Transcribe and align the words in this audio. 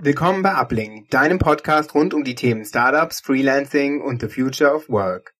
Willkommen 0.00 0.42
bei 0.42 0.52
Uplink, 0.54 1.08
deinem 1.10 1.38
Podcast 1.38 1.94
rund 1.94 2.14
um 2.14 2.24
die 2.24 2.34
Themen 2.34 2.64
Startups, 2.64 3.20
Freelancing 3.20 4.00
und 4.00 4.20
the 4.20 4.28
Future 4.28 4.74
of 4.74 4.88
Work. 4.88 5.34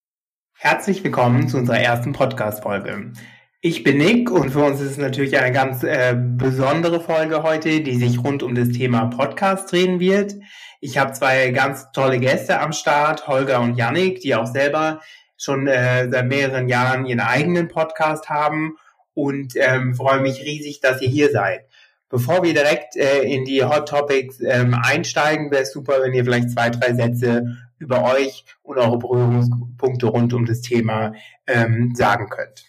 Herzlich 0.53 1.03
willkommen 1.03 1.49
zu 1.49 1.57
unserer 1.57 1.79
ersten 1.79 2.13
Podcast-Folge. 2.13 3.11
Ich 3.59 3.83
bin 3.83 3.97
Nick 3.97 4.31
und 4.31 4.51
für 4.51 4.63
uns 4.63 4.79
ist 4.79 4.91
es 4.91 4.97
natürlich 4.97 5.37
eine 5.37 5.51
ganz 5.51 5.83
äh, 5.83 6.15
besondere 6.17 7.01
Folge 7.01 7.43
heute, 7.43 7.81
die 7.81 7.97
sich 7.97 8.23
rund 8.23 8.43
um 8.43 8.55
das 8.55 8.69
Thema 8.69 9.07
Podcast 9.07 9.69
drehen 9.71 9.99
wird. 9.99 10.35
Ich 10.79 10.97
habe 10.97 11.11
zwei 11.11 11.51
ganz 11.51 11.91
tolle 11.91 12.19
Gäste 12.19 12.61
am 12.61 12.71
Start, 12.71 13.27
Holger 13.27 13.59
und 13.59 13.75
Yannick, 13.75 14.21
die 14.21 14.35
auch 14.35 14.47
selber 14.47 15.01
schon 15.37 15.67
äh, 15.67 16.09
seit 16.09 16.27
mehreren 16.27 16.69
Jahren 16.69 17.05
ihren 17.05 17.19
eigenen 17.19 17.67
Podcast 17.67 18.29
haben 18.29 18.77
und 19.13 19.53
ähm, 19.57 19.95
freue 19.95 20.21
mich 20.21 20.41
riesig, 20.41 20.79
dass 20.79 21.01
ihr 21.01 21.09
hier 21.09 21.29
seid. 21.31 21.65
Bevor 22.09 22.43
wir 22.43 22.53
direkt 22.53 22.95
äh, 22.95 23.23
in 23.23 23.45
die 23.45 23.63
Hot 23.63 23.89
Topics 23.89 24.39
ähm, 24.39 24.75
einsteigen, 24.75 25.51
wäre 25.51 25.63
es 25.63 25.71
super, 25.71 26.01
wenn 26.01 26.13
ihr 26.13 26.23
vielleicht 26.23 26.51
zwei, 26.51 26.69
drei 26.69 26.93
Sätze 26.93 27.57
über 27.79 28.03
euch 28.13 28.45
und 28.61 28.77
eure 28.77 28.99
Berührungspunkte 28.99 30.05
rund 30.07 30.33
um 30.33 30.45
das 30.45 30.61
Thema 30.61 31.13
ähm, 31.47 31.93
sagen 31.95 32.29
könnt. 32.29 32.65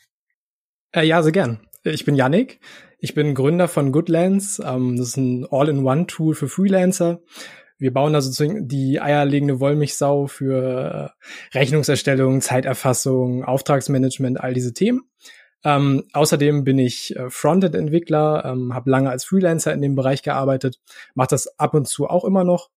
Äh, 0.93 1.05
ja, 1.05 1.23
sehr 1.23 1.33
gern. 1.33 1.61
Ich 1.85 2.05
bin 2.05 2.17
Yannick. 2.17 2.61
Ich 2.99 3.15
bin 3.15 3.35
Gründer 3.35 3.69
von 3.69 3.93
Goodlands. 3.93 4.61
Ähm, 4.65 4.97
das 4.97 5.09
ist 5.09 5.17
ein 5.17 5.47
All-in-One-Tool 5.51 6.35
für 6.35 6.49
Freelancer. 6.49 7.21
Wir 7.79 7.93
bauen 7.93 8.19
sozusagen 8.21 8.69
die 8.69 9.01
eierlegende 9.01 9.61
Wollmilchsau 9.61 10.27
für 10.27 11.13
äh, 11.53 11.59
Rechnungserstellung, 11.59 12.41
Zeiterfassung, 12.41 13.45
Auftragsmanagement, 13.45 14.41
all 14.41 14.55
diese 14.55 14.73
Themen. 14.73 15.03
Ähm, 15.65 16.05
außerdem 16.13 16.65
bin 16.65 16.79
ich 16.79 17.17
äh, 17.17 17.31
Frontend-Entwickler, 17.31 18.45
ähm, 18.45 18.75
habe 18.75 18.91
lange 18.91 19.11
als 19.11 19.25
Freelancer 19.25 19.73
in 19.73 19.83
dem 19.83 19.95
Bereich 19.95 20.23
gearbeitet, 20.23 20.79
mache 21.15 21.29
das 21.31 21.59
ab 21.59 21.75
und 21.75 21.89
zu 21.89 22.07
auch 22.07 22.25
immer 22.25 22.45
noch. 22.45 22.71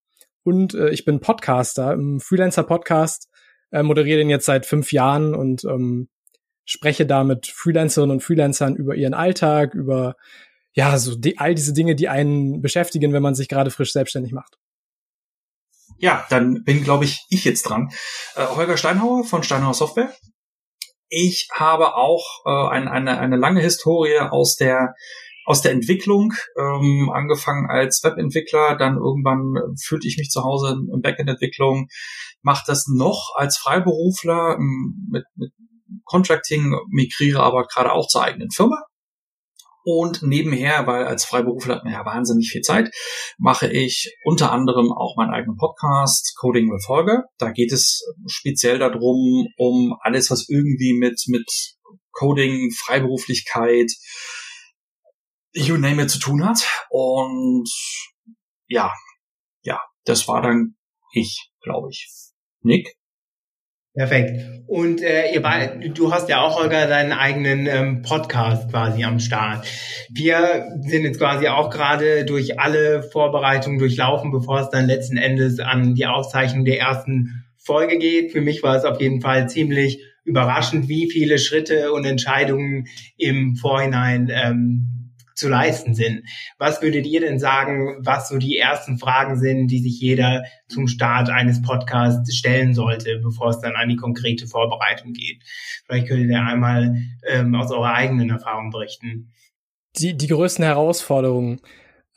Und 0.43 0.73
äh, 0.73 0.89
ich 0.89 1.05
bin 1.05 1.19
Podcaster 1.19 1.94
im 1.94 2.19
Freelancer-Podcast, 2.19 3.30
äh, 3.72 3.83
moderiere 3.83 4.19
den 4.19 4.30
jetzt 4.30 4.45
seit 4.45 4.66
fünf 4.66 4.91
Jahren 4.91 5.35
und 5.35 5.63
ähm, 5.66 6.09
spreche 6.66 7.05
da 7.05 7.23
mit 7.23 7.47
Freelancerinnen 7.47 8.16
und 8.16 8.23
Freelancern 8.23 8.75
über 8.75 8.95
ihren 8.95 9.13
Alltag, 9.13 9.73
über 9.73 10.16
ja, 10.73 10.97
so 10.97 11.16
die, 11.16 11.38
all 11.38 11.55
diese 11.55 11.73
Dinge, 11.73 11.95
die 11.95 12.09
einen 12.09 12.61
beschäftigen, 12.61 13.11
wenn 13.11 13.23
man 13.23 13.35
sich 13.35 13.50
gerade 13.50 13.72
frisch 13.72 13.91
selbstständig 13.91 14.31
macht. 14.31 14.57
Ja, 15.97 16.25
dann 16.30 16.63
bin, 16.63 16.83
glaube 16.83 17.05
ich, 17.05 17.25
ich 17.30 17.44
jetzt 17.44 17.63
dran. 17.63 17.91
Äh, 18.35 18.45
Holger 18.45 18.77
Steinhauer 18.77 19.25
von 19.25 19.44
Steinhauer 19.44 19.73
Software. 19.73 20.13
Ich 21.09 21.47
habe 21.52 21.95
auch 21.95 22.45
äh, 22.45 22.69
ein, 22.69 22.88
eine, 22.88 23.19
eine 23.19 23.38
lange 23.38 23.61
Historie 23.61 24.19
aus 24.19 24.55
der 24.55 24.93
aus 25.45 25.63
der 25.63 25.71
Entwicklung, 25.71 26.33
ähm, 26.59 27.09
angefangen 27.11 27.71
als 27.71 28.03
Webentwickler, 28.03 28.77
dann 28.77 28.97
irgendwann 28.97 29.75
fühlte 29.83 30.07
ich 30.07 30.19
mich 30.19 30.29
zu 30.29 30.43
Hause 30.43 30.77
in 30.93 31.01
Backend-Entwicklung, 31.01 31.88
mache 32.43 32.66
das 32.67 32.85
noch 32.88 33.33
als 33.33 33.57
Freiberufler 33.57 34.57
ähm, 34.59 35.07
mit, 35.09 35.23
mit 35.33 35.51
Contracting, 36.03 36.75
migriere 36.89 37.41
aber 37.41 37.66
gerade 37.66 37.94
auch 37.94 38.07
zur 38.07 38.23
eigenen 38.23 38.51
Firma 38.51 38.77
und 39.83 40.22
nebenher, 40.23 40.88
weil 40.88 41.05
als 41.05 41.25
Freiberufler 41.25 41.75
hat 41.75 41.83
man 41.83 41.94
ja 41.94 42.05
wahnsinnig 42.05 42.49
viel 42.52 42.61
Zeit, 42.61 42.91
mache 43.38 43.72
ich 43.72 44.13
unter 44.23 44.52
anderem 44.52 44.91
auch 44.91 45.16
meinen 45.17 45.33
eigenen 45.33 45.58
Podcast 45.58 46.35
Coding 46.38 46.69
with 46.69 46.88
Holger. 46.88 47.23
Da 47.38 47.52
geht 47.52 47.72
es 47.72 48.03
speziell 48.27 48.80
darum, 48.80 49.47
um 49.57 49.95
alles, 50.02 50.30
was 50.31 50.47
irgendwie 50.50 50.94
mit, 50.94 51.23
mit 51.27 51.50
Coding, 52.11 52.72
Freiberuflichkeit, 52.72 53.91
you 55.53 55.77
name 55.77 56.03
it 56.03 56.09
zu 56.09 56.19
tun 56.19 56.45
hat. 56.45 56.67
Und 56.89 57.69
ja, 58.67 58.94
ja, 59.63 59.81
das 60.05 60.27
war 60.27 60.41
dann 60.41 60.75
ich, 61.13 61.50
glaube 61.61 61.89
ich. 61.91 62.09
Nick? 62.61 62.98
Perfekt. 63.93 64.45
Und 64.67 65.01
äh, 65.01 65.33
ihr 65.33 65.41
beide, 65.41 65.89
du 65.89 66.13
hast 66.13 66.29
ja 66.29 66.41
auch, 66.41 66.59
Holger, 66.59 66.85
deinen 66.88 67.11
eigenen 67.11 67.66
ähm, 67.66 68.01
Podcast 68.03 68.69
quasi 68.69 69.03
am 69.03 69.19
Start. 69.19 69.66
Wir 70.11 70.67
sind 70.81 71.03
jetzt 71.03 71.17
quasi 71.17 71.47
auch 71.47 71.72
gerade 71.72 72.23
durch 72.23 72.59
alle 72.59 73.01
Vorbereitungen 73.01 73.79
durchlaufen, 73.79 74.31
bevor 74.31 74.61
es 74.61 74.69
dann 74.69 74.85
letzten 74.85 75.17
Endes 75.17 75.59
an 75.59 75.95
die 75.95 76.05
Aufzeichnung 76.05 76.66
der 76.66 76.79
ersten 76.79 77.45
Folge 77.57 77.97
geht. 77.97 78.31
Für 78.31 78.41
mich 78.41 78.61
war 78.61 78.75
es 78.75 78.85
auf 78.85 79.01
jeden 79.01 79.22
Fall 79.22 79.49
ziemlich 79.49 80.03
überraschend, 80.23 80.88
wie 80.88 81.09
viele 81.09 81.39
Schritte 81.39 81.91
und 81.91 82.05
Entscheidungen 82.05 82.85
im 83.17 83.55
Vorhinein 83.55 84.31
ähm, 84.31 84.98
zu 85.39 85.50
leisten 85.50 85.95
sind. 85.95 86.23
Was 86.57 86.81
würdet 86.81 87.05
ihr 87.05 87.22
denn 87.22 87.39
sagen, 87.39 87.97
was 88.01 88.29
so 88.29 88.38
die 88.38 88.57
ersten 88.57 88.97
Fragen 89.00 89.39
sind, 89.39 89.67
die 89.67 89.79
sich 89.79 90.00
jeder 90.00 90.44
zum 90.67 90.88
Start 90.88 91.29
eines 91.29 91.61
Podcasts 91.61 92.35
stellen 92.35 92.73
sollte, 92.73 93.19
bevor 93.23 93.49
es 93.49 93.59
dann 93.59 93.75
an 93.75 93.89
die 93.89 93.95
konkrete 93.95 94.47
Vorbereitung 94.47 95.13
geht? 95.13 95.41
Vielleicht 95.85 96.07
könntet 96.07 96.29
ihr 96.29 96.41
einmal 96.41 96.97
ähm, 97.28 97.55
aus 97.55 97.72
eurer 97.72 97.94
eigenen 97.94 98.29
Erfahrung 98.29 98.69
berichten. 98.69 99.31
Die, 99.97 100.16
die 100.16 100.28
größten 100.28 100.63
Herausforderungen. 100.63 101.61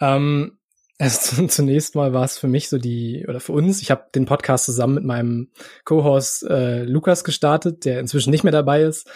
Ähm, 0.01 0.59
also 0.99 1.47
zunächst 1.49 1.95
mal 1.95 2.13
war 2.13 2.25
es 2.25 2.39
für 2.39 2.49
mich 2.49 2.69
so 2.69 2.79
die, 2.79 3.25
oder 3.29 3.41
für 3.41 3.53
uns, 3.53 3.83
ich 3.83 3.91
habe 3.91 4.07
den 4.15 4.25
Podcast 4.25 4.67
zusammen 4.67 4.95
mit 4.95 5.05
meinem 5.05 5.51
Co-Host 5.85 6.45
äh, 6.45 6.85
Lukas 6.85 7.25
gestartet, 7.25 7.85
der 7.85 8.01
inzwischen 8.01 8.31
nicht 8.31 8.45
mehr 8.45 8.53
dabei 8.53 8.83
ist. 8.83 9.09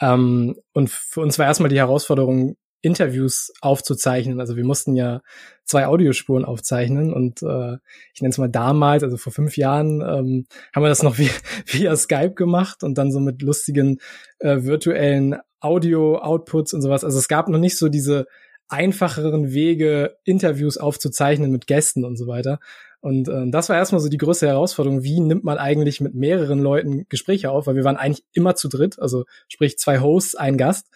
Ähm, 0.00 0.56
und 0.72 0.90
für 0.90 1.20
uns 1.20 1.38
war 1.38 1.46
erstmal 1.46 1.68
die 1.68 1.78
Herausforderung, 1.78 2.56
Interviews 2.82 3.52
aufzuzeichnen. 3.60 4.40
Also 4.40 4.56
wir 4.56 4.64
mussten 4.64 4.94
ja 4.94 5.22
zwei 5.64 5.86
Audiospuren 5.86 6.44
aufzeichnen 6.44 7.12
und 7.12 7.42
äh, 7.42 7.78
ich 8.12 8.20
nenne 8.20 8.30
es 8.30 8.38
mal 8.38 8.48
damals, 8.48 9.04
also 9.04 9.16
vor 9.16 9.32
fünf 9.32 9.56
Jahren, 9.56 10.00
ähm, 10.00 10.46
haben 10.74 10.82
wir 10.82 10.88
das 10.88 11.02
noch 11.02 11.18
via, 11.18 11.30
via 11.66 11.96
Skype 11.96 12.34
gemacht 12.34 12.82
und 12.82 12.98
dann 12.98 13.12
so 13.12 13.20
mit 13.20 13.40
lustigen 13.40 14.00
äh, 14.40 14.62
virtuellen 14.64 15.36
Audio-Outputs 15.60 16.74
und 16.74 16.82
sowas. 16.82 17.04
Also 17.04 17.18
es 17.18 17.28
gab 17.28 17.48
noch 17.48 17.60
nicht 17.60 17.78
so 17.78 17.88
diese 17.88 18.26
einfacheren 18.68 19.52
Wege, 19.52 20.16
Interviews 20.24 20.76
aufzuzeichnen 20.76 21.50
mit 21.52 21.66
Gästen 21.66 22.04
und 22.04 22.16
so 22.16 22.26
weiter. 22.26 22.58
Und 23.00 23.28
äh, 23.28 23.50
das 23.50 23.68
war 23.68 23.76
erstmal 23.76 24.00
so 24.00 24.08
die 24.08 24.16
größte 24.16 24.46
Herausforderung. 24.46 25.02
Wie 25.02 25.20
nimmt 25.20 25.44
man 25.44 25.58
eigentlich 25.58 26.00
mit 26.00 26.14
mehreren 26.14 26.60
Leuten 26.60 27.06
Gespräche 27.08 27.50
auf? 27.50 27.66
Weil 27.66 27.74
wir 27.74 27.84
waren 27.84 27.96
eigentlich 27.96 28.24
immer 28.32 28.54
zu 28.54 28.68
dritt, 28.68 28.98
also 28.98 29.24
sprich 29.48 29.78
zwei 29.78 30.00
Hosts, 30.00 30.36
ein 30.36 30.56
Gast. 30.56 30.88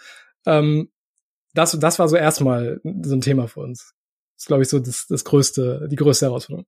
Ähm, 0.46 0.88
das, 1.56 1.78
das 1.78 1.98
war 1.98 2.08
so 2.08 2.16
erstmal 2.16 2.80
so 3.02 3.14
ein 3.14 3.20
Thema 3.20 3.48
für 3.48 3.60
uns. 3.60 3.92
Das 4.36 4.42
ist, 4.42 4.46
glaube 4.46 4.62
ich, 4.62 4.68
so 4.68 4.78
das, 4.78 5.06
das 5.08 5.24
größte, 5.24 5.88
die 5.90 5.96
größte 5.96 6.26
Herausforderung. 6.26 6.66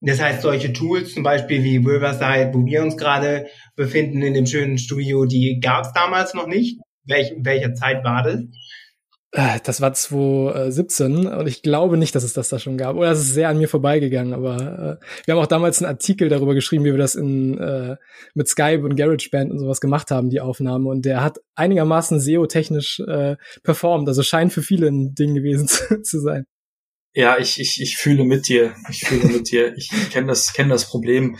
Das 0.00 0.20
heißt, 0.20 0.42
solche 0.42 0.72
Tools, 0.72 1.14
zum 1.14 1.22
Beispiel 1.22 1.64
wie 1.64 1.78
Riverside, 1.78 2.50
wo 2.52 2.64
wir 2.64 2.82
uns 2.82 2.96
gerade 2.96 3.46
befinden 3.74 4.22
in 4.22 4.34
dem 4.34 4.46
schönen 4.46 4.78
Studio, 4.78 5.24
die 5.24 5.60
gab 5.60 5.86
es 5.86 5.92
damals 5.92 6.34
noch 6.34 6.46
nicht. 6.46 6.78
Welch, 7.06 7.32
welcher 7.38 7.74
Zeit 7.74 8.04
war 8.04 8.22
das? 8.22 8.40
Äh, 9.34 9.58
das 9.64 9.80
war 9.80 9.92
2017 9.92 11.26
und 11.26 11.46
ich 11.48 11.60
glaube 11.62 11.96
nicht, 11.96 12.14
dass 12.14 12.22
es 12.22 12.34
das 12.34 12.48
da 12.48 12.60
schon 12.60 12.78
gab. 12.78 12.94
Oder 12.94 13.10
es 13.10 13.18
ist 13.18 13.34
sehr 13.34 13.48
an 13.48 13.58
mir 13.58 13.68
vorbeigegangen, 13.68 14.32
aber 14.32 15.00
äh, 15.02 15.04
wir 15.26 15.34
haben 15.34 15.42
auch 15.42 15.48
damals 15.48 15.82
einen 15.82 15.90
Artikel 15.90 16.28
darüber 16.28 16.54
geschrieben, 16.54 16.84
wie 16.84 16.92
wir 16.92 16.98
das 16.98 17.16
in, 17.16 17.58
äh, 17.58 17.96
mit 18.34 18.48
Skype 18.48 18.84
und 18.84 18.94
GarageBand 18.94 19.50
und 19.50 19.58
sowas 19.58 19.80
gemacht 19.80 20.12
haben, 20.12 20.30
die 20.30 20.40
Aufnahme. 20.40 20.88
Und 20.88 21.04
der 21.04 21.24
hat 21.24 21.38
einigermaßen 21.56 22.20
SEO-technisch 22.20 23.00
äh, 23.00 23.36
performt. 23.64 24.06
Also 24.06 24.22
scheint 24.22 24.52
für 24.52 24.62
viele 24.62 24.86
ein 24.86 25.16
Ding 25.16 25.34
gewesen 25.34 25.66
zu, 25.68 26.00
zu 26.02 26.20
sein. 26.20 26.44
Ja, 27.12 27.36
ich, 27.38 27.58
ich, 27.58 27.80
ich 27.80 27.96
fühle 27.96 28.24
mit 28.24 28.48
dir. 28.48 28.74
Ich 28.88 29.04
fühle 29.04 29.26
mit 29.26 29.50
dir. 29.50 29.76
Ich 29.76 29.90
kenne 30.10 30.28
das, 30.28 30.52
kenne 30.52 30.70
das 30.70 30.88
Problem. 30.88 31.38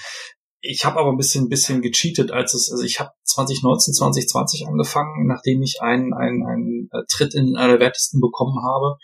Ich 0.67 0.87
habe 0.87 0.99
aber 0.99 1.11
ein 1.11 1.19
bisschen, 1.19 1.51
bisschen 1.51 1.83
gecheatet, 1.83 2.31
als 2.31 2.55
es, 2.55 2.71
also 2.73 2.83
ich 2.85 2.99
habe 2.99 3.11
2019, 3.25 3.93
2020 3.93 4.67
angefangen, 4.67 5.27
nachdem 5.27 5.61
ich 5.63 5.83
einen, 5.83 6.15
einen, 6.15 6.47
einen 6.47 6.89
äh, 6.91 7.03
Tritt 7.07 7.35
in 7.35 7.55
einer 7.55 7.73
der 7.73 7.81
Wertesten 7.81 8.19
bekommen 8.19 8.65
habe, 8.65 8.97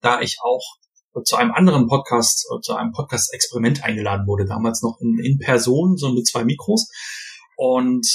da 0.00 0.20
ich 0.20 0.38
auch 0.40 0.62
zu 1.24 1.34
einem 1.34 1.50
anderen 1.50 1.88
Podcast, 1.88 2.46
äh, 2.54 2.60
zu 2.60 2.76
einem 2.76 2.92
Podcast-Experiment 2.92 3.82
eingeladen 3.82 4.28
wurde, 4.28 4.46
damals 4.46 4.82
noch 4.82 4.98
in, 5.00 5.18
in 5.18 5.38
Person, 5.38 5.96
so 5.96 6.12
mit 6.12 6.28
zwei 6.28 6.44
Mikros. 6.44 6.88
Und 7.56 8.06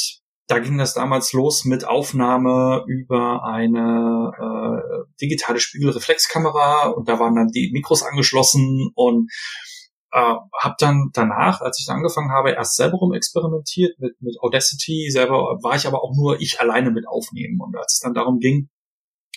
da 0.47 0.59
ging 0.59 0.77
das 0.77 0.93
damals 0.93 1.33
los 1.33 1.65
mit 1.65 1.85
Aufnahme 1.85 2.85
über 2.87 3.43
eine 3.43 4.31
äh, 4.39 5.05
digitale 5.19 5.59
Spiegelreflexkamera 5.59 6.89
und 6.89 7.09
da 7.09 7.19
waren 7.19 7.35
dann 7.35 7.49
die 7.49 7.71
Mikros 7.73 8.03
angeschlossen 8.03 8.91
und 8.95 9.29
äh, 10.15 10.35
habe 10.61 10.75
dann 10.77 11.09
danach, 11.11 11.59
als 11.59 11.77
ich 11.77 11.85
dann 11.85 11.97
angefangen 11.97 12.31
habe, 12.31 12.51
erst 12.51 12.77
selber 12.77 12.99
rumexperimentiert 12.99 13.99
mit, 13.99 14.15
mit 14.21 14.39
Audacity. 14.39 15.09
Selber 15.11 15.59
war 15.61 15.75
ich 15.75 15.87
aber 15.87 16.03
auch 16.03 16.15
nur 16.15 16.39
ich 16.39 16.61
alleine 16.61 16.89
mit 16.89 17.05
aufnehmen. 17.05 17.59
Und 17.59 17.75
als 17.75 17.95
es 17.95 17.99
dann 17.99 18.13
darum 18.13 18.39
ging, 18.39 18.69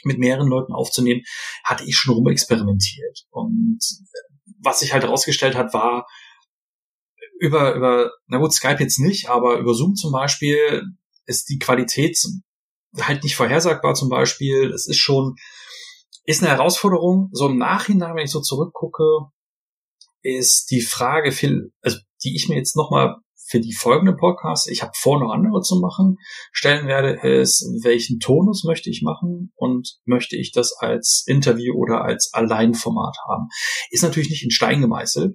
mit 0.04 0.20
mehreren 0.20 0.46
Leuten 0.46 0.72
aufzunehmen, 0.72 1.22
hatte 1.64 1.82
ich 1.84 1.96
schon 1.96 2.14
rumexperimentiert. 2.14 3.26
Und 3.30 3.80
was 4.60 4.78
sich 4.78 4.92
halt 4.92 5.02
herausgestellt 5.02 5.56
hat, 5.56 5.74
war 5.74 6.06
über, 7.40 7.74
über, 7.74 8.12
na 8.28 8.38
gut, 8.38 8.52
Skype 8.52 8.78
jetzt 8.78 9.00
nicht, 9.00 9.28
aber 9.28 9.58
über 9.58 9.74
Zoom 9.74 9.96
zum 9.96 10.12
Beispiel 10.12 10.84
ist 11.26 11.48
die 11.48 11.58
Qualität 11.58 12.16
halt 13.00 13.24
nicht 13.24 13.34
vorhersagbar 13.34 13.94
zum 13.94 14.10
Beispiel. 14.10 14.70
Es 14.72 14.86
ist 14.86 14.98
schon, 14.98 15.34
ist 16.24 16.40
eine 16.40 16.52
Herausforderung. 16.52 17.30
So 17.32 17.48
im 17.48 17.58
Nachhinein, 17.58 18.14
wenn 18.14 18.24
ich 18.24 18.30
so 18.30 18.40
zurückgucke, 18.40 19.02
ist 20.36 20.70
die 20.70 20.80
Frage, 20.80 21.32
viel, 21.32 21.72
also 21.82 21.98
die 22.24 22.34
ich 22.36 22.48
mir 22.48 22.56
jetzt 22.56 22.76
nochmal 22.76 23.16
für 23.48 23.60
die 23.60 23.72
folgende 23.72 24.14
Podcasts, 24.14 24.68
ich 24.68 24.82
habe 24.82 24.92
vor, 24.94 25.18
noch 25.18 25.32
andere 25.32 25.62
zu 25.62 25.80
machen, 25.80 26.18
stellen 26.52 26.86
werde, 26.86 27.18
ist, 27.22 27.64
welchen 27.82 28.20
Tonus 28.20 28.64
möchte 28.64 28.90
ich 28.90 29.00
machen 29.02 29.52
und 29.56 29.96
möchte 30.04 30.36
ich 30.36 30.52
das 30.52 30.74
als 30.78 31.24
Interview 31.26 31.74
oder 31.74 32.02
als 32.02 32.30
Alleinformat 32.34 33.16
haben. 33.26 33.48
Ist 33.90 34.02
natürlich 34.02 34.30
nicht 34.30 34.44
in 34.44 34.50
Stein 34.50 34.82
gemeißelt. 34.82 35.34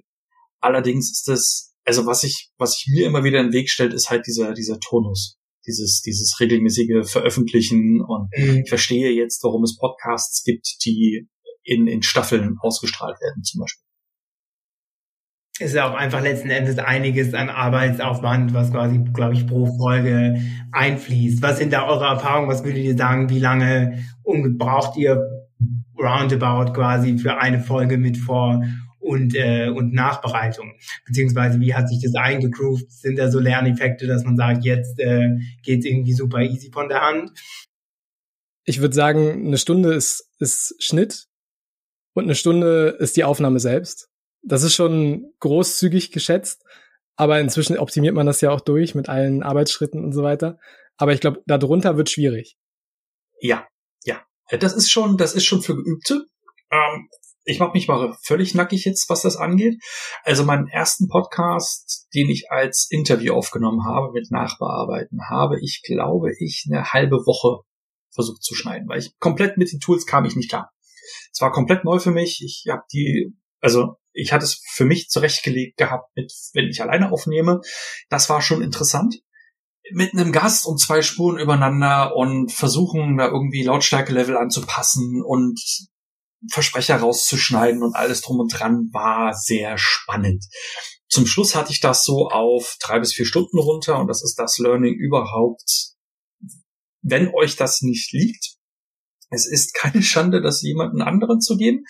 Allerdings 0.60 1.10
ist 1.10 1.28
das, 1.28 1.74
also 1.84 2.06
was 2.06 2.22
ich, 2.22 2.50
was 2.56 2.76
ich 2.76 2.86
mir 2.92 3.06
immer 3.06 3.24
wieder 3.24 3.40
in 3.40 3.48
den 3.48 3.52
Weg 3.52 3.68
stellt, 3.68 3.92
ist 3.92 4.10
halt 4.10 4.26
dieser, 4.26 4.54
dieser 4.54 4.78
Tonus. 4.78 5.36
Dieses, 5.66 6.02
dieses 6.02 6.38
regelmäßige 6.40 7.10
Veröffentlichen 7.10 8.02
und 8.02 8.28
mhm. 8.36 8.60
ich 8.62 8.68
verstehe 8.68 9.10
jetzt, 9.10 9.42
warum 9.42 9.62
es 9.62 9.78
Podcasts 9.78 10.44
gibt, 10.44 10.84
die 10.84 11.26
in, 11.62 11.86
in 11.86 12.02
Staffeln 12.02 12.58
ausgestrahlt 12.60 13.18
werden, 13.22 13.42
zum 13.42 13.62
Beispiel 13.62 13.83
ist 15.60 15.74
ja 15.74 15.88
auch 15.88 15.94
einfach 15.94 16.20
letzten 16.20 16.50
Endes 16.50 16.78
einiges 16.78 17.32
an 17.32 17.48
Arbeitsaufwand, 17.48 18.52
was 18.54 18.72
quasi, 18.72 18.98
glaube 19.12 19.34
ich, 19.34 19.46
pro 19.46 19.66
Folge 19.66 20.40
einfließt. 20.72 21.42
Was 21.42 21.58
sind 21.58 21.72
da 21.72 21.86
eure 21.86 22.06
Erfahrungen? 22.06 22.48
Was 22.48 22.64
würdet 22.64 22.82
ihr 22.82 22.96
sagen? 22.96 23.30
Wie 23.30 23.38
lange 23.38 24.04
braucht 24.24 24.96
ihr 24.96 25.22
roundabout 25.96 26.72
quasi 26.72 27.18
für 27.18 27.38
eine 27.38 27.60
Folge 27.60 27.98
mit 27.98 28.16
Vor- 28.16 28.64
und, 28.98 29.36
äh, 29.36 29.68
und 29.68 29.94
Nachbereitung? 29.94 30.72
Beziehungsweise 31.06 31.60
wie 31.60 31.72
hat 31.72 31.88
sich 31.88 32.02
das 32.02 32.16
eingegroovt? 32.16 32.90
Sind 32.90 33.16
da 33.16 33.30
so 33.30 33.38
Lerneffekte, 33.38 34.08
dass 34.08 34.24
man 34.24 34.36
sagt, 34.36 34.64
jetzt 34.64 34.98
äh, 34.98 35.36
geht 35.62 35.84
irgendwie 35.84 36.14
super 36.14 36.40
easy 36.40 36.72
von 36.72 36.88
der 36.88 37.02
Hand? 37.02 37.30
Ich 38.64 38.80
würde 38.80 38.94
sagen, 38.94 39.46
eine 39.46 39.58
Stunde 39.58 39.94
ist, 39.94 40.32
ist 40.40 40.74
Schnitt 40.80 41.26
und 42.14 42.24
eine 42.24 42.34
Stunde 42.34 42.96
ist 42.98 43.16
die 43.16 43.22
Aufnahme 43.22 43.60
selbst 43.60 44.08
das 44.44 44.62
ist 44.62 44.74
schon 44.74 45.32
großzügig 45.40 46.12
geschätzt, 46.12 46.62
aber 47.16 47.40
inzwischen 47.40 47.78
optimiert 47.78 48.14
man 48.14 48.26
das 48.26 48.40
ja 48.40 48.50
auch 48.50 48.60
durch 48.60 48.94
mit 48.94 49.08
allen 49.08 49.42
Arbeitsschritten 49.42 50.04
und 50.04 50.12
so 50.12 50.22
weiter. 50.22 50.58
Aber 50.96 51.12
ich 51.12 51.20
glaube, 51.20 51.42
darunter 51.46 51.96
wird 51.96 52.10
schwierig. 52.10 52.56
Ja, 53.40 53.66
ja. 54.04 54.22
Das 54.58 54.74
ist 54.74 54.90
schon, 54.90 55.16
das 55.16 55.34
ist 55.34 55.44
schon 55.44 55.62
für 55.62 55.76
Geübte. 55.76 56.26
Ähm, 56.70 57.08
ich 57.44 57.58
mache 57.58 57.72
mich 57.72 57.88
mal 57.88 58.16
völlig 58.22 58.54
nackig 58.54 58.84
jetzt, 58.84 59.08
was 59.10 59.22
das 59.22 59.36
angeht. 59.36 59.78
Also 60.22 60.44
meinen 60.44 60.68
ersten 60.68 61.08
Podcast, 61.08 62.08
den 62.14 62.30
ich 62.30 62.50
als 62.50 62.86
Interview 62.90 63.34
aufgenommen 63.34 63.84
habe 63.84 64.12
mit 64.12 64.30
Nachbearbeiten, 64.30 65.28
habe 65.28 65.60
ich, 65.60 65.82
glaube 65.84 66.32
ich, 66.38 66.66
eine 66.70 66.92
halbe 66.92 67.26
Woche 67.26 67.62
versucht 68.10 68.42
zu 68.42 68.54
schneiden, 68.54 68.88
weil 68.88 69.00
ich 69.00 69.18
komplett 69.18 69.58
mit 69.58 69.72
den 69.72 69.80
Tools 69.80 70.06
kam 70.06 70.24
ich 70.24 70.36
nicht 70.36 70.48
klar. 70.48 70.70
Es 71.32 71.40
war 71.40 71.52
komplett 71.52 71.84
neu 71.84 71.98
für 71.98 72.12
mich. 72.12 72.40
Ich 72.44 72.64
habe 72.70 72.82
die, 72.92 73.34
also 73.60 73.96
ich 74.14 74.32
hatte 74.32 74.44
es 74.44 74.62
für 74.72 74.84
mich 74.84 75.08
zurechtgelegt 75.08 75.76
gehabt, 75.76 76.10
mit, 76.16 76.32
wenn 76.54 76.68
ich 76.68 76.80
alleine 76.80 77.12
aufnehme. 77.12 77.60
Das 78.08 78.30
war 78.30 78.40
schon 78.40 78.62
interessant. 78.62 79.20
Mit 79.92 80.14
einem 80.14 80.32
Gast 80.32 80.66
und 80.66 80.80
zwei 80.80 81.02
Spuren 81.02 81.38
übereinander 81.38 82.16
und 82.16 82.50
versuchen, 82.50 83.18
da 83.18 83.26
irgendwie 83.26 83.64
Lautstärke-Level 83.64 84.36
anzupassen 84.36 85.22
und 85.22 85.60
Versprecher 86.50 86.96
rauszuschneiden 86.96 87.82
und 87.82 87.94
alles 87.94 88.22
drum 88.22 88.40
und 88.40 88.48
dran 88.48 88.88
war 88.92 89.34
sehr 89.34 89.76
spannend. 89.76 90.44
Zum 91.08 91.26
Schluss 91.26 91.54
hatte 91.54 91.72
ich 91.72 91.80
das 91.80 92.04
so 92.04 92.28
auf 92.28 92.76
drei 92.80 92.98
bis 92.98 93.12
vier 93.12 93.26
Stunden 93.26 93.58
runter 93.58 93.98
und 93.98 94.06
das 94.08 94.22
ist 94.22 94.38
das 94.38 94.58
Learning 94.58 94.94
überhaupt. 94.94 95.94
Wenn 97.02 97.28
euch 97.34 97.56
das 97.56 97.82
nicht 97.82 98.12
liegt, 98.12 98.56
es 99.30 99.46
ist 99.46 99.74
keine 99.74 100.02
Schande, 100.02 100.40
das 100.40 100.62
jemanden 100.62 101.02
anderen 101.02 101.40
zu 101.40 101.56
geben. 101.56 101.84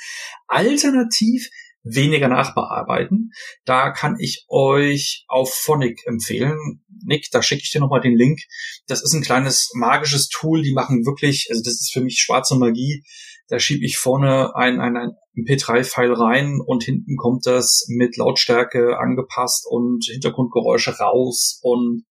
Alternativ 0.47 1.49
weniger 1.84 2.28
nachbearbeiten. 2.28 3.31
Da 3.64 3.90
kann 3.90 4.16
ich 4.19 4.46
euch 4.48 5.25
auf 5.28 5.54
Phonic 5.54 6.00
empfehlen. 6.06 6.82
Nick, 7.04 7.28
da 7.31 7.42
schicke 7.42 7.62
ich 7.62 7.70
dir 7.70 7.81
nochmal 7.81 8.00
den 8.00 8.16
Link. 8.16 8.40
Das 8.86 9.02
ist 9.02 9.12
ein 9.12 9.22
kleines 9.22 9.70
magisches 9.75 10.28
Tool, 10.28 10.62
die 10.62 10.72
machen 10.72 11.04
wirklich, 11.04 11.48
also 11.50 11.62
das 11.62 11.75
ist 11.75 11.92
für 11.92 12.00
mich 12.00 12.19
schwarze 12.19 12.56
Magie. 12.56 13.04
Da 13.48 13.58
schiebe 13.58 13.84
ich 13.84 13.98
vorne 13.98 14.56
ein, 14.56 14.81
ein, 14.81 14.96
ein 14.96 15.10
MP3-File 15.36 16.14
rein 16.14 16.60
und 16.64 16.84
hinten 16.84 17.16
kommt 17.16 17.46
das 17.46 17.84
mit 17.88 18.16
Lautstärke 18.16 18.98
angepasst 18.98 19.66
und 19.69 20.06
Hintergrundgeräusche 20.10 20.96
raus 20.98 21.58
und 21.62 22.04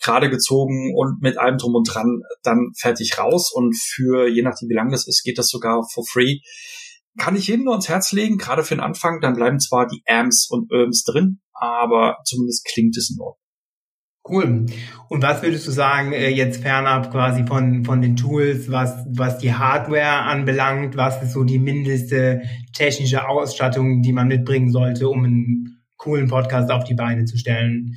gerade 0.00 0.30
gezogen 0.30 0.92
und 0.94 1.20
mit 1.20 1.38
allem 1.38 1.58
drum 1.58 1.74
und 1.74 1.92
dran 1.92 2.22
dann 2.44 2.70
fertig 2.78 3.18
raus. 3.18 3.52
Und 3.52 3.76
für, 3.76 4.28
je 4.28 4.42
nachdem 4.42 4.68
wie 4.68 4.74
lang 4.74 4.90
das 4.90 5.08
ist, 5.08 5.24
geht 5.24 5.38
das 5.38 5.48
sogar 5.48 5.82
for 5.92 6.04
free 6.06 6.38
kann 7.18 7.36
ich 7.36 7.48
jedem 7.48 7.64
nur 7.64 7.74
ans 7.74 7.88
Herz 7.88 8.12
legen, 8.12 8.38
gerade 8.38 8.64
für 8.64 8.74
den 8.74 8.80
Anfang. 8.80 9.20
Dann 9.20 9.34
bleiben 9.34 9.60
zwar 9.60 9.86
die 9.86 10.02
Amps 10.06 10.48
und 10.50 10.70
Irms 10.70 11.04
drin, 11.04 11.40
aber 11.52 12.18
zumindest 12.24 12.64
klingt 12.64 12.96
es 12.96 13.10
in 13.10 13.20
Ordnung. 13.20 13.38
Cool. 14.24 14.66
Und 15.08 15.22
was 15.22 15.42
würdest 15.42 15.66
du 15.66 15.72
sagen, 15.72 16.12
äh, 16.12 16.28
jetzt 16.28 16.62
fernab 16.62 17.10
quasi 17.10 17.44
von, 17.44 17.84
von 17.84 18.00
den 18.00 18.14
Tools, 18.14 18.70
was, 18.70 19.04
was 19.08 19.38
die 19.38 19.52
Hardware 19.52 20.22
anbelangt, 20.22 20.96
was 20.96 21.20
ist 21.22 21.32
so 21.32 21.42
die 21.42 21.58
mindeste 21.58 22.42
technische 22.72 23.28
Ausstattung, 23.28 24.00
die 24.02 24.12
man 24.12 24.28
mitbringen 24.28 24.70
sollte, 24.70 25.08
um 25.08 25.24
einen 25.24 25.82
coolen 25.96 26.28
Podcast 26.28 26.70
auf 26.70 26.84
die 26.84 26.94
Beine 26.94 27.24
zu 27.24 27.36
stellen? 27.36 27.96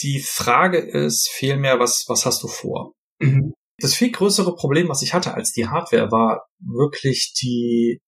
Die 0.00 0.20
Frage 0.20 0.78
ist 0.78 1.28
vielmehr, 1.28 1.78
was, 1.78 2.06
was 2.08 2.24
hast 2.24 2.42
du 2.42 2.48
vor? 2.48 2.94
Mhm. 3.20 3.52
Das 3.80 3.94
viel 3.94 4.10
größere 4.10 4.56
Problem, 4.56 4.88
was 4.88 5.02
ich 5.02 5.14
hatte 5.14 5.34
als 5.34 5.52
die 5.52 5.68
Hardware, 5.68 6.10
war 6.10 6.48
wirklich 6.58 7.34
die, 7.40 8.00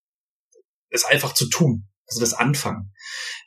es 0.91 1.05
einfach 1.05 1.33
zu 1.33 1.49
tun. 1.49 1.89
Also 2.09 2.21
das 2.21 2.35
Anfangen. 2.35 2.93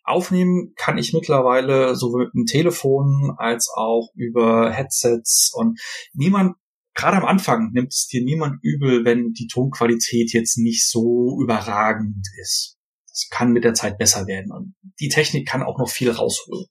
Aufnehmen 0.05 0.73
kann 0.77 0.97
ich 0.97 1.11
mittlerweile 1.11 1.95
sowohl 1.95 2.25
mit 2.27 2.33
dem 2.33 2.45
Telefon 2.45 3.35
als 3.37 3.69
auch 3.75 4.09
über 4.15 4.71
Headsets 4.71 5.51
und 5.53 5.79
niemand, 6.13 6.55
gerade 6.93 7.17
am 7.17 7.25
Anfang 7.25 7.71
nimmt 7.73 7.91
es 7.91 8.07
dir 8.07 8.23
niemand 8.23 8.59
übel, 8.63 9.03
wenn 9.03 9.33
die 9.33 9.47
Tonqualität 9.47 10.31
jetzt 10.31 10.57
nicht 10.57 10.87
so 10.87 11.37
überragend 11.41 12.25
ist. 12.41 12.77
Das 13.09 13.27
kann 13.29 13.51
mit 13.51 13.65
der 13.65 13.73
Zeit 13.73 13.97
besser 13.97 14.27
werden 14.27 14.51
und 14.53 14.75
die 15.01 15.09
Technik 15.09 15.45
kann 15.45 15.61
auch 15.61 15.77
noch 15.77 15.89
viel 15.89 16.09
rausholen. 16.09 16.65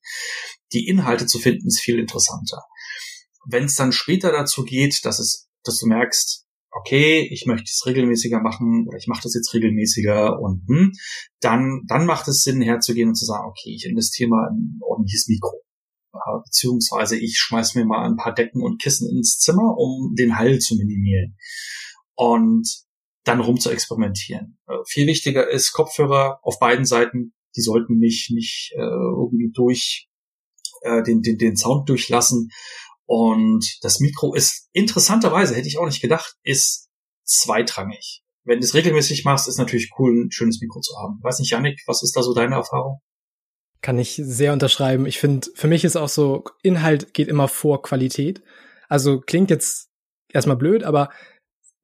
Die 0.72 0.88
Inhalte 0.88 1.26
zu 1.26 1.38
finden 1.38 1.66
ist 1.66 1.80
viel 1.80 1.98
interessanter. 1.98 2.62
Wenn 3.46 3.64
es 3.64 3.74
dann 3.74 3.92
später 3.92 4.32
dazu 4.32 4.64
geht, 4.64 5.04
dass 5.04 5.18
es, 5.18 5.48
dass 5.64 5.78
du 5.78 5.86
merkst, 5.86 6.46
okay, 6.72 7.28
ich 7.30 7.46
möchte 7.46 7.68
es 7.68 7.84
regelmäßiger 7.86 8.40
machen 8.40 8.86
oder 8.88 8.96
ich 8.96 9.06
mache 9.06 9.22
das 9.22 9.34
jetzt 9.34 9.52
regelmäßiger 9.52 10.40
und 10.40 10.66
hm, 10.66 10.92
dann, 11.40 11.82
dann 11.86 12.06
macht 12.06 12.28
es 12.28 12.42
Sinn 12.42 12.62
herzugehen 12.62 13.10
und 13.10 13.14
zu 13.14 13.26
sagen, 13.26 13.46
okay, 13.46 13.74
ich 13.74 13.84
investiere 13.86 14.30
mal 14.30 14.48
ein 14.50 14.78
ordentliches 14.80 15.28
Mikro. 15.28 15.60
Beziehungsweise 16.44 17.16
ich 17.18 17.38
schmeiß 17.38 17.74
mir 17.74 17.84
mal 17.84 18.06
ein 18.06 18.16
paar 18.16 18.34
Decken 18.34 18.62
und 18.62 18.80
Kissen 18.80 19.08
ins 19.08 19.38
Zimmer, 19.38 19.76
um 19.76 20.14
den 20.14 20.36
Hall 20.36 20.58
zu 20.58 20.76
minimieren. 20.76 21.36
Und 22.14 22.68
dann 23.24 23.40
rum 23.40 23.58
zu 23.58 23.70
experimentieren. 23.70 24.58
Äh, 24.66 24.76
viel 24.86 25.06
wichtiger 25.06 25.48
ist 25.48 25.72
Kopfhörer 25.72 26.40
auf 26.42 26.58
beiden 26.58 26.84
Seiten, 26.84 27.34
die 27.56 27.60
sollten 27.62 27.98
nicht, 27.98 28.30
nicht 28.30 28.72
äh, 28.74 28.80
irgendwie 28.80 29.50
durch 29.54 30.08
äh, 30.82 31.02
den, 31.02 31.22
den, 31.22 31.38
den 31.38 31.56
Sound 31.56 31.88
durchlassen 31.88 32.50
und 33.14 33.76
das 33.82 34.00
Mikro 34.00 34.32
ist 34.32 34.70
interessanterweise, 34.72 35.54
hätte 35.54 35.68
ich 35.68 35.76
auch 35.76 35.84
nicht 35.84 36.00
gedacht, 36.00 36.34
ist 36.44 36.88
zweitrangig. 37.24 38.22
Wenn 38.42 38.58
du 38.58 38.64
es 38.64 38.72
regelmäßig 38.72 39.26
machst, 39.26 39.48
ist 39.48 39.58
natürlich 39.58 39.90
cool, 39.98 40.14
ein 40.14 40.32
schönes 40.32 40.62
Mikro 40.62 40.80
zu 40.80 40.96
haben. 40.96 41.18
Weiß 41.22 41.38
nicht, 41.38 41.50
Janik, 41.50 41.82
was 41.86 42.02
ist 42.02 42.16
da 42.16 42.22
so 42.22 42.32
deine 42.32 42.54
Erfahrung? 42.54 43.02
Kann 43.82 43.98
ich 43.98 44.18
sehr 44.24 44.54
unterschreiben. 44.54 45.04
Ich 45.04 45.18
finde, 45.18 45.46
für 45.54 45.68
mich 45.68 45.84
ist 45.84 45.96
auch 45.96 46.08
so, 46.08 46.44
Inhalt 46.62 47.12
geht 47.12 47.28
immer 47.28 47.48
vor 47.48 47.82
Qualität. 47.82 48.42
Also 48.88 49.20
klingt 49.20 49.50
jetzt 49.50 49.90
erstmal 50.30 50.56
blöd, 50.56 50.82
aber 50.82 51.10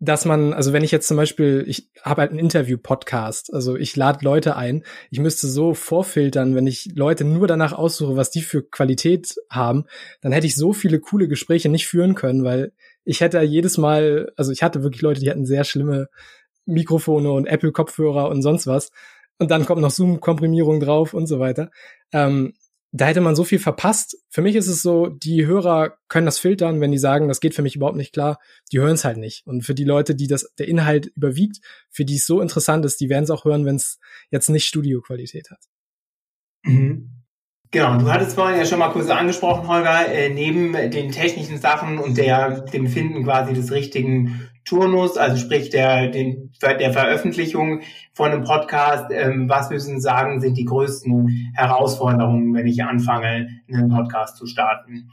dass 0.01 0.25
man, 0.25 0.53
also 0.53 0.73
wenn 0.73 0.85
ich 0.85 0.93
jetzt 0.93 1.09
zum 1.09 1.17
Beispiel, 1.17 1.65
ich 1.67 1.91
habe 2.03 2.21
halt 2.21 2.31
einen 2.31 2.39
Interview-Podcast, 2.39 3.53
also 3.53 3.77
ich 3.77 3.97
lade 3.97 4.25
Leute 4.25 4.57
ein, 4.57 4.85
ich 5.11 5.19
müsste 5.19 5.49
so 5.49 5.75
vorfiltern, 5.75 6.55
wenn 6.55 6.69
ich 6.69 6.91
Leute 6.95 7.25
nur 7.25 7.49
danach 7.49 7.73
aussuche, 7.73 8.17
was 8.17 8.31
die 8.31 8.43
für 8.43 8.63
Qualität 8.63 9.35
haben, 9.51 9.87
dann 10.21 10.33
hätte 10.33 10.47
ich 10.47 10.55
so 10.55 10.73
viele 10.73 11.01
coole 11.01 11.27
Gespräche 11.27 11.69
nicht 11.69 11.89
führen 11.89 12.15
können, 12.15 12.45
weil 12.45 12.73
ich 13.05 13.21
hätte 13.21 13.41
jedes 13.41 13.77
Mal, 13.77 14.33
also 14.37 14.53
ich 14.53 14.63
hatte 14.63 14.83
wirklich 14.83 15.03
Leute, 15.03 15.21
die 15.21 15.31
hatten 15.31 15.47
sehr 15.47 15.65
schlimme 15.65 16.09
Mikrofone 16.67 17.33
und 17.33 17.47
Apple-Kopfhörer 17.47 18.29
und 18.29 18.43
sonst 18.43 18.67
was. 18.67 18.91
Und 19.39 19.51
dann 19.51 19.65
kommt 19.65 19.81
noch 19.81 19.91
Zoom-Komprimierung 19.91 20.81
drauf 20.81 21.15
und 21.15 21.27
so 21.27 21.39
weiter. 21.41 21.71
Ähm, 22.13 22.55
da 22.91 23.07
hätte 23.07 23.21
man 23.21 23.37
so 23.37 23.45
viel 23.45 23.59
verpasst. 23.59 24.17
Für 24.31 24.41
mich 24.41 24.57
ist 24.57 24.67
es 24.67 24.81
so, 24.81 25.09
die 25.09 25.47
Hörer 25.47 25.99
können 26.09 26.27
das 26.27 26.39
filtern, 26.39 26.81
wenn 26.81 26.91
die 26.91 26.99
sagen, 26.99 27.29
das 27.29 27.41
geht 27.41 27.55
für 27.55 27.63
mich 27.63 27.77
überhaupt 27.77 27.97
nicht 27.97 28.13
klar, 28.13 28.39
die 28.73 28.79
hören 28.79 28.95
es 28.95 29.05
halt 29.05 29.19
nicht. 29.19 29.47
Und 29.47 29.63
für 29.63 29.75
die 29.75 29.85
Leute, 29.85 30.15
die 30.15 30.27
das, 30.27 30.53
der 30.59 30.69
Inhalt 30.69 31.07
überwiegt, 31.15 31.59
für 31.91 32.05
die 32.05 32.17
es 32.17 32.27
so 32.27 32.41
interessant 32.41 32.85
ist, 32.85 33.01
die 33.01 33.09
werden 33.09 33.25
es 33.25 33.31
auch 33.31 33.45
hören, 33.45 33.67
wenn 33.67 33.77
es 33.77 33.99
jetzt 34.31 34.49
nicht 34.49 34.67
Studioqualität 34.67 35.51
hat. 35.51 35.65
Mhm. 36.65 37.18
Genau, 37.71 37.99
du 37.99 38.11
hattest 38.11 38.35
vorhin 38.35 38.59
ja 38.59 38.65
schon 38.65 38.79
mal 38.79 38.91
kurz 38.91 39.11
angesprochen, 39.11 39.69
Holger, 39.69 40.09
äh, 40.09 40.31
neben 40.31 40.73
den 40.73 41.13
technischen 41.13 41.59
Sachen 41.59 41.99
und 41.99 42.17
der, 42.17 42.63
dem 42.63 42.87
Finden 42.87 43.25
quasi 43.25 43.53
des 43.53 43.71
richtigen 43.71 44.49
Turnus, 44.65 45.19
also 45.19 45.37
sprich 45.37 45.69
der, 45.69 46.09
den, 46.09 46.53
der 46.63 46.93
Veröffentlichung 46.93 47.83
von 48.15 48.33
einem 48.33 48.45
Podcast, 48.45 49.11
ähm, 49.11 49.51
was 49.51 49.69
müssen 49.69 49.97
Sie 49.97 50.01
sagen, 50.01 50.41
sind 50.41 50.57
die 50.57 50.65
größten 50.65 51.53
Herausforderungen, 51.55 52.55
wenn 52.55 52.67
ich 52.67 52.83
anfange, 52.83 53.49
einen 53.71 53.91
Podcast 53.91 54.39
zu 54.39 54.47
starten? 54.47 55.11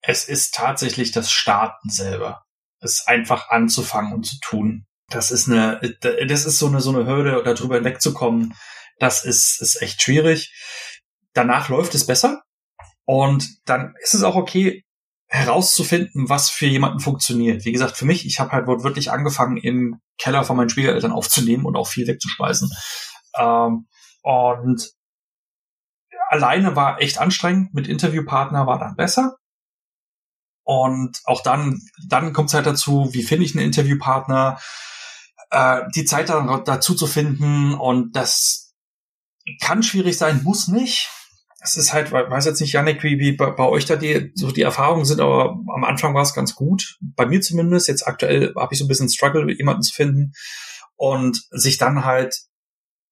Es 0.00 0.28
ist 0.28 0.54
tatsächlich 0.54 1.12
das 1.12 1.30
Starten 1.30 1.90
selber. 1.90 2.44
Es 2.80 3.06
einfach 3.06 3.50
anzufangen 3.50 4.12
und 4.12 4.26
zu 4.26 4.36
tun. 4.40 4.84
Das 5.10 5.30
ist 5.30 5.48
eine, 5.48 5.80
das 6.00 6.44
ist 6.44 6.58
so 6.58 6.66
eine, 6.66 6.80
so 6.80 6.90
eine 6.90 7.06
Hürde, 7.06 7.40
darüber 7.44 7.76
hinwegzukommen. 7.76 8.54
Das 8.98 9.24
ist, 9.24 9.60
ist 9.60 9.80
echt 9.80 10.02
schwierig 10.02 10.52
danach 11.34 11.68
läuft 11.68 11.94
es 11.94 12.06
besser 12.06 12.42
und 13.04 13.68
dann 13.68 13.94
ist 14.00 14.14
es 14.14 14.22
auch 14.22 14.36
okay, 14.36 14.84
herauszufinden, 15.26 16.28
was 16.28 16.50
für 16.50 16.66
jemanden 16.66 17.00
funktioniert. 17.00 17.64
Wie 17.64 17.72
gesagt, 17.72 17.96
für 17.96 18.04
mich, 18.04 18.24
ich 18.24 18.40
habe 18.40 18.52
halt 18.52 18.66
wirklich 18.66 19.10
angefangen, 19.10 19.56
im 19.56 20.00
Keller 20.16 20.44
von 20.44 20.56
meinen 20.56 20.70
Schwiegereltern 20.70 21.12
aufzunehmen 21.12 21.64
und 21.64 21.76
auch 21.76 21.88
viel 21.88 22.06
wegzuspeisen. 22.06 22.70
Ähm, 23.36 23.88
und 24.22 24.92
alleine 26.28 26.76
war 26.76 27.00
echt 27.00 27.18
anstrengend, 27.18 27.74
mit 27.74 27.88
Interviewpartner 27.88 28.66
war 28.66 28.78
dann 28.78 28.96
besser. 28.96 29.36
Und 30.62 31.20
auch 31.24 31.42
dann, 31.42 31.80
dann 32.08 32.32
kommt 32.32 32.48
es 32.48 32.54
halt 32.54 32.66
dazu, 32.66 33.12
wie 33.12 33.22
finde 33.22 33.44
ich 33.44 33.54
einen 33.54 33.66
Interviewpartner, 33.66 34.60
äh, 35.50 35.82
die 35.94 36.04
Zeit 36.04 36.30
dazu 36.30 36.94
zu 36.94 37.06
finden 37.06 37.74
und 37.74 38.16
das 38.16 38.72
kann 39.60 39.82
schwierig 39.82 40.16
sein, 40.16 40.42
muss 40.42 40.68
nicht 40.68 41.10
es 41.64 41.78
ist 41.78 41.94
halt, 41.94 42.12
weiß 42.12 42.44
jetzt 42.44 42.60
nicht, 42.60 42.74
Janik, 42.74 43.02
wie, 43.02 43.18
wie 43.18 43.32
bei, 43.32 43.56
euch 43.58 43.86
da 43.86 43.96
die, 43.96 44.32
so 44.34 44.50
die 44.50 44.60
Erfahrungen 44.60 45.06
sind, 45.06 45.20
aber 45.20 45.58
am 45.74 45.84
Anfang 45.84 46.14
war 46.14 46.20
es 46.20 46.34
ganz 46.34 46.54
gut. 46.54 46.98
Bei 47.00 47.24
mir 47.24 47.40
zumindest. 47.40 47.88
Jetzt 47.88 48.06
aktuell 48.06 48.52
habe 48.54 48.74
ich 48.74 48.78
so 48.78 48.84
ein 48.84 48.88
bisschen 48.88 49.08
Struggle, 49.08 49.50
jemanden 49.50 49.80
zu 49.80 49.94
finden 49.94 50.34
und 50.96 51.40
sich 51.50 51.78
dann 51.78 52.04
halt 52.04 52.36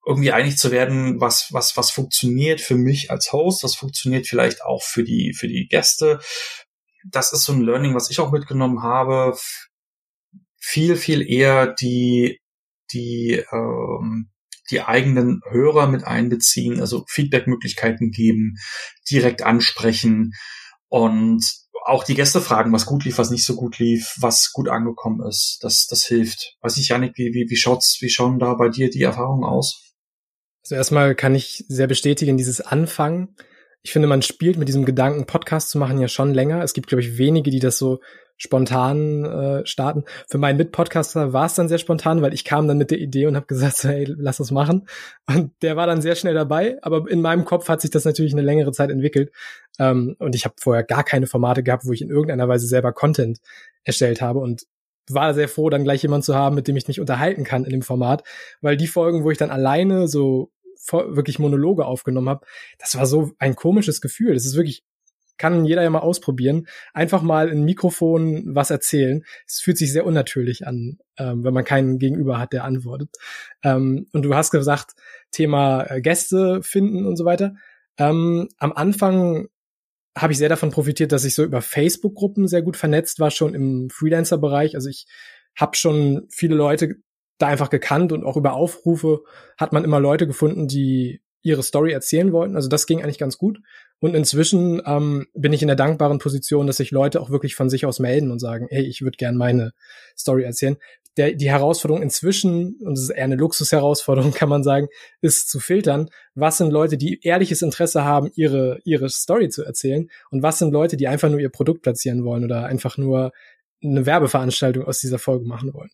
irgendwie 0.04 0.32
einig 0.32 0.58
zu 0.58 0.70
werden, 0.70 1.18
was, 1.18 1.48
was, 1.52 1.78
was 1.78 1.90
funktioniert 1.90 2.60
für 2.60 2.74
mich 2.74 3.10
als 3.10 3.32
Host, 3.32 3.64
was 3.64 3.74
funktioniert 3.74 4.26
vielleicht 4.26 4.62
auch 4.62 4.82
für 4.82 5.02
die, 5.02 5.32
für 5.32 5.48
die 5.48 5.66
Gäste. 5.66 6.20
Das 7.08 7.32
ist 7.32 7.44
so 7.44 7.54
ein 7.54 7.62
Learning, 7.62 7.94
was 7.94 8.10
ich 8.10 8.20
auch 8.20 8.32
mitgenommen 8.32 8.82
habe. 8.82 9.34
Viel, 10.58 10.96
viel 10.96 11.26
eher 11.26 11.68
die, 11.68 12.38
die, 12.92 13.42
ähm, 13.50 14.31
die 14.72 14.82
eigenen 14.82 15.40
Hörer 15.48 15.86
mit 15.86 16.04
einbeziehen, 16.04 16.80
also 16.80 17.04
Feedbackmöglichkeiten 17.08 18.10
geben, 18.10 18.56
direkt 19.10 19.42
ansprechen 19.42 20.32
und 20.88 21.44
auch 21.84 22.04
die 22.04 22.14
Gäste 22.14 22.40
fragen, 22.40 22.72
was 22.72 22.86
gut 22.86 23.04
lief, 23.04 23.18
was 23.18 23.30
nicht 23.30 23.44
so 23.44 23.56
gut 23.56 23.78
lief, 23.78 24.14
was 24.18 24.52
gut 24.52 24.68
angekommen 24.68 25.26
ist. 25.26 25.58
Das, 25.62 25.86
das 25.86 26.04
hilft. 26.04 26.56
Weiß 26.60 26.76
ich, 26.76 26.88
Janik, 26.88 27.12
wie, 27.16 27.34
wie, 27.34 27.46
wie 27.48 27.56
schaut's, 27.56 27.98
wie 28.00 28.08
schauen 28.08 28.38
da 28.38 28.54
bei 28.54 28.68
dir 28.68 28.88
die 28.88 29.02
Erfahrungen 29.02 29.44
aus? 29.44 29.92
Also 30.64 30.76
erstmal 30.76 31.14
kann 31.14 31.34
ich 31.34 31.64
sehr 31.68 31.88
bestätigen, 31.88 32.36
dieses 32.36 32.60
Anfangen. 32.60 33.34
Ich 33.82 33.92
finde, 33.92 34.08
man 34.08 34.22
spielt 34.22 34.58
mit 34.58 34.68
diesem 34.68 34.84
Gedanken, 34.84 35.26
Podcast 35.26 35.70
zu 35.70 35.78
machen, 35.78 36.00
ja 36.00 36.08
schon 36.08 36.32
länger. 36.32 36.62
Es 36.62 36.72
gibt, 36.72 36.88
glaube 36.88 37.02
ich, 37.02 37.18
wenige, 37.18 37.50
die 37.50 37.58
das 37.58 37.78
so 37.78 38.00
spontan 38.36 39.24
äh, 39.24 39.66
starten. 39.66 40.04
Für 40.28 40.38
meinen 40.38 40.56
Mitpodcaster 40.56 41.32
war 41.32 41.46
es 41.46 41.54
dann 41.54 41.68
sehr 41.68 41.78
spontan, 41.78 42.22
weil 42.22 42.34
ich 42.34 42.44
kam 42.44 42.66
dann 42.66 42.78
mit 42.78 42.90
der 42.90 42.98
Idee 42.98 43.26
und 43.26 43.36
habe 43.36 43.46
gesagt, 43.46 43.76
so, 43.76 43.88
hey, 43.88 44.04
lass 44.08 44.38
das 44.38 44.50
machen. 44.50 44.88
Und 45.28 45.52
der 45.62 45.76
war 45.76 45.86
dann 45.86 46.02
sehr 46.02 46.16
schnell 46.16 46.34
dabei, 46.34 46.76
aber 46.82 47.08
in 47.08 47.20
meinem 47.20 47.44
Kopf 47.44 47.68
hat 47.68 47.80
sich 47.80 47.90
das 47.90 48.04
natürlich 48.04 48.32
eine 48.32 48.42
längere 48.42 48.72
Zeit 48.72 48.90
entwickelt. 48.90 49.30
Ähm, 49.78 50.16
und 50.18 50.34
ich 50.34 50.44
habe 50.44 50.56
vorher 50.58 50.82
gar 50.82 51.04
keine 51.04 51.28
Formate 51.28 51.62
gehabt, 51.62 51.84
wo 51.86 51.92
ich 51.92 52.02
in 52.02 52.10
irgendeiner 52.10 52.48
Weise 52.48 52.66
selber 52.66 52.92
Content 52.92 53.38
erstellt 53.84 54.20
habe 54.20 54.40
und 54.40 54.64
war 55.08 55.34
sehr 55.34 55.48
froh, 55.48 55.70
dann 55.70 55.84
gleich 55.84 56.02
jemand 56.02 56.24
zu 56.24 56.34
haben, 56.34 56.56
mit 56.56 56.68
dem 56.68 56.76
ich 56.76 56.88
mich 56.88 57.00
unterhalten 57.00 57.44
kann 57.44 57.64
in 57.64 57.70
dem 57.70 57.82
Format, 57.82 58.24
weil 58.60 58.76
die 58.76 58.86
Folgen, 58.86 59.24
wo 59.24 59.30
ich 59.30 59.38
dann 59.38 59.50
alleine 59.50 60.08
so 60.08 60.50
wirklich 60.90 61.38
Monologe 61.38 61.84
aufgenommen 61.84 62.28
habe, 62.28 62.46
das 62.78 62.96
war 62.96 63.06
so 63.06 63.32
ein 63.38 63.54
komisches 63.54 64.00
Gefühl. 64.00 64.34
Das 64.34 64.46
ist 64.46 64.56
wirklich 64.56 64.84
kann 65.38 65.64
jeder 65.64 65.82
ja 65.82 65.90
mal 65.90 65.98
ausprobieren. 65.98 66.68
Einfach 66.94 67.22
mal 67.22 67.48
in 67.48 67.64
Mikrofon 67.64 68.54
was 68.54 68.70
erzählen. 68.70 69.24
Es 69.44 69.60
fühlt 69.60 69.76
sich 69.76 69.92
sehr 69.92 70.06
unnatürlich 70.06 70.66
an, 70.68 70.98
ähm, 71.18 71.42
wenn 71.42 71.52
man 71.52 71.64
keinen 71.64 71.98
Gegenüber 71.98 72.38
hat, 72.38 72.52
der 72.52 72.62
antwortet. 72.62 73.10
Ähm, 73.64 74.06
und 74.12 74.22
du 74.22 74.34
hast 74.34 74.52
gesagt, 74.52 74.92
Thema 75.32 75.84
äh, 75.90 76.00
Gäste 76.00 76.62
finden 76.62 77.06
und 77.06 77.16
so 77.16 77.24
weiter. 77.24 77.56
Ähm, 77.98 78.48
am 78.58 78.72
Anfang 78.72 79.48
habe 80.16 80.32
ich 80.32 80.38
sehr 80.38 80.48
davon 80.48 80.70
profitiert, 80.70 81.10
dass 81.10 81.24
ich 81.24 81.34
so 81.34 81.42
über 81.42 81.62
Facebook-Gruppen 81.62 82.46
sehr 82.46 82.62
gut 82.62 82.76
vernetzt 82.76 83.18
war, 83.18 83.32
schon 83.32 83.54
im 83.54 83.88
Freelancer-Bereich. 83.90 84.74
Also 84.76 84.90
ich 84.90 85.06
habe 85.56 85.76
schon 85.76 86.28
viele 86.30 86.54
Leute 86.54 86.96
da 87.42 87.48
einfach 87.48 87.70
gekannt 87.70 88.12
und 88.12 88.24
auch 88.24 88.36
über 88.36 88.54
Aufrufe 88.54 89.22
hat 89.58 89.72
man 89.72 89.84
immer 89.84 90.00
Leute 90.00 90.26
gefunden, 90.26 90.68
die 90.68 91.20
ihre 91.42 91.62
Story 91.62 91.92
erzählen 91.92 92.32
wollten. 92.32 92.56
Also 92.56 92.68
das 92.68 92.86
ging 92.86 93.02
eigentlich 93.02 93.18
ganz 93.18 93.36
gut. 93.36 93.60
Und 93.98 94.14
inzwischen 94.14 94.80
ähm, 94.86 95.26
bin 95.34 95.52
ich 95.52 95.62
in 95.62 95.68
der 95.68 95.76
dankbaren 95.76 96.18
Position, 96.18 96.66
dass 96.66 96.76
sich 96.76 96.90
Leute 96.90 97.20
auch 97.20 97.30
wirklich 97.30 97.54
von 97.54 97.68
sich 97.68 97.84
aus 97.84 97.98
melden 97.98 98.30
und 98.30 98.38
sagen, 98.38 98.66
hey, 98.70 98.84
ich 98.84 99.02
würde 99.02 99.16
gern 99.16 99.36
meine 99.36 99.72
Story 100.16 100.44
erzählen. 100.44 100.76
Der, 101.16 101.32
die 101.32 101.50
Herausforderung 101.50 102.02
inzwischen, 102.02 102.76
und 102.80 102.96
das 102.96 103.04
ist 103.04 103.10
eher 103.10 103.24
eine 103.24 103.36
Luxusherausforderung, 103.36 104.32
kann 104.34 104.48
man 104.48 104.62
sagen, 104.62 104.88
ist 105.20 105.50
zu 105.50 105.60
filtern, 105.60 106.08
was 106.34 106.58
sind 106.58 106.70
Leute, 106.70 106.96
die 106.96 107.20
ehrliches 107.22 107.60
Interesse 107.60 108.04
haben, 108.04 108.30
ihre, 108.34 108.78
ihre 108.84 109.08
Story 109.08 109.48
zu 109.48 109.64
erzählen 109.64 110.08
und 110.30 110.42
was 110.42 110.58
sind 110.58 110.72
Leute, 110.72 110.96
die 110.96 111.08
einfach 111.08 111.28
nur 111.28 111.40
ihr 111.40 111.50
Produkt 111.50 111.82
platzieren 111.82 112.24
wollen 112.24 112.44
oder 112.44 112.66
einfach 112.66 112.96
nur 112.98 113.32
eine 113.82 114.06
Werbeveranstaltung 114.06 114.84
aus 114.84 115.00
dieser 115.00 115.18
Folge 115.18 115.44
machen 115.44 115.74
wollen. 115.74 115.90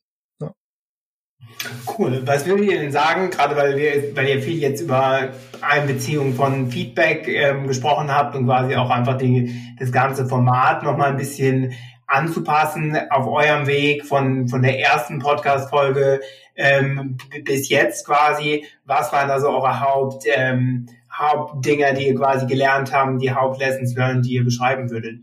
Cool. 1.87 2.23
Was 2.25 2.47
würdet 2.47 2.67
ihr 2.67 2.81
denn 2.81 2.93
sagen, 2.93 3.31
gerade 3.31 3.57
weil 3.57 3.77
wir, 3.77 4.17
weil 4.17 4.29
ihr 4.29 4.43
viel 4.43 4.59
jetzt 4.59 4.81
über 4.81 5.31
Einbeziehung 5.61 6.35
von 6.35 6.71
Feedback 6.71 7.27
ähm, 7.27 7.67
gesprochen 7.67 8.13
habt 8.15 8.37
und 8.37 8.47
quasi 8.47 8.77
auch 8.77 8.91
einfach 8.91 9.19
die, 9.19 9.55
das 9.79 9.91
ganze 9.91 10.27
Format 10.27 10.83
nochmal 10.83 11.11
ein 11.11 11.17
bisschen 11.17 11.73
anzupassen 12.07 12.97
auf 13.11 13.27
eurem 13.27 13.67
Weg 13.67 14.05
von, 14.07 14.49
von 14.49 14.63
der 14.63 14.79
ersten 14.79 15.19
Podcast-Folge 15.19 16.21
ähm, 16.55 17.19
bis 17.45 17.69
jetzt 17.69 18.07
quasi. 18.07 18.65
Was 18.85 19.13
waren 19.13 19.29
da 19.29 19.41
so 19.41 19.49
eure 19.49 19.81
Haupt, 19.81 20.25
ähm, 20.35 20.89
Hauptdinger, 21.13 21.93
die 21.93 22.09
ihr 22.09 22.15
quasi 22.15 22.47
gelernt 22.47 22.93
habt, 22.93 23.21
die 23.21 23.33
Hauptlessons 23.33 23.95
learned, 23.97 24.25
die 24.25 24.35
ihr 24.35 24.45
beschreiben 24.45 24.91
würdet? 24.91 25.21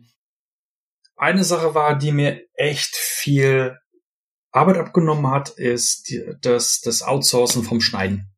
Eine 1.17 1.43
Sache 1.43 1.73
war, 1.73 1.97
die 1.97 2.11
mir 2.11 2.41
echt 2.55 2.95
viel 2.95 3.77
Arbeit 4.55 4.77
abgenommen 4.77 5.29
hat, 5.29 5.49
ist 5.49 6.09
die, 6.09 6.23
das, 6.41 6.81
das 6.81 7.03
Outsourcen 7.03 7.63
vom 7.63 7.81
Schneiden. 7.81 8.31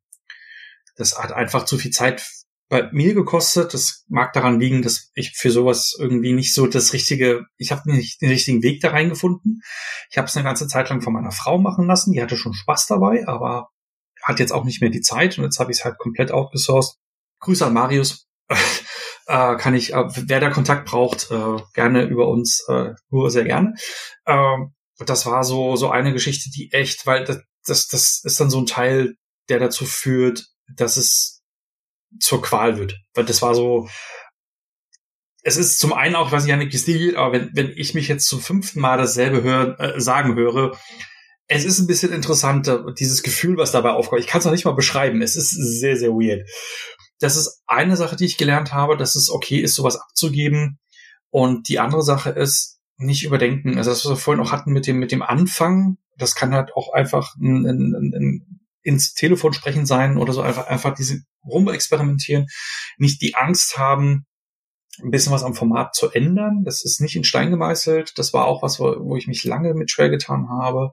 Das 0.96 1.18
hat 1.18 1.32
einfach 1.32 1.64
zu 1.64 1.78
viel 1.78 1.92
Zeit 1.92 2.26
bei 2.68 2.90
mir 2.92 3.14
gekostet. 3.14 3.72
Das 3.72 4.04
mag 4.08 4.32
daran 4.32 4.60
liegen, 4.60 4.82
dass 4.82 5.10
ich 5.14 5.32
für 5.36 5.50
sowas 5.50 5.96
irgendwie 5.98 6.32
nicht 6.32 6.54
so 6.54 6.66
das 6.66 6.92
richtige, 6.92 7.46
ich 7.56 7.70
habe 7.72 7.90
nicht 7.90 8.20
den 8.20 8.30
richtigen 8.30 8.62
Weg 8.62 8.80
da 8.80 8.90
reingefunden. 8.90 9.62
Ich 10.10 10.18
habe 10.18 10.26
es 10.26 10.36
eine 10.36 10.44
ganze 10.44 10.66
Zeit 10.66 10.90
lang 10.90 11.00
von 11.00 11.12
meiner 11.12 11.32
Frau 11.32 11.58
machen 11.58 11.86
lassen. 11.86 12.12
Die 12.12 12.20
hatte 12.20 12.36
schon 12.36 12.52
Spaß 12.52 12.86
dabei, 12.86 13.26
aber 13.26 13.68
hat 14.22 14.40
jetzt 14.40 14.52
auch 14.52 14.64
nicht 14.64 14.80
mehr 14.80 14.90
die 14.90 15.00
Zeit 15.00 15.38
und 15.38 15.44
jetzt 15.44 15.60
habe 15.60 15.70
ich 15.70 15.78
es 15.78 15.84
halt 15.84 15.98
komplett 15.98 16.32
outgesourced. 16.32 16.96
Grüße 17.40 17.64
an 17.64 17.72
Marius. 17.72 18.26
äh, 19.26 19.56
kann 19.56 19.74
ich, 19.74 19.94
äh, 19.94 20.04
wer 20.26 20.40
da 20.40 20.50
Kontakt 20.50 20.86
braucht, 20.86 21.30
äh, 21.30 21.56
gerne 21.74 22.04
über 22.04 22.28
uns, 22.28 22.64
äh, 22.68 22.94
nur 23.10 23.30
sehr 23.30 23.44
gerne. 23.44 23.74
Ähm, 24.26 24.74
das 25.06 25.26
war 25.26 25.44
so, 25.44 25.76
so 25.76 25.90
eine 25.90 26.12
Geschichte, 26.12 26.50
die 26.50 26.72
echt, 26.72 27.06
weil 27.06 27.24
das, 27.24 27.42
das, 27.64 27.88
das 27.88 28.20
ist 28.24 28.40
dann 28.40 28.50
so 28.50 28.60
ein 28.60 28.66
Teil, 28.66 29.14
der 29.48 29.58
dazu 29.58 29.84
führt, 29.84 30.46
dass 30.74 30.96
es 30.96 31.42
zur 32.20 32.42
Qual 32.42 32.78
wird. 32.78 32.98
Weil 33.14 33.24
das 33.24 33.42
war 33.42 33.54
so, 33.54 33.88
es 35.42 35.56
ist 35.56 35.78
zum 35.78 35.92
einen 35.92 36.16
auch, 36.16 36.32
ich 36.32 36.56
nicht 36.56 36.78
Stil, 36.78 37.16
aber 37.16 37.32
wenn, 37.32 37.50
wenn 37.54 37.72
ich 37.76 37.94
mich 37.94 38.08
jetzt 38.08 38.28
zum 38.28 38.40
fünften 38.40 38.80
Mal 38.80 38.98
dasselbe 38.98 39.42
hör, 39.42 39.78
äh, 39.80 40.00
sagen 40.00 40.34
höre, 40.34 40.76
es 41.46 41.64
ist 41.64 41.78
ein 41.78 41.86
bisschen 41.86 42.12
interessanter, 42.12 42.92
dieses 42.92 43.22
Gefühl, 43.22 43.56
was 43.56 43.72
dabei 43.72 43.90
aufkommt. 43.90 44.20
Ich 44.20 44.26
kann 44.26 44.40
es 44.40 44.44
noch 44.44 44.52
nicht 44.52 44.66
mal 44.66 44.74
beschreiben. 44.74 45.22
Es 45.22 45.34
ist 45.34 45.50
sehr, 45.50 45.96
sehr 45.96 46.10
weird. 46.10 46.46
Das 47.20 47.36
ist 47.36 47.62
eine 47.66 47.96
Sache, 47.96 48.16
die 48.16 48.26
ich 48.26 48.36
gelernt 48.36 48.74
habe, 48.74 48.96
dass 48.96 49.16
es 49.16 49.30
okay 49.30 49.58
ist, 49.58 49.74
sowas 49.74 49.96
abzugeben. 49.96 50.78
Und 51.30 51.68
die 51.68 51.78
andere 51.78 52.02
Sache 52.02 52.30
ist, 52.30 52.77
nicht 52.98 53.24
überdenken. 53.24 53.78
Also 53.78 53.90
das, 53.90 54.04
was 54.04 54.12
wir 54.12 54.16
vorhin 54.16 54.44
auch 54.44 54.52
hatten 54.52 54.72
mit 54.72 54.86
dem, 54.86 54.98
mit 54.98 55.12
dem 55.12 55.22
Anfang, 55.22 55.98
das 56.16 56.34
kann 56.34 56.52
halt 56.52 56.74
auch 56.74 56.92
einfach 56.92 57.36
ein, 57.36 57.66
ein, 57.66 58.12
ein, 58.14 58.60
ins 58.82 59.14
Telefon 59.14 59.52
sprechen 59.52 59.86
sein 59.86 60.18
oder 60.18 60.32
so 60.32 60.42
einfach, 60.42 60.66
einfach 60.66 60.94
diese 60.94 61.20
rumexperimentieren, 61.44 62.46
nicht 62.96 63.22
die 63.22 63.34
Angst 63.34 63.78
haben, 63.78 64.26
ein 65.02 65.10
bisschen 65.10 65.32
was 65.32 65.44
am 65.44 65.54
Format 65.54 65.94
zu 65.94 66.10
ändern. 66.10 66.64
Das 66.64 66.84
ist 66.84 67.00
nicht 67.00 67.14
in 67.14 67.24
Stein 67.24 67.50
gemeißelt. 67.50 68.18
Das 68.18 68.32
war 68.32 68.46
auch 68.46 68.62
was, 68.62 68.80
wo, 68.80 68.96
wo 68.98 69.16
ich 69.16 69.28
mich 69.28 69.44
lange 69.44 69.74
mit 69.74 69.90
schwer 69.90 70.10
getan 70.10 70.48
habe. 70.48 70.90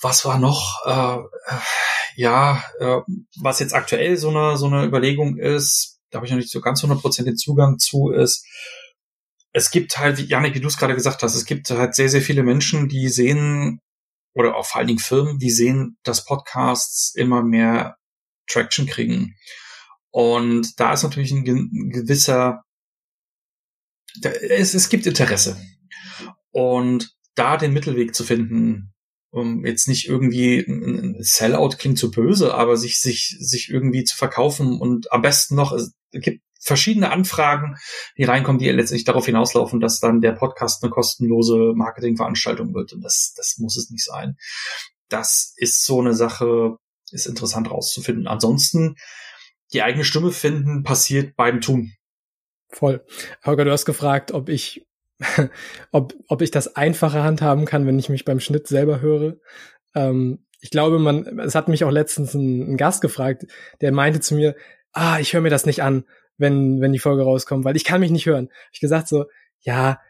Was 0.00 0.24
war 0.24 0.38
noch? 0.38 0.84
Äh, 0.84 1.18
äh, 1.18 1.60
ja, 2.16 2.64
äh, 2.80 3.00
was 3.40 3.60
jetzt 3.60 3.74
aktuell 3.74 4.16
so 4.16 4.30
eine 4.30 4.56
so 4.56 4.66
eine 4.66 4.84
Überlegung 4.84 5.36
ist, 5.36 6.00
da 6.10 6.16
habe 6.16 6.26
ich 6.26 6.32
noch 6.32 6.38
nicht 6.38 6.50
so 6.50 6.60
ganz 6.60 6.82
100% 6.82 7.24
den 7.24 7.36
Zugang 7.36 7.78
zu, 7.78 8.10
ist, 8.10 8.44
es 9.52 9.70
gibt 9.70 9.98
halt, 9.98 10.18
wie 10.18 10.24
Janik, 10.24 10.54
wie 10.54 10.60
du 10.60 10.68
es 10.68 10.76
gerade 10.76 10.94
gesagt 10.94 11.22
hast, 11.22 11.34
es 11.34 11.44
gibt 11.44 11.70
halt 11.70 11.94
sehr, 11.94 12.08
sehr 12.08 12.22
viele 12.22 12.42
Menschen, 12.42 12.88
die 12.88 13.08
sehen, 13.08 13.80
oder 14.34 14.56
auch 14.56 14.66
vor 14.66 14.78
allen 14.78 14.88
Dingen 14.88 14.98
Firmen, 14.98 15.38
die 15.38 15.50
sehen, 15.50 15.96
dass 16.04 16.24
Podcasts 16.24 17.14
immer 17.14 17.42
mehr 17.42 17.96
Traction 18.48 18.86
kriegen. 18.86 19.34
Und 20.10 20.78
da 20.80 20.92
ist 20.92 21.02
natürlich 21.02 21.32
ein, 21.32 21.44
gewisser, 21.44 22.62
es, 24.22 24.74
es 24.74 24.88
gibt 24.88 25.06
Interesse. 25.06 25.60
Und 26.50 27.14
da 27.34 27.56
den 27.56 27.72
Mittelweg 27.72 28.14
zu 28.14 28.24
finden, 28.24 28.92
um 29.30 29.64
jetzt 29.64 29.88
nicht 29.88 30.08
irgendwie 30.08 30.60
ein 30.60 31.16
Sellout 31.20 31.76
klingt 31.78 31.98
zu 31.98 32.10
böse, 32.10 32.54
aber 32.54 32.76
sich, 32.76 33.00
sich, 33.00 33.36
sich 33.38 33.68
irgendwie 33.68 34.04
zu 34.04 34.16
verkaufen 34.16 34.80
und 34.80 35.12
am 35.12 35.22
besten 35.22 35.54
noch, 35.54 35.72
es 35.72 35.92
gibt 36.12 36.42
verschiedene 36.58 37.10
Anfragen, 37.10 37.76
die 38.16 38.24
reinkommen, 38.24 38.58
die 38.58 38.68
letztlich 38.70 39.04
darauf 39.04 39.26
hinauslaufen, 39.26 39.80
dass 39.80 40.00
dann 40.00 40.20
der 40.20 40.32
Podcast 40.32 40.82
eine 40.82 40.90
kostenlose 40.90 41.72
Marketingveranstaltung 41.74 42.74
wird. 42.74 42.92
Und 42.92 43.02
das, 43.02 43.32
das 43.36 43.58
muss 43.58 43.76
es 43.76 43.90
nicht 43.90 44.04
sein. 44.04 44.36
Das 45.08 45.54
ist 45.56 45.84
so 45.84 46.00
eine 46.00 46.14
Sache, 46.14 46.76
ist 47.10 47.26
interessant 47.26 47.70
rauszufinden. 47.70 48.26
Ansonsten, 48.26 48.96
die 49.72 49.82
eigene 49.82 50.04
Stimme 50.04 50.32
finden 50.32 50.82
passiert 50.82 51.36
beim 51.36 51.60
Tun. 51.60 51.92
Voll. 52.70 53.04
Holger, 53.44 53.64
du 53.64 53.72
hast 53.72 53.86
gefragt, 53.86 54.32
ob 54.32 54.48
ich, 54.48 54.86
ob, 55.92 56.14
ob 56.26 56.42
ich 56.42 56.50
das 56.50 56.76
einfache 56.76 57.22
handhaben 57.22 57.64
kann, 57.64 57.86
wenn 57.86 57.98
ich 57.98 58.08
mich 58.08 58.24
beim 58.24 58.40
Schnitt 58.40 58.66
selber 58.66 59.00
höre. 59.00 59.36
Ähm, 59.94 60.44
ich 60.60 60.70
glaube, 60.70 60.98
man, 60.98 61.38
es 61.38 61.54
hat 61.54 61.68
mich 61.68 61.84
auch 61.84 61.90
letztens 61.90 62.34
ein, 62.34 62.72
ein 62.72 62.76
Gast 62.76 63.00
gefragt, 63.00 63.46
der 63.80 63.92
meinte 63.92 64.20
zu 64.20 64.34
mir, 64.34 64.56
ah, 64.92 65.18
ich 65.20 65.32
höre 65.32 65.40
mir 65.40 65.50
das 65.50 65.66
nicht 65.66 65.82
an 65.82 66.04
wenn, 66.38 66.80
wenn 66.80 66.92
die 66.92 66.98
Folge 66.98 67.22
rauskommt, 67.22 67.64
weil 67.64 67.76
ich 67.76 67.84
kann 67.84 68.00
mich 68.00 68.10
nicht 68.10 68.26
hören. 68.26 68.48
Ich 68.72 68.80
gesagt 68.80 69.08
so, 69.08 69.26
ja, 69.60 70.00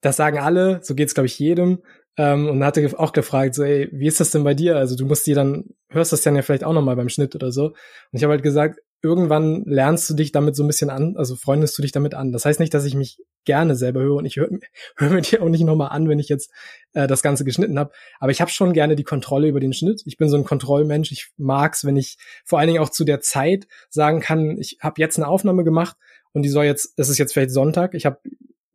das 0.00 0.16
sagen 0.16 0.38
alle, 0.38 0.80
so 0.82 0.94
geht's 0.94 1.14
glaube 1.14 1.26
ich 1.26 1.38
jedem. 1.38 1.82
Ähm, 2.18 2.48
und 2.48 2.62
hatte 2.62 2.98
auch 2.98 3.12
gefragt, 3.14 3.54
so, 3.54 3.62
ey, 3.62 3.88
wie 3.90 4.06
ist 4.06 4.20
das 4.20 4.30
denn 4.30 4.44
bei 4.44 4.52
dir? 4.52 4.76
Also 4.76 4.96
du 4.96 5.06
musst 5.06 5.26
dir 5.26 5.34
dann, 5.34 5.70
hörst 5.88 6.12
das 6.12 6.20
dann 6.20 6.36
ja 6.36 6.42
vielleicht 6.42 6.64
auch 6.64 6.74
nochmal 6.74 6.96
beim 6.96 7.08
Schnitt 7.08 7.34
oder 7.34 7.52
so. 7.52 7.68
Und 7.68 7.76
ich 8.12 8.22
habe 8.22 8.32
halt 8.32 8.42
gesagt, 8.42 8.80
irgendwann 9.02 9.64
lernst 9.64 10.08
du 10.08 10.14
dich 10.14 10.30
damit 10.30 10.54
so 10.54 10.62
ein 10.62 10.68
bisschen 10.68 10.88
an, 10.88 11.16
also 11.16 11.34
freundest 11.34 11.76
du 11.76 11.82
dich 11.82 11.92
damit 11.92 12.14
an. 12.14 12.32
Das 12.32 12.44
heißt 12.44 12.60
nicht, 12.60 12.72
dass 12.72 12.84
ich 12.84 12.94
mich 12.94 13.18
gerne 13.44 13.74
selber 13.74 14.00
höre 14.00 14.16
und 14.16 14.24
ich 14.24 14.36
höre 14.36 14.48
hör 14.96 15.10
mir 15.10 15.20
dir 15.20 15.42
auch 15.42 15.48
nicht 15.48 15.64
nochmal 15.64 15.90
an, 15.90 16.08
wenn 16.08 16.20
ich 16.20 16.28
jetzt 16.28 16.50
äh, 16.92 17.08
das 17.08 17.22
Ganze 17.22 17.44
geschnitten 17.44 17.78
habe. 17.78 17.92
Aber 18.20 18.30
ich 18.30 18.40
habe 18.40 18.50
schon 18.50 18.72
gerne 18.72 18.94
die 18.94 19.02
Kontrolle 19.02 19.48
über 19.48 19.60
den 19.60 19.72
Schnitt. 19.72 20.02
Ich 20.06 20.16
bin 20.16 20.28
so 20.28 20.36
ein 20.36 20.44
Kontrollmensch. 20.44 21.10
Ich 21.10 21.32
mag's, 21.36 21.84
wenn 21.84 21.96
ich 21.96 22.16
vor 22.44 22.58
allen 22.58 22.68
Dingen 22.68 22.80
auch 22.80 22.90
zu 22.90 23.04
der 23.04 23.20
Zeit 23.20 23.66
sagen 23.90 24.20
kann, 24.20 24.56
ich 24.58 24.78
habe 24.80 25.00
jetzt 25.00 25.18
eine 25.18 25.26
Aufnahme 25.26 25.64
gemacht 25.64 25.96
und 26.32 26.42
die 26.42 26.48
soll 26.48 26.64
jetzt, 26.64 26.98
das 26.98 27.08
ist 27.08 27.18
jetzt 27.18 27.32
vielleicht 27.32 27.50
Sonntag, 27.50 27.94
ich 27.94 28.06
habe 28.06 28.20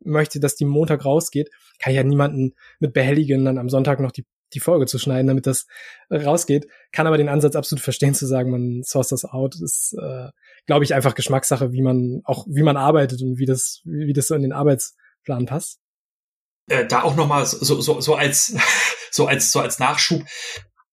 möchte, 0.00 0.40
dass 0.40 0.56
die 0.56 0.64
Montag 0.64 1.04
rausgeht, 1.04 1.50
kann 1.78 1.92
ich 1.92 1.96
ja 1.96 2.04
niemanden 2.04 2.54
mit 2.80 2.92
behelligen, 2.92 3.44
dann 3.44 3.58
am 3.58 3.68
Sonntag 3.68 4.00
noch 4.00 4.12
die 4.12 4.24
die 4.54 4.60
Folge 4.60 4.86
zu 4.86 4.98
schneiden, 4.98 5.26
damit 5.26 5.46
das 5.46 5.66
rausgeht. 6.10 6.66
Kann 6.92 7.06
aber 7.06 7.18
den 7.18 7.28
Ansatz 7.28 7.56
absolut 7.56 7.82
verstehen 7.82 8.14
zu 8.14 8.26
sagen, 8.26 8.50
man 8.50 8.82
source 8.82 9.08
das 9.08 9.24
out. 9.24 9.56
ist, 9.60 9.94
äh, 10.00 10.28
glaube 10.66 10.84
ich, 10.84 10.94
einfach 10.94 11.14
Geschmackssache, 11.14 11.72
wie 11.72 11.82
man 11.82 12.20
auch, 12.24 12.46
wie 12.48 12.62
man 12.62 12.76
arbeitet 12.76 13.22
und 13.22 13.38
wie 13.38 13.46
das, 13.46 13.80
wie 13.84 14.12
das 14.12 14.28
so 14.28 14.34
in 14.34 14.42
den 14.42 14.52
Arbeitsplan 14.52 15.46
passt. 15.46 15.78
Äh, 16.68 16.86
da 16.86 17.02
auch 17.02 17.16
nochmal 17.16 17.46
so, 17.46 17.80
so, 17.80 18.00
so 18.00 18.14
als, 18.14 18.54
so 19.10 19.26
als, 19.26 19.52
so 19.52 19.60
als 19.60 19.78
Nachschub. 19.78 20.22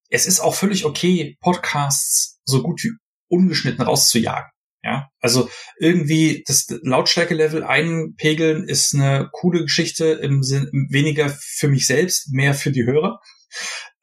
Es 0.09 0.27
ist 0.27 0.39
auch 0.39 0.55
völlig 0.55 0.85
okay, 0.85 1.37
Podcasts 1.41 2.39
so 2.45 2.61
gut 2.61 2.83
wie 2.83 2.91
ungeschnitten 3.27 3.83
rauszujagen. 3.83 4.49
Ja, 4.83 5.09
also 5.19 5.49
irgendwie 5.79 6.43
das 6.45 6.67
Lautstärke-Level 6.69 7.63
einpegeln 7.63 8.69
ist 8.69 8.93
eine 8.93 9.29
coole 9.31 9.63
Geschichte 9.63 10.05
im 10.05 10.43
Sinn 10.43 10.69
weniger 10.91 11.35
für 11.39 11.69
mich 11.69 11.87
selbst, 11.87 12.31
mehr 12.31 12.53
für 12.53 12.71
die 12.71 12.85
Hörer 12.85 13.19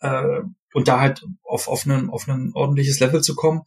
äh, 0.00 0.40
und 0.74 0.88
da 0.88 1.00
halt 1.00 1.22
auf, 1.44 1.68
auf, 1.68 1.86
einen, 1.86 2.10
auf 2.10 2.28
ein 2.28 2.52
ordentliches 2.54 3.00
Level 3.00 3.22
zu 3.22 3.34
kommen. 3.34 3.62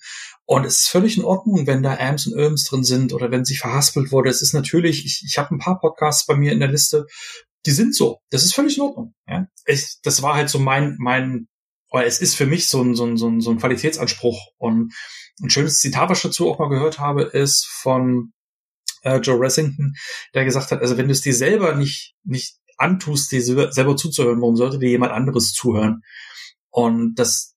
Und 0.45 0.65
es 0.65 0.79
ist 0.79 0.89
völlig 0.89 1.17
in 1.17 1.23
Ordnung, 1.23 1.67
wenn 1.67 1.83
da 1.83 1.97
Amps 1.97 2.27
und 2.27 2.37
Irms 2.37 2.65
drin 2.65 2.83
sind 2.83 3.13
oder 3.13 3.31
wenn 3.31 3.45
sie 3.45 3.55
verhaspelt 3.55 4.11
wurde. 4.11 4.29
Es 4.29 4.41
ist 4.41 4.53
natürlich, 4.53 5.05
ich, 5.05 5.23
ich 5.25 5.37
habe 5.37 5.53
ein 5.53 5.59
paar 5.59 5.79
Podcasts 5.79 6.25
bei 6.25 6.35
mir 6.35 6.51
in 6.51 6.59
der 6.59 6.69
Liste, 6.69 7.05
die 7.65 7.71
sind 7.71 7.95
so. 7.95 8.19
Das 8.29 8.43
ist 8.43 8.53
völlig 8.53 8.77
in 8.77 8.83
Ordnung. 8.83 9.13
Ja? 9.27 9.47
Ich, 9.65 9.97
das 10.03 10.21
war 10.21 10.35
halt 10.35 10.49
so 10.49 10.59
mein, 10.59 10.95
mein, 10.99 11.47
oder 11.91 12.05
es 12.05 12.19
ist 12.19 12.35
für 12.35 12.45
mich 12.45 12.67
so 12.67 12.81
ein, 12.81 12.95
so 12.95 13.05
ein, 13.05 13.17
so 13.17 13.27
ein, 13.27 13.41
so 13.41 13.51
ein 13.51 13.59
Qualitätsanspruch. 13.59 14.39
Und 14.57 14.93
ein 15.41 15.49
schönes 15.49 15.79
Zitat, 15.79 16.09
was 16.09 16.19
ich 16.19 16.23
dazu 16.23 16.49
auch 16.49 16.59
mal 16.59 16.69
gehört 16.69 16.99
habe, 16.99 17.23
ist 17.23 17.65
von 17.65 18.33
äh, 19.03 19.17
Joe 19.17 19.39
Ressington, 19.39 19.93
der 20.33 20.45
gesagt 20.45 20.71
hat, 20.71 20.81
also 20.81 20.97
wenn 20.97 21.07
du 21.07 21.11
es 21.11 21.21
dir 21.21 21.33
selber 21.33 21.75
nicht, 21.75 22.15
nicht 22.23 22.57
antust, 22.77 23.31
dir 23.31 23.41
selber 23.41 23.95
zuzuhören, 23.95 24.41
warum 24.41 24.55
sollte 24.55 24.79
dir 24.79 24.89
jemand 24.89 25.11
anderes 25.11 25.53
zuhören? 25.53 26.03
Und 26.69 27.15
das, 27.15 27.55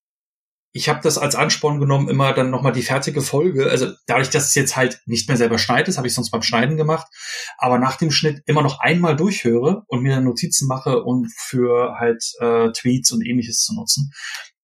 ich 0.72 0.88
habe 0.88 1.00
das 1.02 1.18
als 1.18 1.34
Ansporn 1.34 1.80
genommen, 1.80 2.08
immer 2.08 2.32
dann 2.32 2.50
nochmal 2.50 2.72
die 2.72 2.82
fertige 2.82 3.20
Folge, 3.20 3.68
also 3.70 3.92
dadurch, 4.06 4.30
dass 4.30 4.46
es 4.46 4.54
jetzt 4.54 4.76
halt 4.76 5.00
nicht 5.06 5.28
mehr 5.28 5.36
selber 5.36 5.58
schneidet, 5.58 5.96
habe 5.96 6.06
ich 6.06 6.14
sonst 6.14 6.30
beim 6.30 6.42
Schneiden 6.42 6.76
gemacht, 6.76 7.06
aber 7.56 7.78
nach 7.78 7.96
dem 7.96 8.10
Schnitt 8.10 8.42
immer 8.46 8.62
noch 8.62 8.78
einmal 8.80 9.16
durchhöre 9.16 9.82
und 9.88 10.02
mir 10.02 10.14
dann 10.14 10.24
Notizen 10.24 10.68
mache 10.68 11.02
und 11.02 11.32
für 11.36 11.96
halt 11.98 12.22
äh, 12.40 12.70
Tweets 12.72 13.10
und 13.10 13.26
ähnliches 13.26 13.62
zu 13.62 13.74
nutzen. 13.74 14.12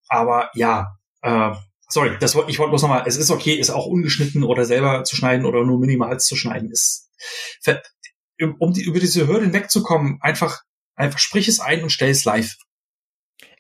Aber 0.09 0.51
ja, 0.55 0.99
äh, 1.23 1.53
sorry, 1.89 2.17
das, 2.21 2.37
ich 2.47 2.59
wollte 2.59 2.71
bloß 2.71 2.83
nochmal, 2.83 3.05
es 3.07 3.17
ist 3.17 3.31
okay, 3.31 3.55
ist 3.55 3.71
auch 3.71 3.87
ungeschnitten 3.87 4.45
oder 4.45 4.65
selber 4.65 5.05
zu 5.05 5.17
schneiden 5.17 5.47
oder 5.47 5.65
nur 5.65 5.81
minimal 5.81 6.21
zu 6.21 6.37
schneiden, 6.37 6.71
ist 6.71 7.11
um 8.59 8.73
die, 8.73 8.83
über 8.83 9.01
diese 9.01 9.27
Hürde 9.29 9.53
wegzukommen, 9.53 10.19
einfach, 10.21 10.63
einfach 10.95 11.19
sprich 11.19 11.49
es 11.49 11.61
ein 11.61 11.83
und 11.83 11.91
stell 11.91 12.11
es 12.11 12.25
live. 12.25 12.57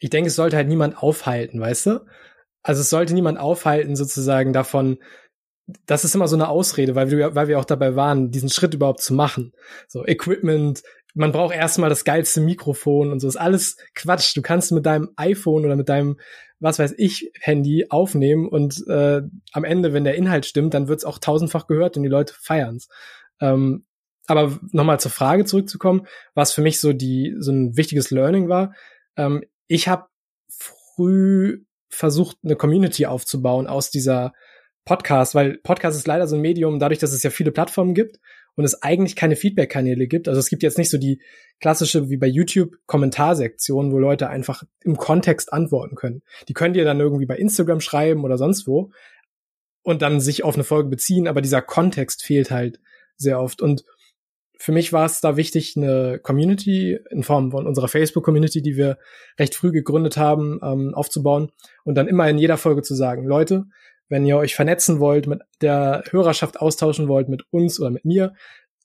Ich 0.01 0.11
denke, 0.11 0.29
es 0.29 0.37
sollte 0.37 0.57
halt 0.57 0.69
niemand 0.69 0.99
aufhalten, 0.99 1.61
weißt 1.61 1.87
du? 1.87 2.07
Also 2.63 2.81
es 2.81 2.91
sollte 2.91 3.15
niemand 3.15 3.39
aufhalten, 3.39 3.95
sozusagen 3.97 4.53
davon, 4.53 4.99
das 5.87 6.05
ist 6.05 6.15
immer 6.15 6.29
so 6.29 6.37
eine 6.37 6.49
Ausrede, 6.49 6.95
weil 6.95 7.11
wir, 7.11 7.35
weil 7.35 7.49
wir 7.49 7.59
auch 7.59 7.65
dabei 7.65 7.97
waren, 7.97 8.31
diesen 8.31 8.51
Schritt 8.51 8.75
überhaupt 8.75 9.03
zu 9.03 9.15
machen. 9.15 9.53
So 9.89 10.07
Equipment, 10.07 10.83
man 11.15 11.33
braucht 11.33 11.55
erstmal 11.55 11.91
das 11.91 12.05
geilste 12.05 12.41
Mikrofon 12.41 13.13
und 13.13 13.21
so 13.21 13.29
ist 13.29 13.37
alles 13.37 13.77
Quatsch. 13.95 14.37
Du 14.37 14.43
kannst 14.43 14.73
mit 14.73 14.85
deinem 14.85 15.11
iPhone 15.17 15.65
oder 15.65 15.77
mit 15.77 15.89
deinem, 15.89 16.19
was 16.59 16.79
weiß 16.79 16.95
ich, 16.99 17.31
Handy 17.41 17.87
aufnehmen 17.89 18.49
und 18.49 18.85
äh, 18.89 19.23
am 19.53 19.65
Ende, 19.65 19.93
wenn 19.93 20.05
der 20.05 20.17
Inhalt 20.17 20.47
stimmt, 20.47 20.75
dann 20.75 20.89
wird's 20.89 21.05
auch 21.05 21.19
tausendfach 21.19 21.67
gehört 21.67 21.97
und 21.97 22.03
die 22.03 22.09
Leute 22.09 22.35
feiern's. 22.41 22.89
Ähm, 23.41 23.87
aber 24.27 24.59
nochmal 24.73 25.01
zur 25.01 25.11
Frage 25.11 25.45
zurückzukommen, 25.45 26.07
was 26.35 26.53
für 26.53 26.63
mich 26.63 26.81
so 26.81 26.93
die 26.93 27.35
so 27.39 27.53
ein 27.53 27.77
wichtiges 27.77 28.11
Learning 28.11 28.49
war. 28.49 28.75
Ähm, 29.17 29.45
ich 29.67 29.89
habe 29.89 30.07
früh 30.49 31.65
versucht, 31.89 32.39
eine 32.43 32.57
Community 32.57 33.07
aufzubauen 33.07 33.67
aus 33.67 33.91
dieser 33.91 34.33
Podcast, 34.85 35.35
weil 35.35 35.59
Podcast 35.59 35.97
ist 35.97 36.07
leider 36.07 36.27
so 36.27 36.37
ein 36.37 36.43
Medium, 36.43 36.79
dadurch, 36.79 36.99
dass 36.99 37.13
es 37.13 37.23
ja 37.23 37.31
viele 37.31 37.53
Plattformen 37.53 37.95
gibt 37.95 38.19
und 38.55 38.65
es 38.65 38.83
eigentlich 38.83 39.17
keine 39.17 39.37
Feedback-Kanäle 39.37 40.07
gibt. 40.07 40.29
Also 40.29 40.39
es 40.39 40.49
gibt 40.49 40.63
jetzt 40.63 40.79
nicht 40.79 40.91
so 40.91 40.99
die 40.99 41.21
klassische 41.61 42.11
wie 42.11 42.17
bei 42.17 42.27
YouTube 42.27 42.77
Kommentarsektion, 42.87 43.93
wo 43.93 43.99
Leute 43.99 44.29
einfach 44.29 44.63
im 44.83 44.97
Kontext 44.97 45.53
antworten 45.53 45.97
können. 45.97 46.23
Die 46.49 46.53
können 46.53 46.75
dir 46.75 46.85
dann 46.85 47.01
irgendwie 47.01 47.27
bei 47.27 47.37
Instagram 47.37 47.81
schreiben 47.81 48.25
oder 48.25 48.37
sonst 48.37 48.67
wo 48.67 48.91
und 49.83 50.03
dann 50.03 50.21
sich 50.21 50.45
auf 50.45 50.55
eine 50.55 50.65
Folge 50.65 50.89
beziehen, 50.89 51.29
aber 51.29 51.41
dieser 51.41 51.63
Kontext 51.63 52.25
fehlt 52.25 52.51
halt 52.51 52.81
sehr 53.17 53.41
oft. 53.41 53.63
Und 53.63 53.85
für 54.59 54.73
mich 54.73 54.93
war 54.93 55.05
es 55.05 55.21
da 55.21 55.37
wichtig, 55.37 55.75
eine 55.77 56.19
Community 56.23 56.99
in 57.11 57.23
Form 57.23 57.51
von 57.51 57.67
unserer 57.67 57.88
Facebook-Community, 57.88 58.62
die 58.62 58.77
wir 58.77 58.99
recht 59.38 59.55
früh 59.55 59.73
gegründet 59.73 60.17
haben, 60.17 60.61
ähm, 60.62 60.95
aufzubauen 60.95 61.51
und 61.85 61.97
dann 61.97 62.09
immer 62.09 62.29
in 62.29 62.38
jeder 62.38 62.57
Folge 62.57 62.83
zu 62.83 62.95
sagen, 62.95 63.25
Leute, 63.25 63.64
wenn 64.09 64.27
ihr 64.27 64.37
euch 64.37 64.55
vernetzen 64.55 65.01
wollt, 65.01 65.27
mit 65.27 65.43
der 65.61 66.05
Hörerschaft 66.11 66.61
austauschen 66.61 67.09
wollt, 67.09 67.29
mit 67.29 67.45
uns 67.51 67.81
oder 67.81 67.90
mit 67.90 68.05
mir, 68.05 68.35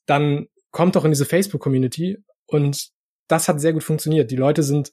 dann 0.06 0.48
kommt 0.70 0.96
doch 0.96 1.04
in 1.04 1.10
diese 1.10 1.24
Facebook-Community 1.24 2.18
und 2.46 2.90
das 3.28 3.48
hat 3.48 3.60
sehr 3.60 3.72
gut 3.72 3.84
funktioniert. 3.84 4.30
Die 4.30 4.36
Leute 4.36 4.62
sind, 4.62 4.92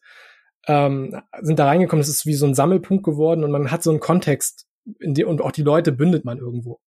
ähm, 0.67 1.19
sind 1.41 1.59
da 1.59 1.65
reingekommen, 1.65 2.01
es 2.01 2.09
ist 2.09 2.25
wie 2.25 2.35
so 2.35 2.45
ein 2.45 2.53
Sammelpunkt 2.53 3.03
geworden 3.03 3.43
und 3.43 3.51
man 3.51 3.71
hat 3.71 3.83
so 3.83 3.89
einen 3.89 3.99
Kontext 3.99 4.67
in 4.99 5.13
die, 5.13 5.23
und 5.23 5.41
auch 5.41 5.51
die 5.51 5.63
Leute 5.63 5.91
bündet 5.91 6.23
man 6.23 6.37
irgendwo. 6.37 6.79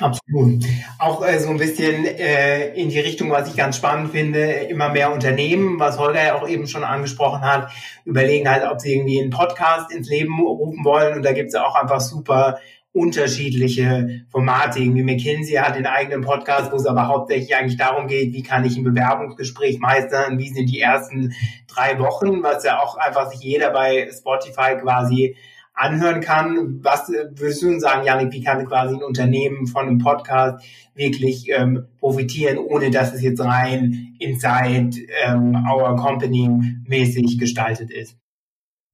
Absolut. 0.00 0.64
Auch 0.98 1.26
äh, 1.26 1.38
so 1.40 1.50
ein 1.50 1.56
bisschen 1.56 2.04
äh, 2.04 2.68
in 2.74 2.88
die 2.88 3.00
Richtung, 3.00 3.30
was 3.30 3.48
ich 3.48 3.56
ganz 3.56 3.76
spannend 3.76 4.12
finde, 4.12 4.40
immer 4.40 4.90
mehr 4.90 5.12
Unternehmen, 5.12 5.80
was 5.80 5.98
Holger 5.98 6.24
ja 6.24 6.34
auch 6.36 6.48
eben 6.48 6.68
schon 6.68 6.84
angesprochen 6.84 7.42
hat, 7.42 7.70
überlegen 8.04 8.48
halt, 8.48 8.64
ob 8.70 8.80
sie 8.80 8.94
irgendwie 8.94 9.20
einen 9.20 9.30
Podcast 9.30 9.92
ins 9.92 10.08
Leben 10.08 10.38
rufen 10.40 10.84
wollen. 10.84 11.16
Und 11.16 11.24
da 11.24 11.32
gibt's 11.32 11.54
ja 11.54 11.64
auch 11.64 11.74
einfach 11.74 12.00
super 12.00 12.58
unterschiedliche 12.92 14.24
Formate. 14.30 14.80
Irgendwie 14.80 15.02
McKinsey 15.02 15.56
hat 15.56 15.76
den 15.76 15.86
eigenen 15.86 16.22
Podcast, 16.22 16.72
wo 16.72 16.76
es 16.76 16.86
aber 16.86 17.06
hauptsächlich 17.08 17.54
eigentlich 17.54 17.76
darum 17.76 18.08
geht, 18.08 18.32
wie 18.32 18.42
kann 18.42 18.64
ich 18.64 18.76
ein 18.76 18.84
Bewerbungsgespräch 18.84 19.78
meistern, 19.78 20.38
wie 20.38 20.48
sind 20.48 20.66
die 20.66 20.80
ersten 20.80 21.34
drei 21.66 21.98
Wochen, 21.98 22.42
was 22.42 22.64
ja 22.64 22.80
auch 22.80 22.96
einfach 22.96 23.30
sich 23.30 23.40
jeder 23.40 23.70
bei 23.70 24.08
Spotify 24.12 24.76
quasi 24.80 25.36
anhören 25.78 26.20
kann. 26.20 26.82
Was 26.82 27.08
würdest 27.08 27.62
du 27.62 27.78
sagen, 27.78 28.04
Janik, 28.04 28.32
wie 28.32 28.42
kann 28.42 28.66
quasi 28.66 28.96
ein 28.96 29.02
Unternehmen 29.02 29.66
von 29.66 29.86
einem 29.86 29.98
Podcast 29.98 30.64
wirklich 30.94 31.46
ähm, 31.50 31.86
profitieren, 31.98 32.58
ohne 32.58 32.90
dass 32.90 33.14
es 33.14 33.22
jetzt 33.22 33.40
rein 33.40 34.14
inside 34.18 34.98
ähm, 35.24 35.56
our 35.70 35.96
company 35.96 36.50
mäßig 36.86 37.38
gestaltet 37.38 37.90
ist? 37.90 38.16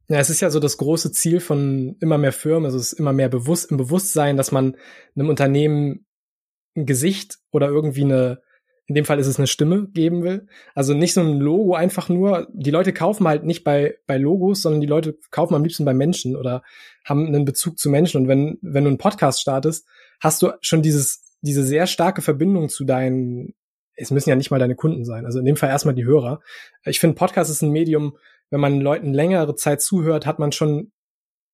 Ja, 0.09 0.19
es 0.19 0.29
ist 0.29 0.41
ja 0.41 0.51
so 0.51 0.61
das 0.61 0.77
große 0.77 1.13
Ziel 1.13 1.41
von 1.41 1.97
immer 2.01 2.19
mehr 2.19 2.33
Firmen, 2.33 2.67
also 2.67 2.77
es 2.77 2.93
ist 2.93 2.99
immer 3.01 3.15
mehr 3.15 3.31
bewusst 3.31 3.71
im 3.71 3.79
Bewusstsein, 3.79 4.37
dass 4.37 4.53
man 4.53 4.77
einem 5.17 5.31
Unternehmen 5.31 6.05
ein 6.77 6.85
Gesicht 6.85 7.39
oder 7.53 7.69
irgendwie 7.69 8.05
eine, 8.05 8.43
in 8.87 8.95
dem 8.95 9.05
Fall 9.05 9.19
ist 9.19 9.27
es 9.27 9.39
eine 9.39 9.47
Stimme 9.47 9.89
geben 9.89 10.23
will. 10.23 10.47
Also 10.75 10.93
nicht 10.93 11.15
so 11.15 11.23
ein 11.23 11.41
Logo 11.41 11.75
einfach 11.75 12.11
nur. 12.11 12.49
Die 12.53 12.71
Leute 12.71 12.93
kaufen 12.93 13.27
halt 13.27 13.45
nicht 13.45 13.65
bei, 13.65 13.97
bei 14.07 14.19
Logos, 14.19 14.61
sondern 14.63 14.83
die 14.83 14.87
Leute 14.87 15.19
kaufen 15.31 15.55
am 15.55 15.63
liebsten 15.63 15.87
bei 15.87 15.95
Menschen 15.95 16.37
oder 16.37 16.63
haben 17.05 17.27
einen 17.27 17.47
Bezug 17.47 17.79
zu 17.79 17.89
Menschen. 17.89 18.23
Und 18.23 18.29
wenn, 18.29 18.59
wenn 18.61 18.85
du 18.85 18.89
einen 18.89 18.99
Podcast 18.99 19.41
startest, 19.41 19.87
hast 20.21 20.43
du 20.43 20.53
schon 20.61 20.83
dieses, 20.83 21.39
diese 21.41 21.65
sehr 21.65 21.87
starke 21.87 22.21
Verbindung 22.21 22.69
zu 22.69 22.85
deinen, 22.85 23.55
es 23.97 24.11
müssen 24.11 24.29
ja 24.29 24.37
nicht 24.37 24.51
mal 24.51 24.61
deine 24.61 24.77
Kunden 24.77 25.07
sein. 25.07 25.25
Also 25.25 25.39
in 25.39 25.47
dem 25.47 25.57
Fall 25.57 25.71
erstmal 25.71 25.95
die 25.95 26.05
Hörer. 26.05 26.41
Ich 26.85 27.01
finde, 27.01 27.17
Podcast 27.17 27.51
ist 27.51 27.63
ein 27.63 27.71
Medium, 27.71 28.19
wenn 28.51 28.61
man 28.61 28.83
Leuten 28.83 29.15
längere 29.15 29.55
Zeit 29.55 29.81
zuhört, 29.81 30.27
hat 30.27 30.39
man 30.39 30.53
schon 30.53 30.93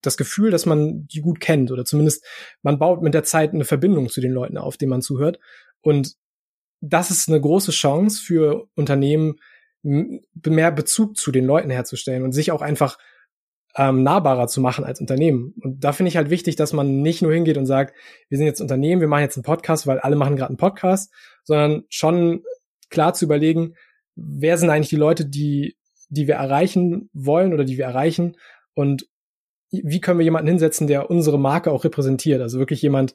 das 0.03 0.17
Gefühl, 0.17 0.51
dass 0.51 0.67
man 0.67 1.07
die 1.07 1.21
gut 1.21 1.39
kennt 1.41 1.71
oder 1.71 1.85
zumindest 1.85 2.25
man 2.63 2.79
baut 2.79 3.03
mit 3.03 3.15
der 3.15 3.23
Zeit 3.23 3.53
eine 3.53 3.65
Verbindung 3.65 4.09
zu 4.09 4.21
den 4.21 4.33
Leuten 4.33 4.59
auf, 4.59 4.77
denen 4.77 4.91
man 4.91 5.03
zuhört. 5.03 5.39
Und 5.83 6.17
das 6.81 7.11
ist 7.11 7.29
eine 7.29 7.41
große 7.41 7.73
Chance 7.73 8.23
für 8.23 8.69
Unternehmen, 8.75 9.37
mehr 9.83 10.73
Bezug 10.73 11.17
zu 11.17 11.33
den 11.33 11.45
Leuten 11.45 11.71
herzustellen 11.71 12.23
und 12.23 12.33
sich 12.33 12.53
auch 12.53 12.63
einfach 12.63 12.99
ähm, 13.77 14.03
nahbarer 14.03 14.47
zu 14.49 14.61
machen 14.61 14.85
als 14.85 15.01
Unternehmen. 15.01 15.55
Und 15.61 15.85
da 15.85 15.93
finde 15.93 16.09
ich 16.09 16.17
halt 16.17 16.29
wichtig, 16.29 16.57
dass 16.57 16.73
man 16.73 17.03
nicht 17.03 17.23
nur 17.23 17.33
hingeht 17.33 17.57
und 17.57 17.67
sagt, 17.67 17.95
wir 18.29 18.37
sind 18.37 18.47
jetzt 18.47 18.61
Unternehmen, 18.61 19.01
wir 19.01 19.09
machen 19.09 19.23
jetzt 19.23 19.37
einen 19.37 19.45
Podcast, 19.45 19.87
weil 19.87 20.01
alle 20.01 20.17
machen 20.17 20.37
gerade 20.37 20.51
einen 20.51 20.59
Podcast, 20.59 21.13
sondern 21.45 21.85
schon 21.89 22.43
klar 22.91 23.15
zu 23.15 23.25
überlegen, 23.25 23.75
wer 24.17 24.59
sind 24.59 24.71
eigentlich 24.71 24.89
die 24.89 24.97
Leute, 24.97 25.25
die 25.25 25.77
die 26.11 26.27
wir 26.27 26.35
erreichen 26.35 27.09
wollen 27.13 27.55
oder 27.55 27.65
die 27.65 27.79
wir 27.79 27.85
erreichen 27.87 28.37
und 28.75 29.07
wie 29.71 30.01
können 30.01 30.19
wir 30.19 30.25
jemanden 30.25 30.49
hinsetzen, 30.49 30.89
der 30.89 31.11
unsere 31.11 31.39
Marke 31.39 31.71
auch 31.71 31.85
repräsentiert? 31.85 32.43
Also 32.43 32.59
wirklich 32.59 32.83
jemand, 32.83 33.15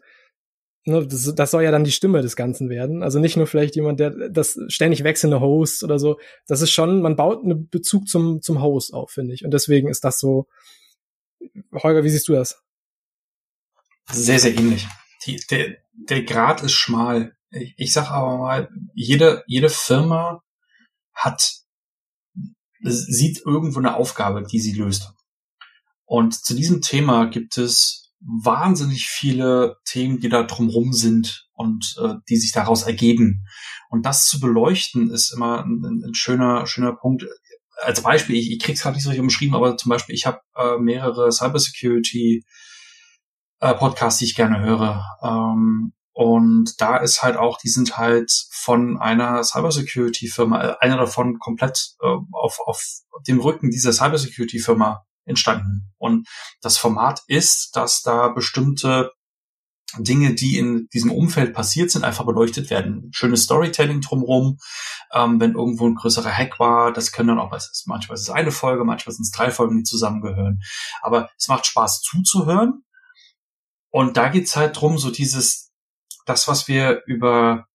ne, 0.86 1.06
das, 1.06 1.34
das 1.36 1.52
soll 1.52 1.64
ja 1.64 1.72
dann 1.72 1.84
die 1.84 1.92
Stimme 1.92 2.22
des 2.22 2.36
Ganzen 2.36 2.70
werden. 2.70 3.04
Also 3.04 3.20
nicht 3.20 3.38
nur 3.38 3.48
vielleicht 3.48 3.76
jemand, 3.76 4.00
der 4.00 4.30
das 4.30 4.58
ständig 4.68 5.04
wechselnde 5.04 5.42
Host 5.42 5.84
oder 5.84 6.00
so. 6.00 6.20
Das 6.48 6.62
ist 6.62 6.72
schon, 6.72 7.02
man 7.02 7.16
baut 7.16 7.44
einen 7.44 7.70
Bezug 7.70 8.08
zum, 8.08 8.42
zum 8.42 8.62
Host 8.62 8.94
auf, 8.94 9.12
finde 9.12 9.34
ich. 9.34 9.44
Und 9.44 9.52
deswegen 9.52 9.90
ist 9.90 10.04
das 10.04 10.20
so. 10.20 10.48
Holger, 11.74 12.04
wie 12.04 12.10
siehst 12.10 12.28
du 12.28 12.34
das? 12.34 12.62
Sehr, 14.12 14.40
sehr 14.40 14.56
ähnlich. 14.56 14.88
Die, 15.26 15.38
der, 15.50 15.78
der 15.94 16.24
Grad 16.24 16.64
ist 16.64 16.74
schmal. 16.74 17.36
Ich, 17.52 17.74
ich 17.78 17.94
sag 17.94 18.12
aber 18.12 18.38
mal, 18.38 18.70
jede, 18.94 19.44
jede 19.48 19.70
Firma 19.70 20.44
hat 21.14 21.66
sieht 22.88 23.42
irgendwo 23.46 23.80
eine 23.80 23.96
Aufgabe, 23.96 24.44
die 24.44 24.60
sie 24.60 24.74
löst. 24.74 25.12
Und 26.06 26.36
zu 26.36 26.54
diesem 26.54 26.82
Thema 26.82 27.26
gibt 27.26 27.58
es 27.58 28.05
wahnsinnig 28.20 29.08
viele 29.08 29.78
Themen, 29.86 30.20
die 30.20 30.30
da 30.30 30.44
drumrum 30.44 30.94
sind 30.94 31.48
und 31.54 31.96
äh, 32.02 32.16
die 32.30 32.38
sich 32.38 32.52
daraus 32.52 32.84
ergeben. 32.84 33.46
Und 33.90 34.06
das 34.06 34.26
zu 34.26 34.40
beleuchten 34.40 35.12
ist 35.12 35.32
immer 35.34 35.64
ein, 35.64 36.04
ein 36.06 36.14
schöner, 36.16 36.68
schöner 36.68 36.94
Punkt. 36.94 37.26
Als 37.82 38.02
Beispiel, 38.02 38.36
ich, 38.38 38.52
ich 38.52 38.60
krieg's 38.60 38.82
gerade 38.82 38.96
nicht 38.96 39.04
so 39.04 39.10
richtig 39.10 39.24
umschrieben, 39.24 39.56
aber 39.56 39.78
zum 39.78 39.90
Beispiel, 39.90 40.16
ich 40.16 40.26
habe 40.26 40.40
äh, 40.56 40.78
mehrere 40.78 41.32
Cybersecurity 41.32 42.46
äh, 43.60 43.74
Podcasts, 43.74 44.20
die 44.20 44.26
ich 44.26 44.36
gerne 44.36 44.60
höre. 44.62 45.04
Ähm, 45.22 45.94
und 46.14 46.80
da 46.80 46.98
ist 46.98 47.24
halt 47.24 47.36
auch, 47.36 47.58
die 47.58 47.68
sind 47.68 47.98
halt 47.98 48.32
von 48.50 48.98
einer 48.98 49.44
Cybersecurity-Firma, 49.44 50.64
äh, 50.64 50.76
einer 50.80 50.98
davon 50.98 51.40
komplett 51.40 51.96
äh, 52.02 52.16
auf, 52.32 52.60
auf 52.66 52.82
dem 53.28 53.40
Rücken 53.40 53.70
dieser 53.70 53.92
Cybersecurity-Firma 53.92 55.06
entstanden. 55.26 55.92
Und 55.98 56.28
das 56.62 56.78
Format 56.78 57.22
ist, 57.28 57.76
dass 57.76 58.02
da 58.02 58.30
bestimmte 58.30 59.12
Dinge, 59.98 60.34
die 60.34 60.58
in 60.58 60.88
diesem 60.94 61.12
Umfeld 61.12 61.54
passiert 61.54 61.92
sind, 61.92 62.04
einfach 62.04 62.26
beleuchtet 62.26 62.70
werden. 62.70 63.12
Schönes 63.14 63.44
Storytelling 63.44 64.02
drumherum. 64.02 64.58
Ähm, 65.14 65.40
wenn 65.40 65.54
irgendwo 65.54 65.88
ein 65.88 65.96
größerer 65.96 66.32
Hack 66.32 66.60
war, 66.60 66.92
das 66.92 67.12
können 67.12 67.30
dann 67.30 67.40
auch, 67.40 67.54
es 67.54 67.70
ist, 67.72 67.88
manchmal 67.88 68.16
ist 68.16 68.24
es 68.24 68.30
eine 68.30 68.52
Folge, 68.52 68.84
manchmal 68.84 69.14
sind 69.14 69.24
es 69.24 69.32
drei 69.32 69.52
Folgen, 69.52 69.78
die 69.78 69.84
zusammengehören. 69.84 70.62
Aber 71.02 71.30
es 71.38 71.48
macht 71.48 71.66
Spaß 71.66 72.02
zuzuhören. 72.02 72.84
Und 73.90 74.18
da 74.18 74.30
geht's 74.30 74.56
halt 74.56 74.80
drum, 74.80 74.98
so 74.98 75.10
dieses, 75.10 75.72
das, 76.26 76.48
was 76.48 76.68
wir 76.68 77.04
über, 77.06 77.66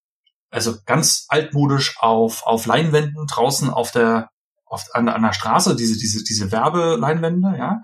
also 0.51 0.77
ganz 0.85 1.27
altmodisch 1.29 1.97
auf, 1.99 2.43
auf 2.45 2.67
Leinwänden 2.67 3.27
draußen 3.27 3.71
auf 3.71 3.93
der, 3.93 4.31
auf, 4.71 4.87
an, 4.93 5.09
an 5.09 5.23
der 5.23 5.33
Straße, 5.33 5.77
diese, 5.77 5.99
diese, 5.99 6.25
diese 6.25 6.51
Werbeleinwände, 6.53 7.57
ja. 7.59 7.83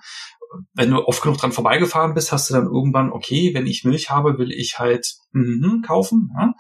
Wenn 0.73 0.91
du 0.91 1.07
oft 1.07 1.23
genug 1.23 1.39
dran 1.39 1.53
vorbeigefahren 1.53 2.15
bist, 2.15 2.31
hast 2.31 2.49
du 2.49 2.55
dann 2.55 2.67
irgendwann, 2.67 3.13
okay, 3.13 3.53
wenn 3.53 3.67
ich 3.67 3.85
Milch 3.85 4.11
habe, 4.11 4.39
will 4.39 4.53
ich 4.53 4.79
halt 4.79 5.17
mm, 5.33 5.83
kaufen. 5.83 6.31
Ja? 6.39 6.55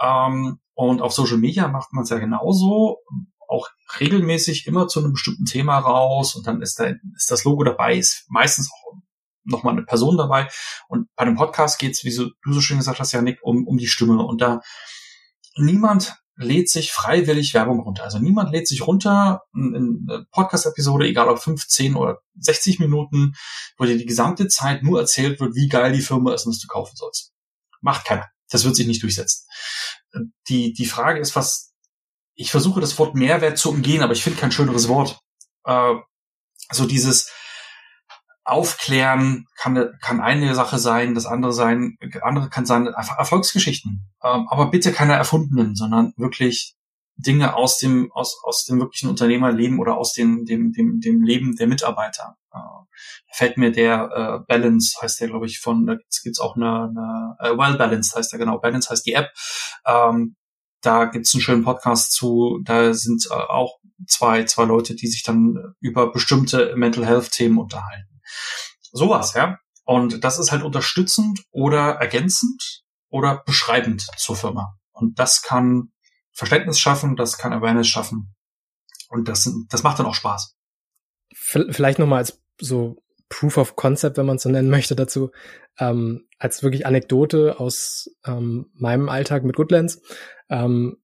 Ähm, 0.00 0.58
und 0.74 1.02
auf 1.02 1.12
Social 1.12 1.36
Media 1.36 1.68
macht 1.68 1.92
man 1.92 2.04
es 2.04 2.10
ja 2.10 2.18
genauso 2.18 2.98
auch 3.46 3.68
regelmäßig 4.00 4.66
immer 4.66 4.88
zu 4.88 5.00
einem 5.00 5.12
bestimmten 5.12 5.44
Thema 5.44 5.78
raus 5.78 6.34
und 6.34 6.46
dann 6.46 6.62
ist 6.62 6.80
da 6.80 6.86
ist 7.14 7.30
das 7.30 7.44
Logo 7.44 7.62
dabei, 7.62 7.96
ist 7.96 8.24
meistens 8.28 8.70
auch 8.72 8.94
nochmal 9.44 9.74
eine 9.74 9.84
Person 9.84 10.16
dabei. 10.16 10.48
Und 10.88 11.08
bei 11.14 11.22
einem 11.22 11.36
Podcast 11.36 11.78
geht 11.78 11.92
es, 11.92 12.04
wie 12.04 12.10
so, 12.10 12.30
du 12.42 12.52
so 12.52 12.60
schön 12.60 12.78
gesagt 12.78 12.98
hast, 12.98 13.12
Janik, 13.12 13.38
um, 13.42 13.66
um 13.66 13.76
die 13.76 13.86
Stimme. 13.86 14.24
Und 14.24 14.40
da 14.40 14.60
niemand 15.56 16.16
lädt 16.36 16.68
sich 16.68 16.92
freiwillig 16.92 17.54
Werbung 17.54 17.80
runter. 17.80 18.04
Also 18.04 18.18
niemand 18.18 18.52
lädt 18.52 18.68
sich 18.68 18.86
runter 18.86 19.42
in 19.54 20.06
Podcast-Episode, 20.30 21.06
egal 21.06 21.28
ob 21.28 21.38
15 21.38 21.94
oder 21.94 22.20
60 22.38 22.78
Minuten, 22.78 23.34
wo 23.78 23.84
dir 23.84 23.96
die 23.96 24.06
gesamte 24.06 24.46
Zeit 24.48 24.82
nur 24.82 25.00
erzählt 25.00 25.40
wird, 25.40 25.54
wie 25.54 25.68
geil 25.68 25.92
die 25.92 26.02
Firma 26.02 26.34
ist 26.34 26.44
und 26.46 26.52
was 26.52 26.60
du 26.60 26.68
kaufen 26.68 26.94
sollst. 26.94 27.32
Macht 27.80 28.04
keiner. 28.04 28.26
Das 28.50 28.64
wird 28.64 28.76
sich 28.76 28.86
nicht 28.86 29.02
durchsetzen. 29.02 29.46
Die, 30.48 30.72
die 30.72 30.86
Frage 30.86 31.20
ist, 31.20 31.34
was, 31.36 31.72
ich 32.34 32.50
versuche 32.50 32.80
das 32.80 32.98
Wort 32.98 33.14
Mehrwert 33.14 33.58
zu 33.58 33.70
umgehen, 33.70 34.02
aber 34.02 34.12
ich 34.12 34.22
finde 34.22 34.38
kein 34.38 34.52
schöneres 34.52 34.88
Wort. 34.88 35.18
Äh, 35.64 35.94
so 36.70 36.86
dieses, 36.86 37.30
Aufklären 38.46 39.46
kann, 39.56 39.92
kann 40.00 40.20
eine 40.20 40.54
Sache 40.54 40.78
sein, 40.78 41.14
das 41.14 41.26
andere 41.26 41.52
sein, 41.52 41.98
andere 42.22 42.48
kann 42.48 42.64
sein 42.64 42.86
Erfolgsgeschichten. 42.86 44.08
Ähm, 44.22 44.46
aber 44.48 44.70
bitte 44.70 44.92
keine 44.92 45.14
erfundenen, 45.14 45.74
sondern 45.74 46.12
wirklich 46.16 46.76
Dinge 47.16 47.56
aus 47.56 47.78
dem, 47.78 48.12
aus, 48.12 48.40
aus 48.44 48.64
dem 48.64 48.78
wirklichen 48.78 49.08
Unternehmerleben 49.08 49.80
oder 49.80 49.96
aus 49.96 50.12
dem, 50.12 50.44
dem, 50.44 50.72
dem, 50.72 51.00
dem 51.00 51.22
Leben 51.22 51.56
der 51.56 51.66
Mitarbeiter. 51.66 52.36
Äh, 52.52 52.58
fällt 53.32 53.56
mir 53.56 53.72
der 53.72 54.10
äh, 54.14 54.46
Balance, 54.46 54.96
heißt 55.02 55.20
der, 55.20 55.28
glaube 55.28 55.46
ich, 55.46 55.58
von, 55.58 55.86
da 55.86 55.96
gibt's, 56.22 56.38
auch 56.38 56.54
eine, 56.54 56.84
eine 56.84 57.36
äh, 57.40 57.58
Well 57.58 57.76
Balance 57.76 58.16
heißt 58.16 58.32
der, 58.32 58.38
genau, 58.38 58.58
Balance 58.58 58.90
heißt 58.90 59.06
die 59.06 59.14
App. 59.14 59.30
Ähm, 59.86 60.36
da 60.82 61.06
gibt's 61.06 61.34
einen 61.34 61.40
schönen 61.40 61.64
Podcast 61.64 62.12
zu, 62.12 62.60
da 62.62 62.94
sind 62.94 63.26
äh, 63.30 63.34
auch 63.34 63.78
zwei, 64.06 64.44
zwei 64.44 64.64
Leute, 64.64 64.94
die 64.94 65.08
sich 65.08 65.24
dann 65.24 65.74
über 65.80 66.12
bestimmte 66.12 66.76
Mental 66.76 67.04
Health 67.04 67.32
Themen 67.32 67.58
unterhalten. 67.58 68.15
Sowas, 68.92 69.34
ja. 69.34 69.58
Und 69.84 70.24
das 70.24 70.38
ist 70.38 70.50
halt 70.50 70.62
unterstützend 70.62 71.44
oder 71.50 71.96
ergänzend 71.96 72.82
oder 73.08 73.42
beschreibend 73.46 74.06
zur 74.16 74.36
Firma. 74.36 74.76
Und 74.92 75.18
das 75.18 75.42
kann 75.42 75.92
Verständnis 76.32 76.80
schaffen, 76.80 77.16
das 77.16 77.38
kann 77.38 77.52
Awareness 77.52 77.86
schaffen. 77.88 78.34
Und 79.08 79.28
das, 79.28 79.50
das 79.68 79.82
macht 79.82 79.98
dann 79.98 80.06
auch 80.06 80.14
Spaß. 80.14 80.56
Vielleicht 81.34 81.98
nochmal 81.98 82.18
als 82.18 82.42
so 82.60 83.02
Proof 83.28 83.58
of 83.58 83.76
Concept, 83.76 84.16
wenn 84.16 84.26
man 84.26 84.36
es 84.36 84.42
so 84.42 84.48
nennen 84.48 84.70
möchte, 84.70 84.96
dazu, 84.96 85.30
ähm, 85.78 86.26
als 86.38 86.62
wirklich 86.62 86.86
Anekdote 86.86 87.58
aus 87.60 88.10
ähm, 88.24 88.70
meinem 88.74 89.08
Alltag 89.08 89.44
mit 89.44 89.56
Goodlands. 89.56 90.00
Ähm, 90.48 90.96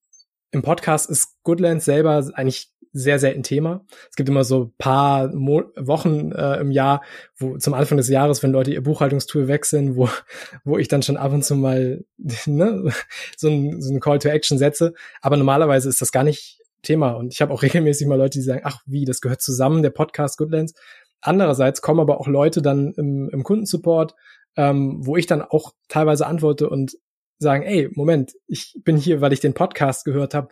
Im 0.51 0.63
Podcast 0.63 1.11
ist 1.11 1.37
Goodlands 1.43 1.85
selber 1.85 2.29
eigentlich 2.35 2.72
sehr 2.92 3.18
selten 3.18 3.42
Thema. 3.42 3.85
Es 4.11 4.16
gibt 4.16 4.28
immer 4.28 4.44
so 4.44 4.72
paar 4.78 5.28
Mo 5.35 5.62
Wochen 5.76 6.33
äh, 6.33 6.61
im 6.61 6.70
Jahr, 6.70 7.02
wo 7.37 7.57
zum 7.57 7.74
Anfang 7.74 7.96
des 7.96 8.09
Jahres, 8.09 8.42
wenn 8.42 8.52
Leute 8.52 8.72
ihr 8.72 8.83
Buchhaltungstool 8.83 9.48
wechseln, 9.48 9.96
wo, 9.96 10.09
wo 10.64 10.78
ich 10.78 10.88
dann 10.88 11.02
schon 11.02 11.16
ab 11.16 11.33
und 11.33 11.44
zu 11.44 11.57
mal 11.57 12.05
ne, 12.46 12.92
so, 13.37 13.48
ein, 13.48 13.81
so 13.81 13.92
ein 13.92 14.00
Call 14.00 14.18
to 14.18 14.28
Action 14.28 14.59
setze. 14.59 14.94
Aber 15.20 15.37
normalerweise 15.37 15.88
ist 15.88 16.00
das 16.00 16.12
gar 16.12 16.24
nicht 16.24 16.61
Thema. 16.83 17.12
Und 17.12 17.33
ich 17.33 17.40
habe 17.40 17.52
auch 17.52 17.62
regelmäßig 17.62 18.07
mal 18.07 18.18
Leute, 18.18 18.38
die 18.38 18.44
sagen, 18.44 18.62
ach 18.64 18.81
wie, 18.87 19.05
das 19.05 19.20
gehört 19.20 19.40
zusammen, 19.40 19.83
der 19.83 19.90
Podcast 19.90 20.37
Goodlands. 20.37 20.74
Andererseits 21.20 21.81
kommen 21.81 22.00
aber 22.00 22.20
auch 22.20 22.26
Leute 22.26 22.62
dann 22.62 22.92
im, 22.94 23.31
im 23.31 23.42
Kundensupport, 23.44 24.14
ähm, 24.57 24.98
wo 25.00 25.16
ich 25.16 25.26
dann 25.26 25.40
auch 25.40 25.72
teilweise 25.88 26.26
antworte 26.26 26.68
und 26.68 26.96
sagen, 27.38 27.62
ey, 27.62 27.88
Moment, 27.94 28.35
ich 28.46 28.78
bin 28.85 28.96
hier, 28.96 29.20
weil 29.20 29.33
ich 29.33 29.40
den 29.40 29.55
Podcast 29.55 30.05
gehört 30.05 30.35
habe. 30.35 30.48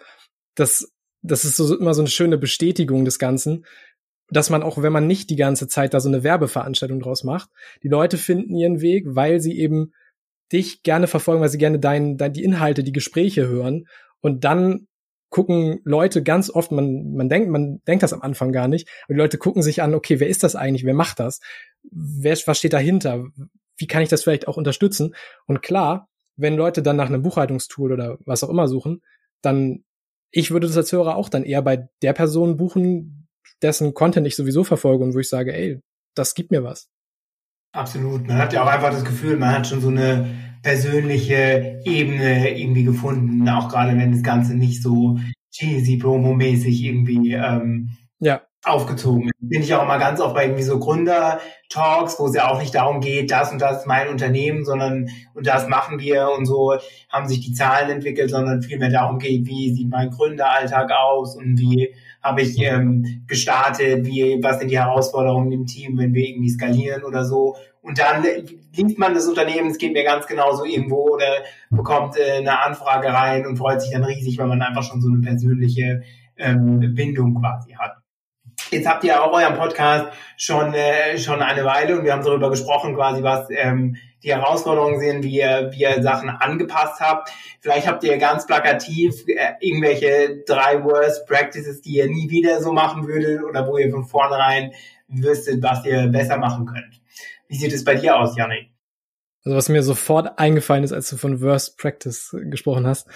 Das 0.55 0.93
das 1.23 1.45
ist 1.45 1.57
so 1.57 1.77
immer 1.77 1.95
so 1.95 2.03
eine 2.03 2.09
schöne 2.09 2.39
Bestätigung 2.39 3.05
des 3.05 3.19
Ganzen. 3.19 3.65
dass 4.31 4.49
man 4.49 4.63
auch, 4.63 4.81
wenn 4.81 4.93
man 4.93 5.07
nicht 5.07 5.29
die 5.31 5.37
ganze 5.37 5.67
Zeit 5.69 5.93
da 5.93 6.01
so 6.01 6.09
eine 6.09 6.23
Werbeveranstaltung 6.23 7.01
draus 7.01 7.25
macht, 7.25 7.51
die 7.83 7.89
Leute 7.89 8.17
finden 8.17 8.55
ihren 8.55 8.81
Weg, 8.81 9.05
weil 9.09 9.41
sie 9.41 9.59
eben 9.59 9.93
dich 10.53 10.83
gerne 10.83 11.07
verfolgen, 11.07 11.43
weil 11.43 11.49
sie 11.49 11.59
gerne 11.59 11.79
dein, 11.79 12.17
dein, 12.17 12.33
die 12.33 12.45
Inhalte, 12.45 12.85
die 12.85 12.93
Gespräche 12.93 13.49
hören 13.49 13.87
und 14.21 14.45
dann 14.45 14.87
gucken 15.31 15.81
Leute 15.85 16.23
ganz 16.23 16.51
oft, 16.51 16.73
man, 16.73 17.15
man 17.15 17.29
denkt, 17.29 17.51
man 17.51 17.81
denkt 17.87 18.03
das 18.03 18.13
am 18.13 18.23
Anfang 18.23 18.53
gar 18.53 18.67
nicht, 18.69 18.89
aber 19.05 19.15
die 19.15 19.21
Leute 19.21 19.39
gucken 19.39 19.63
sich 19.63 19.81
an, 19.83 19.95
okay, 19.95 20.19
wer 20.19 20.29
ist 20.29 20.43
das 20.43 20.57
eigentlich? 20.57 20.85
Wer 20.85 20.95
macht 20.95 21.21
das? 21.21 21.41
Wer, 21.91 22.37
was 22.47 22.59
steht 22.59 22.73
dahinter? 22.73 23.27
Wie 23.77 23.87
kann 23.87 24.03
ich 24.03 24.09
das 24.09 24.25
vielleicht 24.25 24.49
auch 24.49 24.57
unterstützen? 24.57 25.15
Und 25.47 25.63
klar, 25.63 26.09
wenn 26.37 26.57
Leute 26.57 26.83
dann 26.83 26.97
nach 26.97 27.07
einem 27.07 27.23
Buchhaltungstool 27.23 27.93
oder 27.93 28.19
was 28.27 28.43
auch 28.43 28.49
immer 28.49 28.67
suchen, 28.67 29.03
dann, 29.41 29.85
ich 30.31 30.51
würde 30.51 30.67
das 30.67 30.77
als 30.77 30.93
Hörer 30.93 31.17
auch 31.17 31.29
dann 31.29 31.45
eher 31.45 31.63
bei 31.63 31.89
der 32.03 32.13
Person 32.13 32.57
buchen, 32.57 33.29
dessen 33.63 33.95
Content 33.95 34.27
ich 34.27 34.37
sowieso 34.37 34.65
verfolge 34.65 35.05
und 35.05 35.15
wo 35.15 35.19
ich 35.19 35.29
sage, 35.29 35.55
ey, 35.55 35.81
das 36.15 36.35
gibt 36.35 36.51
mir 36.51 36.65
was. 36.65 36.89
Absolut. 37.73 38.27
Man 38.27 38.39
hat 38.39 38.53
ja 38.53 38.65
auch 38.65 38.69
einfach 38.69 38.91
das 38.91 39.05
Gefühl, 39.05 39.37
man 39.37 39.53
hat 39.53 39.67
schon 39.67 39.81
so 39.81 39.89
eine 39.89 40.27
persönliche 40.63 41.81
Ebene 41.85 42.59
irgendwie 42.59 42.85
gefunden, 42.85 43.49
auch 43.49 43.69
gerade 43.69 43.97
wenn 43.97 44.13
das 44.13 44.23
Ganze 44.23 44.55
nicht 44.55 44.83
so 44.83 45.19
cheesy 45.53 45.97
promo-mäßig 45.97 46.83
irgendwie 46.83 47.33
ähm, 47.33 47.97
ja. 48.19 48.43
Aufgezogen. 48.65 49.31
Bin 49.41 49.63
ich 49.63 49.75
auch 49.75 49.87
mal 49.87 49.99
ganz 49.99 50.21
oft 50.21 50.35
bei 50.35 50.45
irgendwie 50.45 50.63
so 50.63 50.79
Gründer-Talks, 50.79 52.19
wo 52.19 52.27
es 52.27 52.35
ja 52.35 52.49
auch 52.49 52.61
nicht 52.61 52.75
darum 52.75 53.01
geht, 53.01 53.31
das 53.31 53.51
und 53.53 53.61
das 53.61 53.81
ist 53.81 53.87
mein 53.87 54.09
Unternehmen, 54.09 54.65
sondern 54.65 55.09
und 55.35 55.47
das 55.47 55.67
machen 55.67 55.99
wir 55.99 56.29
und 56.37 56.45
so 56.45 56.75
haben 57.09 57.27
sich 57.27 57.41
die 57.41 57.55
Zahlen 57.55 57.91
entwickelt, 57.91 58.31
sondern 58.31 58.63
vielmehr 58.63 58.91
darum 58.91 59.19
geht, 59.19 59.47
wie 59.47 59.73
sieht 59.75 59.89
mein 59.89 60.11
Gründeralltag 60.11 60.91
aus 60.93 61.37
und 61.37 61.59
wie 61.59 61.95
habe 62.23 62.43
ich 62.43 62.61
ähm, 62.61 63.25
gestartet, 63.27 64.05
wie, 64.05 64.39
was 64.43 64.59
sind 64.59 64.71
die 64.71 64.79
Herausforderungen 64.79 65.53
im 65.53 65.67
Team, 65.67 65.97
wenn 65.97 66.13
wir 66.13 66.29
irgendwie 66.29 66.51
skalieren 66.51 67.05
oder 67.05 67.25
so. 67.25 67.57
Und 67.81 67.99
dann 67.99 68.23
liest 68.75 68.99
man 68.99 69.15
das 69.15 69.27
Unternehmen, 69.27 69.71
es 69.71 69.79
geht 69.79 69.95
mir 69.95 70.05
ganz 70.05 70.27
genauso 70.27 70.67
irgendwo 70.67 71.15
oder 71.15 71.25
bekommt 71.71 72.19
äh, 72.19 72.39
eine 72.39 72.63
Anfrage 72.63 73.09
rein 73.09 73.47
und 73.47 73.57
freut 73.57 73.81
sich 73.81 73.93
dann 73.93 74.05
riesig, 74.05 74.37
weil 74.37 74.49
man 74.49 74.61
einfach 74.61 74.83
schon 74.83 75.01
so 75.01 75.09
eine 75.09 75.23
persönliche 75.23 76.03
ähm, 76.37 76.95
Bindung 76.95 77.41
quasi 77.41 77.73
hat. 77.73 78.00
Jetzt 78.71 78.87
habt 78.87 79.03
ihr 79.03 79.23
auch 79.23 79.33
euren 79.33 79.57
Podcast 79.57 80.13
schon 80.37 80.73
äh, 80.75 81.19
schon 81.19 81.43
eine 81.43 81.65
Weile 81.65 81.99
und 81.99 82.05
wir 82.05 82.13
haben 82.13 82.25
darüber 82.25 82.51
gesprochen, 82.51 82.95
quasi 82.95 83.23
was 83.23 83.49
ähm, 83.51 83.97
die 84.23 84.33
Herausforderungen 84.33 85.01
sind, 85.01 85.25
wie 85.25 85.39
ihr, 85.39 85.71
wie 85.73 85.83
ihr 85.83 86.03
Sachen 86.03 86.29
angepasst 86.29 87.01
habt. 87.01 87.31
Vielleicht 87.61 87.89
habt 87.89 88.05
ihr 88.05 88.17
ganz 88.19 88.47
plakativ 88.47 89.25
äh, 89.27 89.55
irgendwelche 89.61 90.45
drei 90.47 90.85
Worst 90.85 91.27
Practices, 91.27 91.81
die 91.83 91.97
ihr 91.97 92.07
nie 92.07 92.31
wieder 92.31 92.63
so 92.63 92.73
machen 92.73 93.09
würdet 93.09 93.43
oder 93.43 93.67
wo 93.67 93.77
ihr 93.77 93.91
von 93.91 94.05
vornherein 94.05 94.73
wüsstet, 95.09 95.63
was 95.63 95.85
ihr 95.85 96.07
besser 96.07 96.37
machen 96.37 96.67
könnt. 96.67 97.01
Wie 97.49 97.57
sieht 97.57 97.73
es 97.73 97.85
bei 97.85 97.97
dir 97.97 98.17
aus, 98.17 98.37
Janik? 98.37 98.71
Also 99.45 99.57
was 99.57 99.69
mir 99.69 99.83
sofort 99.83 100.39
eingefallen 100.39 100.85
ist, 100.85 100.93
als 100.93 101.11
du 101.11 101.17
von 101.17 101.41
Worst 101.41 101.77
Practice 101.77 102.37
gesprochen 102.45 102.87
hast, 102.87 103.09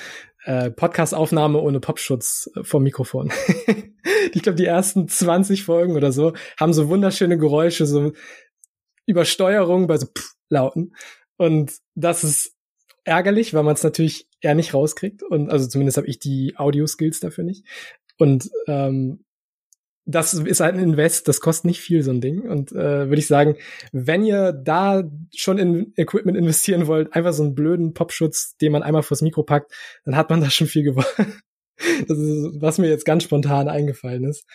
äh, 0.44 0.70
Podcast-Aufnahme 0.70 1.60
ohne 1.60 1.78
Popschutz 1.78 2.50
äh, 2.56 2.64
vom 2.64 2.82
Mikrofon. 2.82 3.30
ich 4.32 4.42
glaube, 4.42 4.56
die 4.56 4.66
ersten 4.66 5.08
20 5.08 5.64
Folgen 5.64 5.96
oder 5.96 6.12
so 6.12 6.32
haben 6.58 6.72
so 6.72 6.88
wunderschöne 6.88 7.38
Geräusche, 7.38 7.86
so 7.86 8.12
Übersteuerung 9.06 9.86
bei 9.86 9.98
so 9.98 10.06
Pff 10.06 10.34
Lauten. 10.50 10.94
Und 11.36 11.72
das 11.94 12.24
ist 12.24 12.54
ärgerlich, 13.04 13.54
weil 13.54 13.62
man 13.62 13.74
es 13.74 13.82
natürlich 13.82 14.28
eher 14.40 14.54
nicht 14.54 14.74
rauskriegt. 14.74 15.22
Und 15.22 15.50
also 15.50 15.66
zumindest 15.66 15.96
habe 15.96 16.06
ich 16.06 16.18
die 16.18 16.54
Audio-Skills 16.56 17.20
dafür 17.20 17.44
nicht. 17.44 17.66
Und 18.18 18.50
ähm, 18.66 19.24
das 20.06 20.34
ist 20.34 20.60
halt 20.60 20.74
ein 20.74 20.82
Invest, 20.82 21.28
das 21.28 21.40
kostet 21.40 21.64
nicht 21.64 21.80
viel, 21.80 22.02
so 22.02 22.10
ein 22.10 22.20
Ding. 22.20 22.42
Und 22.42 22.72
äh, 22.72 23.08
würde 23.08 23.18
ich 23.18 23.26
sagen, 23.26 23.56
wenn 23.92 24.24
ihr 24.24 24.52
da 24.52 25.02
schon 25.34 25.58
in 25.58 25.92
Equipment 25.96 26.36
investieren 26.36 26.86
wollt, 26.86 27.14
einfach 27.14 27.32
so 27.32 27.42
einen 27.42 27.54
blöden 27.54 27.94
Popschutz, 27.94 28.56
den 28.58 28.72
man 28.72 28.82
einmal 28.82 29.02
vors 29.02 29.22
Mikro 29.22 29.42
packt, 29.42 29.72
dann 30.04 30.16
hat 30.16 30.30
man 30.30 30.40
da 30.40 30.50
schon 30.50 30.66
viel 30.66 30.82
gewonnen. 30.82 31.42
Das 32.08 32.18
ist, 32.18 32.60
was 32.60 32.78
mir 32.78 32.88
jetzt 32.88 33.04
ganz 33.04 33.24
spontan 33.24 33.68
eingefallen 33.68 34.24
ist. 34.24 34.46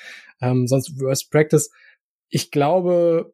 Ähm, 0.42 0.68
sonst 0.68 1.00
Worst 1.00 1.32
Practice. 1.32 1.70
Ich 2.30 2.52
glaube, 2.52 3.34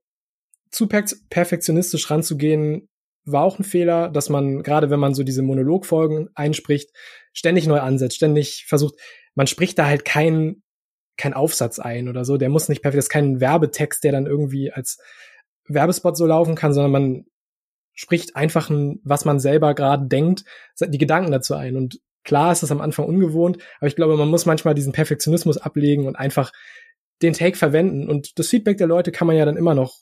zu 0.71 0.87
per 0.87 1.05
perfektionistisch 1.29 2.09
ranzugehen, 2.09 2.89
war 3.25 3.43
auch 3.43 3.57
ein 3.57 3.63
Fehler, 3.63 4.09
dass 4.09 4.29
man, 4.29 4.61
gerade 4.61 4.89
wenn 4.89 4.99
man 4.99 5.15
so 5.15 5.23
diese 5.23 5.41
Monologfolgen 5.41 6.29
einspricht, 6.35 6.91
ständig 7.33 7.65
neu 7.65 7.79
ansetzt, 7.79 8.17
ständig 8.17 8.65
versucht, 8.67 8.95
man 9.33 9.47
spricht 9.47 9.79
da 9.79 9.87
halt 9.87 10.05
keinen 10.05 10.63
kein 11.17 11.33
Aufsatz 11.33 11.79
ein 11.79 12.09
oder 12.09 12.25
so, 12.25 12.37
der 12.37 12.49
muss 12.49 12.69
nicht 12.69 12.81
perfekt, 12.81 12.97
das 12.97 13.05
ist 13.05 13.09
kein 13.09 13.39
Werbetext, 13.39 14.03
der 14.03 14.11
dann 14.11 14.25
irgendwie 14.25 14.71
als 14.71 14.99
Werbespot 15.67 16.17
so 16.17 16.25
laufen 16.25 16.55
kann, 16.55 16.73
sondern 16.73 16.91
man 16.91 17.25
spricht 17.93 18.35
einfach 18.35 18.69
ein, 18.69 18.99
was 19.03 19.25
man 19.25 19.39
selber 19.39 19.73
gerade 19.73 20.07
denkt, 20.07 20.43
die 20.79 20.97
Gedanken 20.97 21.31
dazu 21.31 21.55
ein. 21.55 21.77
Und 21.77 22.01
klar 22.25 22.51
ist 22.51 22.63
das 22.63 22.71
am 22.71 22.81
Anfang 22.81 23.05
ungewohnt, 23.05 23.57
aber 23.77 23.88
ich 23.88 23.95
glaube, 23.95 24.17
man 24.17 24.29
muss 24.29 24.45
manchmal 24.45 24.73
diesen 24.73 24.91
Perfektionismus 24.91 25.57
ablegen 25.57 26.07
und 26.07 26.15
einfach 26.15 26.51
den 27.21 27.33
Take 27.33 27.57
verwenden. 27.57 28.09
Und 28.09 28.38
das 28.38 28.49
Feedback 28.49 28.77
der 28.77 28.88
Leute 28.88 29.11
kann 29.11 29.27
man 29.27 29.38
ja 29.38 29.45
dann 29.45 29.57
immer 29.57 29.73
noch 29.73 29.95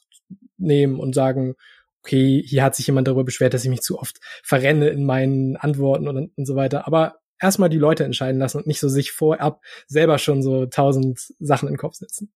nehmen 0.57 0.99
und 0.99 1.13
sagen, 1.13 1.55
okay, 2.03 2.43
hier 2.45 2.63
hat 2.63 2.75
sich 2.75 2.88
jemand 2.88 3.07
darüber 3.07 3.23
beschwert, 3.23 3.53
dass 3.53 3.63
ich 3.63 3.69
mich 3.69 3.81
zu 3.81 3.99
oft 3.99 4.19
verrenne 4.43 4.89
in 4.89 5.05
meinen 5.05 5.55
Antworten 5.57 6.07
und, 6.07 6.31
und 6.36 6.45
so 6.45 6.55
weiter. 6.55 6.88
Aber 6.88 7.19
erstmal 7.39 7.69
die 7.69 7.77
Leute 7.77 8.03
entscheiden 8.03 8.39
lassen 8.39 8.57
und 8.57 8.67
nicht 8.67 8.79
so 8.79 8.89
sich 8.89 9.12
vorab 9.12 9.62
selber 9.88 10.17
schon 10.17 10.41
so 10.41 10.65
tausend 10.65 11.33
Sachen 11.39 11.67
in 11.67 11.75
den 11.75 11.79
Kopf 11.79 11.95
setzen. 11.95 12.33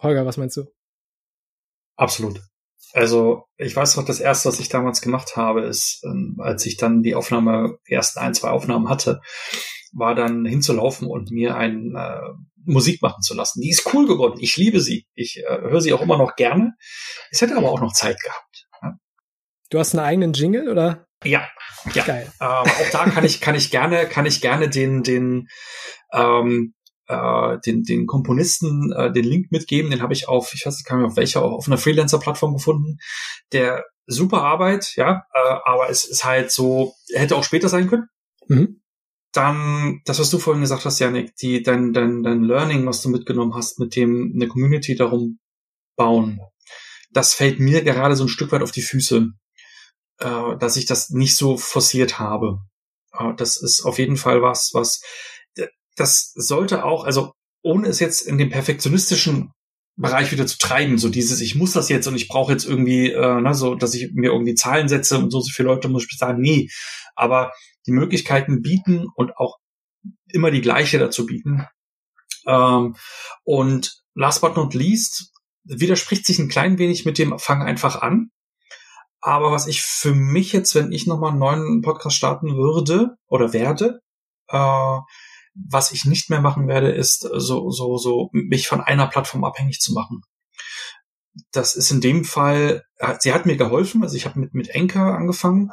Holger, 0.00 0.26
was 0.26 0.36
meinst 0.36 0.56
du? 0.56 0.66
Absolut. 1.96 2.40
Also 2.92 3.44
ich 3.56 3.74
weiß 3.74 3.96
noch, 3.96 4.04
das 4.04 4.20
erste, 4.20 4.48
was 4.48 4.60
ich 4.60 4.68
damals 4.68 5.00
gemacht 5.00 5.36
habe, 5.36 5.62
ist, 5.62 6.02
ähm, 6.04 6.36
als 6.38 6.66
ich 6.66 6.76
dann 6.76 7.02
die 7.02 7.14
Aufnahme, 7.14 7.78
die 7.88 7.94
ersten 7.94 8.18
ein, 8.18 8.34
zwei 8.34 8.50
Aufnahmen 8.50 8.88
hatte, 8.88 9.20
war 9.92 10.14
dann 10.14 10.44
hinzulaufen 10.44 11.08
und 11.08 11.30
mir 11.30 11.56
ein 11.56 11.94
äh, 11.96 12.20
Musik 12.64 13.02
machen 13.02 13.22
zu 13.22 13.34
lassen. 13.34 13.60
Die 13.60 13.70
ist 13.70 13.92
cool 13.92 14.06
geworden. 14.06 14.38
Ich 14.40 14.56
liebe 14.56 14.80
sie. 14.80 15.06
Ich 15.14 15.38
äh, 15.38 15.60
höre 15.60 15.80
sie 15.80 15.92
auch 15.92 16.02
immer 16.02 16.18
noch 16.18 16.36
gerne. 16.36 16.74
Es 17.30 17.40
hätte 17.40 17.56
aber 17.56 17.70
auch 17.70 17.80
noch 17.80 17.92
Zeit 17.92 18.20
gehabt. 18.20 18.66
Ja. 18.82 18.96
Du 19.70 19.78
hast 19.78 19.94
einen 19.94 20.04
eigenen 20.04 20.32
Jingle 20.32 20.68
oder? 20.68 21.06
Ja, 21.24 21.48
ja. 21.94 22.04
Geil. 22.04 22.32
Ähm, 22.40 22.46
auch 22.46 22.90
da 22.92 23.04
kann 23.10 23.24
ich 23.24 23.40
kann 23.40 23.54
ich 23.54 23.70
gerne 23.70 24.06
kann 24.06 24.26
ich 24.26 24.40
gerne 24.40 24.68
den 24.70 25.02
den 25.02 25.48
ähm, 26.12 26.74
äh, 27.10 27.58
den 27.60 27.82
den 27.82 28.06
Komponisten 28.06 28.92
äh, 28.92 29.12
den 29.12 29.24
Link 29.24 29.50
mitgeben. 29.52 29.90
Den 29.90 30.02
habe 30.02 30.12
ich 30.12 30.28
auf 30.28 30.54
ich 30.54 30.64
weiß 30.64 30.76
nicht, 30.76 30.86
kann 30.86 31.04
auf 31.04 31.16
welcher 31.16 31.42
auf 31.42 31.66
einer 31.66 31.78
Freelancer-Plattform 31.78 32.54
gefunden. 32.54 32.98
Der 33.52 33.84
super 34.06 34.42
Arbeit, 34.42 34.94
ja, 34.96 35.24
äh, 35.34 35.56
aber 35.64 35.90
es 35.90 36.04
ist 36.04 36.24
halt 36.24 36.50
so 36.50 36.94
hätte 37.14 37.36
auch 37.36 37.44
später 37.44 37.68
sein 37.68 37.88
können. 37.88 38.06
Mhm 38.48 38.80
dann 39.32 40.00
das, 40.06 40.18
was 40.18 40.30
du 40.30 40.38
vorhin 40.38 40.62
gesagt 40.62 40.84
hast, 40.84 40.98
Janik, 40.98 41.36
die, 41.36 41.62
dein, 41.62 41.92
dein, 41.92 42.22
dein 42.22 42.42
Learning, 42.42 42.86
was 42.86 43.02
du 43.02 43.08
mitgenommen 43.10 43.54
hast, 43.54 43.78
mit 43.78 43.94
dem 43.94 44.32
eine 44.34 44.48
Community 44.48 44.96
darum 44.96 45.38
bauen, 45.96 46.40
das 47.12 47.34
fällt 47.34 47.60
mir 47.60 47.82
gerade 47.82 48.16
so 48.16 48.24
ein 48.24 48.28
Stück 48.28 48.52
weit 48.52 48.62
auf 48.62 48.72
die 48.72 48.82
Füße, 48.82 49.28
äh, 50.18 50.56
dass 50.58 50.76
ich 50.76 50.86
das 50.86 51.10
nicht 51.10 51.36
so 51.36 51.56
forciert 51.56 52.18
habe. 52.18 52.58
Äh, 53.12 53.34
das 53.36 53.56
ist 53.56 53.84
auf 53.84 53.98
jeden 53.98 54.16
Fall 54.16 54.42
was, 54.42 54.70
was 54.72 55.00
das 55.96 56.32
sollte 56.34 56.84
auch, 56.84 57.04
also 57.04 57.32
ohne 57.62 57.88
es 57.88 58.00
jetzt 58.00 58.22
in 58.22 58.38
dem 58.38 58.50
perfektionistischen 58.50 59.52
Bereich 59.96 60.32
wieder 60.32 60.46
zu 60.46 60.56
treiben, 60.58 60.96
so 60.96 61.10
dieses, 61.10 61.40
ich 61.40 61.56
muss 61.56 61.72
das 61.72 61.88
jetzt 61.88 62.06
und 62.06 62.16
ich 62.16 62.28
brauche 62.28 62.52
jetzt 62.52 62.64
irgendwie, 62.64 63.10
äh, 63.10 63.40
ne, 63.40 63.54
so, 63.54 63.74
dass 63.74 63.94
ich 63.94 64.12
mir 64.14 64.30
irgendwie 64.32 64.54
Zahlen 64.54 64.88
setze 64.88 65.18
und 65.18 65.30
so, 65.30 65.40
so 65.40 65.50
viele 65.52 65.68
Leute 65.68 65.88
muss 65.88 66.06
ich 66.10 66.16
sagen, 66.16 66.40
nee, 66.40 66.70
aber 67.14 67.52
die 67.86 67.92
Möglichkeiten 67.92 68.62
bieten 68.62 69.06
und 69.14 69.36
auch 69.36 69.58
immer 70.28 70.50
die 70.50 70.62
gleiche 70.62 70.98
dazu 70.98 71.26
bieten. 71.26 71.66
Ähm, 72.46 72.96
und 73.44 74.02
last 74.14 74.40
but 74.40 74.56
not 74.56 74.74
least 74.74 75.32
widerspricht 75.64 76.24
sich 76.24 76.38
ein 76.38 76.48
klein 76.48 76.78
wenig 76.78 77.04
mit 77.04 77.18
dem 77.18 77.38
Fang 77.38 77.62
einfach 77.62 78.00
an. 78.00 78.30
Aber 79.20 79.52
was 79.52 79.66
ich 79.66 79.82
für 79.82 80.14
mich 80.14 80.52
jetzt, 80.52 80.74
wenn 80.74 80.92
ich 80.92 81.06
nochmal 81.06 81.30
einen 81.30 81.40
neuen 81.40 81.82
Podcast 81.82 82.16
starten 82.16 82.56
würde 82.56 83.16
oder 83.28 83.52
werde, 83.52 84.00
äh, 84.48 84.98
was 85.54 85.92
ich 85.92 86.04
nicht 86.04 86.30
mehr 86.30 86.40
machen 86.40 86.68
werde, 86.68 86.90
ist 86.90 87.20
so, 87.20 87.70
so, 87.70 87.96
so, 87.96 88.30
mich 88.32 88.68
von 88.68 88.80
einer 88.80 89.06
Plattform 89.06 89.44
abhängig 89.44 89.80
zu 89.80 89.92
machen. 89.92 90.22
Das 91.52 91.74
ist 91.74 91.90
in 91.90 92.00
dem 92.00 92.24
Fall, 92.24 92.84
sie 93.20 93.32
hat 93.32 93.46
mir 93.46 93.56
geholfen, 93.56 94.02
also 94.02 94.16
ich 94.16 94.26
habe 94.26 94.40
mit, 94.40 94.54
mit 94.54 94.74
Anchor 94.74 95.14
angefangen 95.16 95.70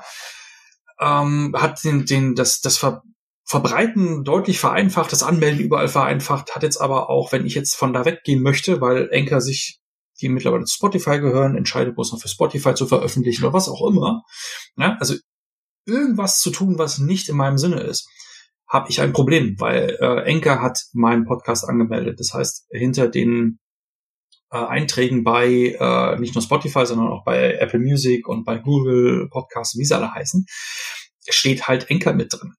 ähm, 0.99 1.55
hat 1.57 1.83
den, 1.83 2.05
den, 2.05 2.35
das, 2.35 2.61
das 2.61 2.77
Ver 2.77 3.01
Verbreiten 3.49 4.25
deutlich 4.25 4.59
vereinfacht, 4.59 5.13
das 5.13 5.23
Anmelden 5.23 5.63
überall 5.63 5.87
vereinfacht, 5.87 6.53
hat 6.53 6.63
jetzt 6.63 6.81
aber 6.81 7.09
auch, 7.09 7.31
wenn 7.31 7.45
ich 7.45 7.55
jetzt 7.55 7.75
von 7.75 7.93
da 7.93 8.03
weggehen 8.03 8.43
möchte, 8.43 8.81
weil 8.81 9.07
Enker 9.09 9.39
sich, 9.39 9.79
die 10.19 10.27
mittlerweile 10.27 10.65
zu 10.65 10.75
Spotify 10.75 11.21
gehören, 11.21 11.55
entscheidet 11.55 11.95
bloß 11.95 12.11
noch 12.11 12.19
für 12.19 12.27
Spotify 12.27 12.73
zu 12.73 12.87
veröffentlichen 12.87 13.45
oder 13.45 13.53
was 13.53 13.69
auch 13.69 13.87
immer. 13.87 14.23
Ja, 14.75 14.97
also 14.99 15.15
irgendwas 15.85 16.41
zu 16.41 16.51
tun, 16.51 16.77
was 16.77 16.97
nicht 16.97 17.29
in 17.29 17.37
meinem 17.37 17.57
Sinne 17.57 17.79
ist, 17.79 18.09
habe 18.67 18.89
ich 18.89 19.01
ein 19.01 19.13
Problem, 19.13 19.55
weil 19.59 19.97
äh, 20.01 20.23
Enker 20.23 20.61
hat 20.61 20.79
meinen 20.93 21.25
Podcast 21.25 21.67
angemeldet. 21.67 22.19
Das 22.19 22.33
heißt, 22.33 22.67
hinter 22.71 23.07
den 23.07 23.59
äh, 24.51 24.57
Einträgen 24.57 25.23
bei 25.23 25.75
äh, 25.79 26.19
nicht 26.19 26.35
nur 26.35 26.41
Spotify, 26.41 26.85
sondern 26.85 27.07
auch 27.07 27.23
bei 27.23 27.53
Apple 27.53 27.79
Music 27.79 28.27
und 28.27 28.43
bei 28.43 28.57
Google 28.57 29.29
Podcasts, 29.29 29.77
wie 29.77 29.85
sie 29.85 29.95
alle 29.95 30.13
heißen, 30.13 30.45
steht 31.29 31.67
halt 31.67 31.89
Enker 31.89 32.13
mit 32.13 32.33
drin. 32.33 32.53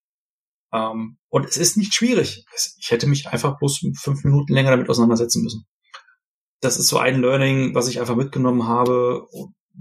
Ähm, 0.73 1.19
und 1.29 1.47
es 1.47 1.57
ist 1.57 1.77
nicht 1.77 1.95
schwierig. 1.95 2.45
Ich 2.79 2.91
hätte 2.91 3.07
mich 3.07 3.29
einfach 3.29 3.59
bloß 3.59 3.87
fünf 3.97 4.25
Minuten 4.25 4.53
länger 4.53 4.71
damit 4.71 4.89
auseinandersetzen 4.89 5.43
müssen. 5.43 5.67
Das 6.61 6.79
ist 6.79 6.89
so 6.89 6.99
ein 6.99 7.21
Learning, 7.21 7.75
was 7.75 7.89
ich 7.89 8.01
einfach 8.01 8.17
mitgenommen 8.17 8.67
habe, 8.67 9.27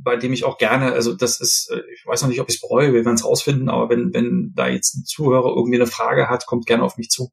bei 0.03 0.15
dem 0.15 0.33
ich 0.33 0.43
auch 0.43 0.57
gerne, 0.57 0.93
also 0.93 1.13
das 1.13 1.39
ist, 1.39 1.69
äh, 1.71 1.81
ich 1.93 2.05
weiß 2.05 2.21
noch 2.21 2.29
nicht, 2.29 2.39
ob 2.39 2.49
ich 2.49 2.55
es 2.55 2.61
bereue, 2.61 2.93
wir 2.93 3.05
werden 3.05 3.15
es 3.15 3.25
rausfinden, 3.25 3.69
aber 3.69 3.89
wenn, 3.89 4.13
wenn 4.13 4.53
da 4.55 4.67
jetzt 4.67 4.95
ein 4.95 5.05
Zuhörer 5.05 5.55
irgendwie 5.55 5.77
eine 5.77 5.87
Frage 5.87 6.29
hat, 6.29 6.45
kommt 6.45 6.65
gerne 6.65 6.83
auf 6.83 6.97
mich 6.97 7.09
zu. 7.09 7.31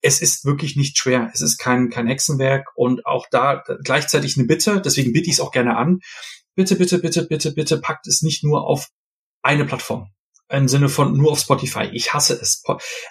Es 0.00 0.20
ist 0.20 0.44
wirklich 0.44 0.76
nicht 0.76 0.98
schwer. 0.98 1.30
Es 1.32 1.40
ist 1.40 1.58
kein, 1.58 1.90
kein 1.90 2.06
Hexenwerk 2.06 2.68
und 2.74 3.06
auch 3.06 3.26
da 3.30 3.62
gleichzeitig 3.82 4.36
eine 4.36 4.46
Bitte, 4.46 4.80
deswegen 4.80 5.12
bitte 5.12 5.28
ich 5.28 5.34
es 5.34 5.40
auch 5.40 5.52
gerne 5.52 5.76
an. 5.76 6.00
Bitte, 6.54 6.76
bitte, 6.76 6.98
bitte, 6.98 7.26
bitte, 7.26 7.52
bitte 7.52 7.78
packt 7.78 8.06
es 8.06 8.22
nicht 8.22 8.44
nur 8.44 8.66
auf 8.66 8.88
eine 9.42 9.64
Plattform 9.64 10.10
im 10.50 10.68
Sinne 10.68 10.88
von 10.88 11.16
nur 11.16 11.32
auf 11.32 11.40
Spotify. 11.40 11.88
Ich 11.92 12.12
hasse 12.12 12.34
es. 12.34 12.62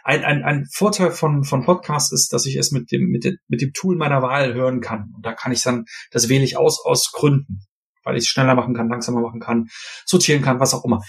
Ein, 0.04 0.24
ein, 0.24 0.44
ein 0.44 0.68
Vorteil 0.72 1.12
von, 1.12 1.44
von 1.44 1.66
Podcasts 1.66 2.12
ist, 2.12 2.32
dass 2.32 2.46
ich 2.46 2.56
es 2.56 2.72
mit 2.72 2.92
dem, 2.92 3.10
mit, 3.10 3.24
dem, 3.24 3.38
mit 3.48 3.62
dem 3.62 3.74
Tool 3.74 3.96
meiner 3.96 4.22
Wahl 4.22 4.54
hören 4.54 4.82
kann. 4.82 5.12
Und 5.16 5.26
da 5.26 5.34
kann 5.34 5.52
ich 5.52 5.64
dann, 5.64 5.86
das 6.12 6.30
wähle 6.30 6.44
ich 6.44 6.58
aus, 6.58 6.80
aus 6.86 7.12
Gründen. 7.12 7.66
Weil 8.04 8.18
ich 8.18 8.24
es 8.24 8.28
schneller 8.28 8.56
machen 8.56 8.74
kann, 8.74 8.90
langsamer 8.90 9.22
machen 9.22 9.40
kann, 9.40 9.70
sortieren 10.06 10.42
kann, 10.42 10.60
was 10.60 10.74
auch 10.74 10.86
immer. 10.86 11.02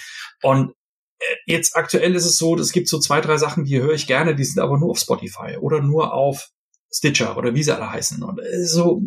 Und 0.42 0.72
äh, 1.18 1.34
jetzt 1.46 1.76
aktuell 1.76 2.14
ist 2.14 2.24
es 2.24 2.38
so, 2.38 2.56
es 2.56 2.72
gibt 2.72 2.88
so 2.88 2.98
zwei, 2.98 3.20
drei 3.20 3.36
Sachen, 3.36 3.64
die 3.64 3.80
höre 3.80 3.94
ich 3.94 4.06
gerne, 4.06 4.34
die 4.34 4.44
sind 4.44 4.62
aber 4.62 4.78
nur 4.78 4.90
auf 4.90 4.98
Spotify 4.98 5.56
oder 5.58 5.80
nur 5.80 6.12
auf 6.12 6.50
Stitcher 6.92 7.36
oder 7.36 7.54
wie 7.54 7.62
sie 7.62 7.74
alle 7.74 7.90
heißen. 7.90 8.22
Und 8.22 8.40
äh, 8.40 8.64
so, 8.64 9.00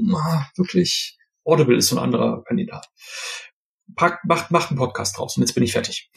wirklich, 0.55 1.17
Audible 1.43 1.77
ist 1.77 1.87
so 1.87 1.97
ein 1.97 2.03
anderer 2.03 2.43
Kandidat. 2.43 2.89
Packt, 3.95 4.25
macht, 4.25 4.51
macht 4.51 4.69
einen 4.69 4.77
Podcast 4.77 5.17
draus 5.17 5.37
und 5.37 5.43
jetzt 5.43 5.53
bin 5.53 5.63
ich 5.63 5.71
fertig. 5.71 6.11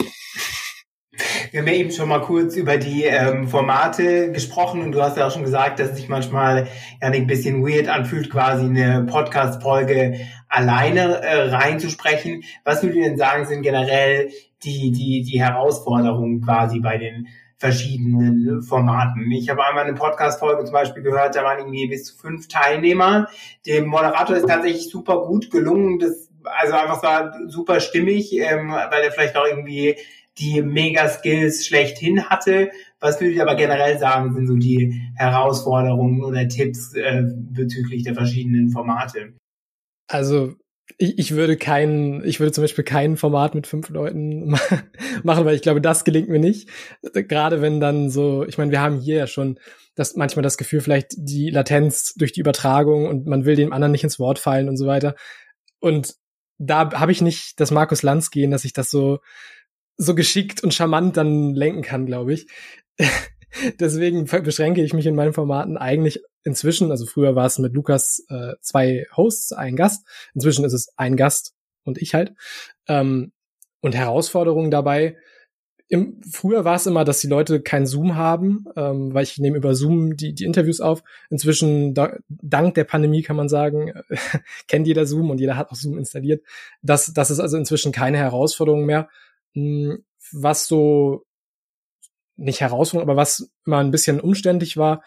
Wir 1.50 1.60
haben 1.60 1.68
ja 1.68 1.74
eben 1.74 1.90
schon 1.90 2.08
mal 2.08 2.20
kurz 2.20 2.56
über 2.56 2.76
die 2.76 3.04
ähm, 3.04 3.48
Formate 3.48 4.32
gesprochen 4.32 4.82
und 4.82 4.92
du 4.92 5.02
hast 5.02 5.16
ja 5.16 5.26
auch 5.26 5.32
schon 5.32 5.44
gesagt, 5.44 5.80
dass 5.80 5.90
es 5.90 5.96
sich 5.96 6.08
manchmal 6.08 6.68
ja 7.00 7.08
ein 7.08 7.26
bisschen 7.26 7.66
weird 7.66 7.88
anfühlt, 7.88 8.30
quasi 8.30 8.64
eine 8.64 9.06
Podcast-Folge 9.08 10.20
alleine 10.48 11.22
äh, 11.22 11.48
reinzusprechen. 11.50 12.44
Was 12.64 12.82
würdet 12.82 12.98
ihr 12.98 13.04
denn 13.04 13.18
sagen, 13.18 13.46
sind 13.46 13.62
generell 13.62 14.30
die, 14.62 14.92
die, 14.92 15.22
die 15.22 15.40
Herausforderungen 15.40 16.42
quasi 16.42 16.80
bei 16.80 16.98
den 16.98 17.28
verschiedenen 17.60 18.62
Formaten. 18.62 19.30
Ich 19.32 19.50
habe 19.50 19.64
einmal 19.64 19.84
eine 19.84 19.92
Podcast-Folge 19.92 20.64
zum 20.64 20.72
Beispiel 20.72 21.02
gehört, 21.02 21.36
da 21.36 21.44
waren 21.44 21.58
irgendwie 21.58 21.88
bis 21.88 22.04
zu 22.06 22.16
fünf 22.16 22.48
Teilnehmer. 22.48 23.28
Dem 23.66 23.86
Moderator 23.86 24.34
ist 24.36 24.48
tatsächlich 24.48 24.88
super 24.88 25.26
gut 25.26 25.50
gelungen. 25.50 25.98
Das, 25.98 26.30
also 26.42 26.74
einfach 26.74 27.02
war 27.02 27.34
super 27.48 27.80
stimmig, 27.80 28.32
ähm, 28.32 28.70
weil 28.70 29.02
er 29.02 29.12
vielleicht 29.12 29.36
auch 29.36 29.46
irgendwie 29.46 29.94
die 30.40 30.62
Mega-Skills 30.62 31.66
schlechthin 31.66 32.24
hatte. 32.24 32.70
Was 32.98 33.20
würde 33.20 33.34
ich 33.34 33.42
aber 33.42 33.54
generell 33.54 33.98
sagen, 33.98 34.34
sind 34.34 34.46
so 34.46 34.56
die 34.56 35.00
Herausforderungen 35.16 36.22
oder 36.24 36.48
Tipps 36.48 36.94
äh, 36.94 37.22
bezüglich 37.24 38.04
der 38.04 38.14
verschiedenen 38.14 38.70
Formate? 38.70 39.34
Also 40.08 40.54
ich, 40.98 41.18
ich 41.18 41.30
würde 41.32 41.56
keinen, 41.56 42.24
ich 42.24 42.40
würde 42.40 42.52
zum 42.52 42.64
Beispiel 42.64 42.84
kein 42.84 43.16
Format 43.16 43.54
mit 43.54 43.66
fünf 43.66 43.88
Leuten 43.90 44.48
machen, 45.22 45.44
weil 45.44 45.54
ich 45.54 45.62
glaube, 45.62 45.80
das 45.80 46.04
gelingt 46.04 46.28
mir 46.28 46.40
nicht. 46.40 46.68
Gerade 47.12 47.60
wenn 47.62 47.80
dann 47.80 48.10
so, 48.10 48.44
ich 48.44 48.58
meine, 48.58 48.70
wir 48.70 48.80
haben 48.80 48.98
hier 48.98 49.16
ja 49.16 49.26
schon 49.26 49.58
das 49.94 50.16
manchmal 50.16 50.42
das 50.42 50.56
Gefühl, 50.56 50.80
vielleicht 50.80 51.12
die 51.16 51.50
Latenz 51.50 52.14
durch 52.14 52.32
die 52.32 52.40
Übertragung 52.40 53.06
und 53.06 53.26
man 53.26 53.44
will 53.44 53.56
dem 53.56 53.72
anderen 53.72 53.92
nicht 53.92 54.04
ins 54.04 54.18
Wort 54.18 54.38
fallen 54.38 54.68
und 54.68 54.76
so 54.76 54.86
weiter. 54.86 55.14
Und 55.80 56.14
da 56.58 56.92
habe 56.92 57.12
ich 57.12 57.22
nicht 57.22 57.58
das 57.58 57.70
Markus 57.70 58.02
Lanz 58.02 58.30
gehen, 58.30 58.50
dass 58.50 58.64
ich 58.64 58.72
das 58.72 58.90
so 58.90 59.20
so 60.00 60.14
geschickt 60.14 60.64
und 60.64 60.72
charmant 60.72 61.16
dann 61.16 61.54
lenken 61.54 61.82
kann, 61.82 62.06
glaube 62.06 62.32
ich. 62.32 62.46
Deswegen 63.80 64.24
beschränke 64.24 64.82
ich 64.82 64.94
mich 64.94 65.06
in 65.06 65.14
meinen 65.14 65.32
Formaten 65.32 65.76
eigentlich 65.76 66.22
inzwischen, 66.44 66.90
also 66.90 67.04
früher 67.04 67.34
war 67.34 67.46
es 67.46 67.58
mit 67.58 67.74
Lukas 67.74 68.24
äh, 68.28 68.54
zwei 68.60 69.06
Hosts, 69.14 69.52
ein 69.52 69.76
Gast, 69.76 70.06
inzwischen 70.34 70.64
ist 70.64 70.72
es 70.72 70.92
ein 70.96 71.16
Gast 71.16 71.52
und 71.84 72.00
ich 72.00 72.14
halt. 72.14 72.32
Ähm, 72.88 73.32
und 73.80 73.94
Herausforderungen 73.94 74.70
dabei, 74.70 75.16
im, 75.88 76.20
früher 76.22 76.64
war 76.64 76.76
es 76.76 76.86
immer, 76.86 77.04
dass 77.04 77.18
die 77.18 77.26
Leute 77.26 77.60
kein 77.60 77.84
Zoom 77.84 78.14
haben, 78.14 78.66
ähm, 78.76 79.12
weil 79.12 79.24
ich 79.24 79.38
nehme 79.38 79.56
über 79.56 79.74
Zoom 79.74 80.16
die, 80.16 80.32
die 80.32 80.44
Interviews 80.44 80.80
auf. 80.80 81.02
Inzwischen, 81.30 81.94
da, 81.94 82.16
dank 82.28 82.74
der 82.74 82.84
Pandemie 82.84 83.22
kann 83.22 83.36
man 83.36 83.48
sagen, 83.48 83.92
kennt 84.68 84.86
jeder 84.86 85.04
Zoom 85.04 85.30
und 85.30 85.40
jeder 85.40 85.56
hat 85.56 85.70
auch 85.70 85.74
Zoom 85.74 85.98
installiert. 85.98 86.44
Das, 86.80 87.12
das 87.12 87.32
ist 87.32 87.40
also 87.40 87.56
inzwischen 87.56 87.90
keine 87.90 88.18
Herausforderung 88.18 88.86
mehr. 88.86 89.08
Hm, 89.54 90.04
was 90.32 90.66
so 90.66 91.24
nicht 92.36 92.60
Herausforderung, 92.60 93.10
aber 93.10 93.20
was 93.20 93.50
immer 93.66 93.78
ein 93.78 93.90
bisschen 93.90 94.20
umständlich 94.20 94.76
war, 94.76 95.02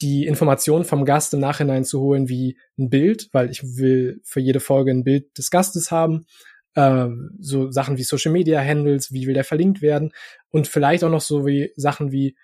die 0.00 0.26
Informationen 0.26 0.84
vom 0.84 1.04
Gast 1.04 1.32
im 1.32 1.40
Nachhinein 1.40 1.84
zu 1.84 2.00
holen, 2.00 2.28
wie 2.28 2.58
ein 2.76 2.90
Bild, 2.90 3.28
weil 3.32 3.50
ich 3.50 3.76
will 3.76 4.20
für 4.24 4.40
jede 4.40 4.58
Folge 4.60 4.90
ein 4.90 5.04
Bild 5.04 5.38
des 5.38 5.50
Gastes 5.50 5.92
haben, 5.92 6.26
äh, 6.74 7.06
so 7.38 7.70
Sachen 7.70 7.98
wie 7.98 8.02
Social 8.02 8.32
Media 8.32 8.60
Handles, 8.60 9.12
wie 9.12 9.26
will 9.26 9.34
der 9.34 9.44
verlinkt 9.44 9.80
werden 9.80 10.12
und 10.50 10.66
vielleicht 10.66 11.04
auch 11.04 11.10
noch 11.10 11.20
so 11.20 11.46
wie 11.46 11.72
Sachen 11.76 12.10
wie 12.10 12.36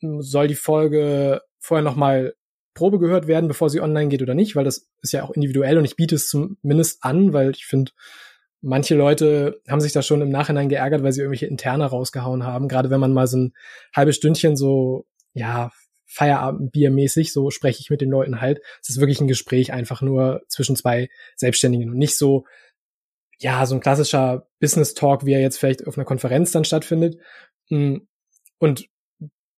hm, 0.00 0.20
soll 0.20 0.48
die 0.48 0.56
Folge 0.56 1.42
vorher 1.60 1.84
noch 1.84 1.96
mal 1.96 2.34
Probe 2.74 2.98
gehört 2.98 3.26
werden, 3.26 3.48
bevor 3.48 3.70
sie 3.70 3.80
online 3.80 4.08
geht 4.08 4.22
oder 4.22 4.34
nicht, 4.34 4.54
weil 4.54 4.64
das 4.64 4.88
ist 5.00 5.12
ja 5.12 5.22
auch 5.22 5.30
individuell 5.30 5.78
und 5.78 5.84
ich 5.84 5.96
biete 5.96 6.16
es 6.16 6.28
zumindest 6.28 7.02
an, 7.02 7.32
weil 7.32 7.50
ich 7.50 7.66
finde, 7.66 7.92
manche 8.66 8.96
Leute 8.96 9.62
haben 9.68 9.80
sich 9.80 9.92
da 9.92 10.02
schon 10.02 10.20
im 10.20 10.28
Nachhinein 10.28 10.68
geärgert, 10.68 11.02
weil 11.02 11.12
sie 11.12 11.20
irgendwelche 11.20 11.46
Interne 11.46 11.86
rausgehauen 11.86 12.44
haben. 12.44 12.68
Gerade 12.68 12.90
wenn 12.90 13.00
man 13.00 13.12
mal 13.12 13.26
so 13.26 13.38
ein 13.38 13.54
halbes 13.94 14.16
Stündchen 14.16 14.56
so, 14.56 15.06
ja, 15.32 15.70
Feierabendbiermäßig, 16.06 17.32
so 17.32 17.50
spreche 17.50 17.80
ich 17.80 17.90
mit 17.90 18.00
den 18.00 18.10
Leuten 18.10 18.40
halt. 18.40 18.60
Es 18.82 18.88
ist 18.88 19.00
wirklich 19.00 19.20
ein 19.20 19.28
Gespräch 19.28 19.72
einfach 19.72 20.02
nur 20.02 20.42
zwischen 20.48 20.76
zwei 20.76 21.08
Selbstständigen 21.36 21.90
und 21.90 21.98
nicht 21.98 22.18
so, 22.18 22.44
ja, 23.38 23.64
so 23.66 23.74
ein 23.74 23.80
klassischer 23.80 24.48
Business 24.60 24.94
Talk, 24.94 25.26
wie 25.26 25.32
er 25.32 25.40
jetzt 25.40 25.58
vielleicht 25.58 25.86
auf 25.86 25.96
einer 25.96 26.04
Konferenz 26.04 26.50
dann 26.52 26.64
stattfindet. 26.64 27.18
Mm, 27.70 27.98
und 28.58 28.88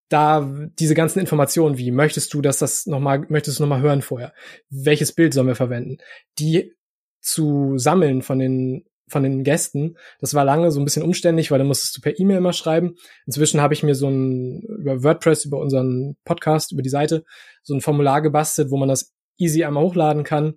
da 0.09 0.69
diese 0.79 0.95
ganzen 0.95 1.21
Informationen, 1.21 1.79
wie 1.79 1.91
möchtest 1.91 2.35
du, 2.35 2.43
dass 2.43 2.59
das 2.59 2.87
nochmal, 2.87 3.25
möchtest 3.29 3.59
du 3.59 3.63
nochmal 3.63 3.83
hören 3.83 4.03
vorher? 4.03 4.35
Welches 4.69 5.13
Bild 5.13 5.33
sollen 5.33 5.47
wir 5.47 5.55
verwenden? 5.55 5.99
Die 6.39 6.75
zu 7.21 7.79
sammeln 7.79 8.23
von 8.23 8.39
den 8.39 8.88
von 9.09 9.23
den 9.23 9.45
Gästen. 9.45 9.97
Das 10.21 10.35
war 10.35 10.45
lange 10.45 10.71
so 10.71 10.81
ein 10.81 10.85
bisschen 10.85 11.03
umständlich, 11.03 11.51
weil 11.51 11.59
dann 11.59 11.67
musstest 11.67 11.97
du 11.97 12.01
per 12.01 12.19
E-Mail 12.19 12.39
immer 12.39 12.53
schreiben. 12.53 12.97
Inzwischen 13.27 13.61
habe 13.61 13.75
ich 13.75 13.83
mir 13.83 13.95
so 13.95 14.09
ein 14.09 14.63
über 14.63 15.03
WordPress, 15.03 15.45
über 15.45 15.59
unseren 15.59 16.17
Podcast, 16.25 16.73
über 16.73 16.83
die 16.83 16.89
Seite, 16.89 17.25
so 17.63 17.75
ein 17.75 17.81
Formular 17.81 18.23
gebastelt, 18.23 18.71
wo 18.71 18.77
man 18.77 18.89
das 18.89 19.13
easy 19.39 19.65
einmal 19.65 19.85
hochladen 19.85 20.25
kann. 20.25 20.55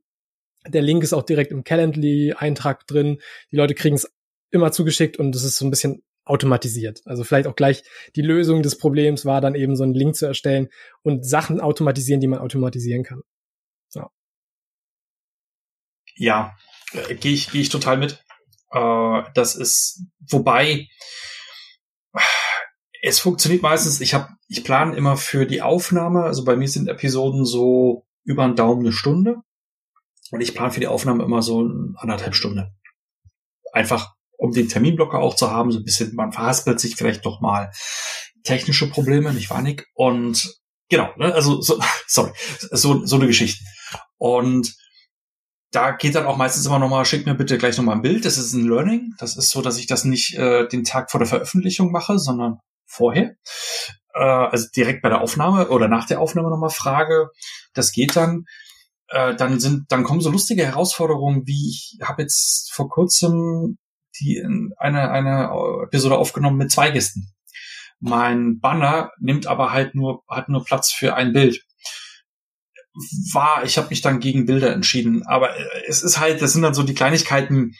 Der 0.67 0.81
Link 0.81 1.03
ist 1.03 1.13
auch 1.13 1.23
direkt 1.23 1.51
im 1.51 1.63
Calendly-Eintrag 1.63 2.85
drin. 2.85 3.19
Die 3.51 3.55
Leute 3.55 3.73
kriegen 3.73 3.95
es 3.95 4.11
immer 4.51 4.71
zugeschickt 4.71 5.17
und 5.17 5.35
es 5.35 5.43
ist 5.43 5.57
so 5.57 5.65
ein 5.65 5.71
bisschen 5.71 6.03
automatisiert. 6.25 7.01
Also 7.05 7.23
vielleicht 7.23 7.47
auch 7.47 7.55
gleich 7.55 7.83
die 8.15 8.21
Lösung 8.21 8.61
des 8.61 8.77
Problems 8.77 9.25
war 9.25 9.41
dann 9.41 9.55
eben 9.55 9.75
so 9.75 9.83
einen 9.83 9.93
Link 9.93 10.15
zu 10.15 10.25
erstellen 10.25 10.69
und 11.01 11.25
Sachen 11.25 11.59
automatisieren, 11.59 12.21
die 12.21 12.27
man 12.27 12.39
automatisieren 12.39 13.03
kann. 13.03 13.21
Ja, 13.93 14.09
ja 16.15 16.57
äh, 16.93 17.15
gehe 17.15 17.33
ich, 17.33 17.51
geh 17.51 17.61
ich 17.61 17.69
total 17.69 17.97
mit. 17.97 18.23
Äh, 18.71 19.23
das 19.33 19.55
ist, 19.55 20.03
wobei, 20.29 20.87
es 23.01 23.19
funktioniert 23.19 23.63
meistens, 23.63 23.99
ich 24.01 24.13
habe, 24.13 24.29
ich 24.47 24.63
plane 24.63 24.95
immer 24.95 25.17
für 25.17 25.45
die 25.45 25.61
Aufnahme, 25.61 26.23
also 26.23 26.43
bei 26.43 26.55
mir 26.55 26.67
sind 26.67 26.87
Episoden 26.87 27.45
so 27.45 28.05
über 28.23 28.43
einen 28.43 28.55
Daumen 28.55 28.81
eine 28.81 28.93
Stunde. 28.93 29.37
Und 30.31 30.41
ich 30.41 30.53
plane 30.53 30.71
für 30.71 30.79
die 30.79 30.87
Aufnahme 30.87 31.23
immer 31.23 31.41
so 31.41 31.69
anderthalb 31.95 32.35
Stunde. 32.35 32.73
Einfach, 33.73 34.13
um 34.37 34.51
den 34.51 34.69
Terminblocker 34.69 35.19
auch 35.19 35.35
zu 35.35 35.51
haben, 35.51 35.71
so 35.71 35.79
ein 35.79 35.83
bisschen, 35.83 36.15
man 36.15 36.31
verhaspelt 36.31 36.79
sich 36.79 36.95
vielleicht 36.95 37.25
doch 37.25 37.41
mal 37.41 37.71
technische 38.43 38.89
Probleme, 38.89 39.33
nicht 39.33 39.49
wahr, 39.49 39.61
Nick? 39.61 39.89
Und 39.93 40.61
genau, 40.89 41.09
ne, 41.17 41.33
also 41.33 41.61
so, 41.61 41.79
sorry, 42.07 42.31
so, 42.71 43.05
so 43.05 43.15
eine 43.17 43.27
Geschichte. 43.27 43.63
Und 44.17 44.75
da 45.71 45.91
geht 45.91 46.15
dann 46.15 46.25
auch 46.25 46.37
meistens 46.37 46.65
immer 46.65 46.79
nochmal, 46.79 47.05
schick 47.05 47.25
mir 47.25 47.33
bitte 47.33 47.57
gleich 47.57 47.77
nochmal 47.77 47.95
ein 47.95 48.01
Bild. 48.01 48.25
Das 48.25 48.37
ist 48.37 48.53
ein 48.53 48.67
Learning. 48.67 49.13
Das 49.19 49.37
ist 49.37 49.49
so, 49.51 49.61
dass 49.61 49.77
ich 49.77 49.87
das 49.87 50.03
nicht 50.03 50.37
äh, 50.37 50.67
den 50.67 50.83
Tag 50.83 51.09
vor 51.09 51.19
der 51.19 51.27
Veröffentlichung 51.27 51.91
mache, 51.91 52.19
sondern 52.19 52.59
vorher. 52.85 53.35
Äh, 54.13 54.19
also 54.19 54.67
direkt 54.75 55.01
bei 55.01 55.09
der 55.09 55.21
Aufnahme 55.21 55.69
oder 55.69 55.87
nach 55.87 56.05
der 56.05 56.19
Aufnahme 56.19 56.49
nochmal 56.49 56.69
frage. 56.69 57.29
Das 57.73 57.93
geht 57.93 58.15
dann. 58.15 58.45
Äh, 59.07 59.35
dann 59.35 59.59
sind, 59.59 59.91
dann 59.91 60.03
kommen 60.03 60.21
so 60.21 60.29
lustige 60.29 60.65
Herausforderungen, 60.65 61.43
wie 61.45 61.69
ich 61.69 61.97
habe 62.01 62.21
jetzt 62.21 62.71
vor 62.73 62.89
kurzem 62.89 63.77
die 64.19 64.43
eine, 64.77 65.09
eine 65.09 65.51
Episode 65.85 66.17
aufgenommen 66.17 66.57
mit 66.57 66.71
zwei 66.71 66.91
Gästen. 66.91 67.33
Mein 67.99 68.59
Banner 68.59 69.11
nimmt 69.19 69.47
aber 69.47 69.71
halt 69.71 69.95
nur, 69.95 70.23
hat 70.27 70.49
nur 70.49 70.65
Platz 70.65 70.91
für 70.91 71.15
ein 71.15 71.31
Bild 71.31 71.63
war, 73.33 73.63
ich 73.63 73.77
habe 73.77 73.89
mich 73.89 74.01
dann 74.01 74.19
gegen 74.19 74.45
Bilder 74.45 74.73
entschieden. 74.73 75.23
Aber 75.25 75.57
äh, 75.57 75.83
es 75.87 76.03
ist 76.03 76.19
halt, 76.19 76.41
das 76.41 76.53
sind 76.53 76.61
dann 76.61 76.73
so 76.73 76.83
die 76.83 76.93
Kleinigkeiten, 76.93 77.73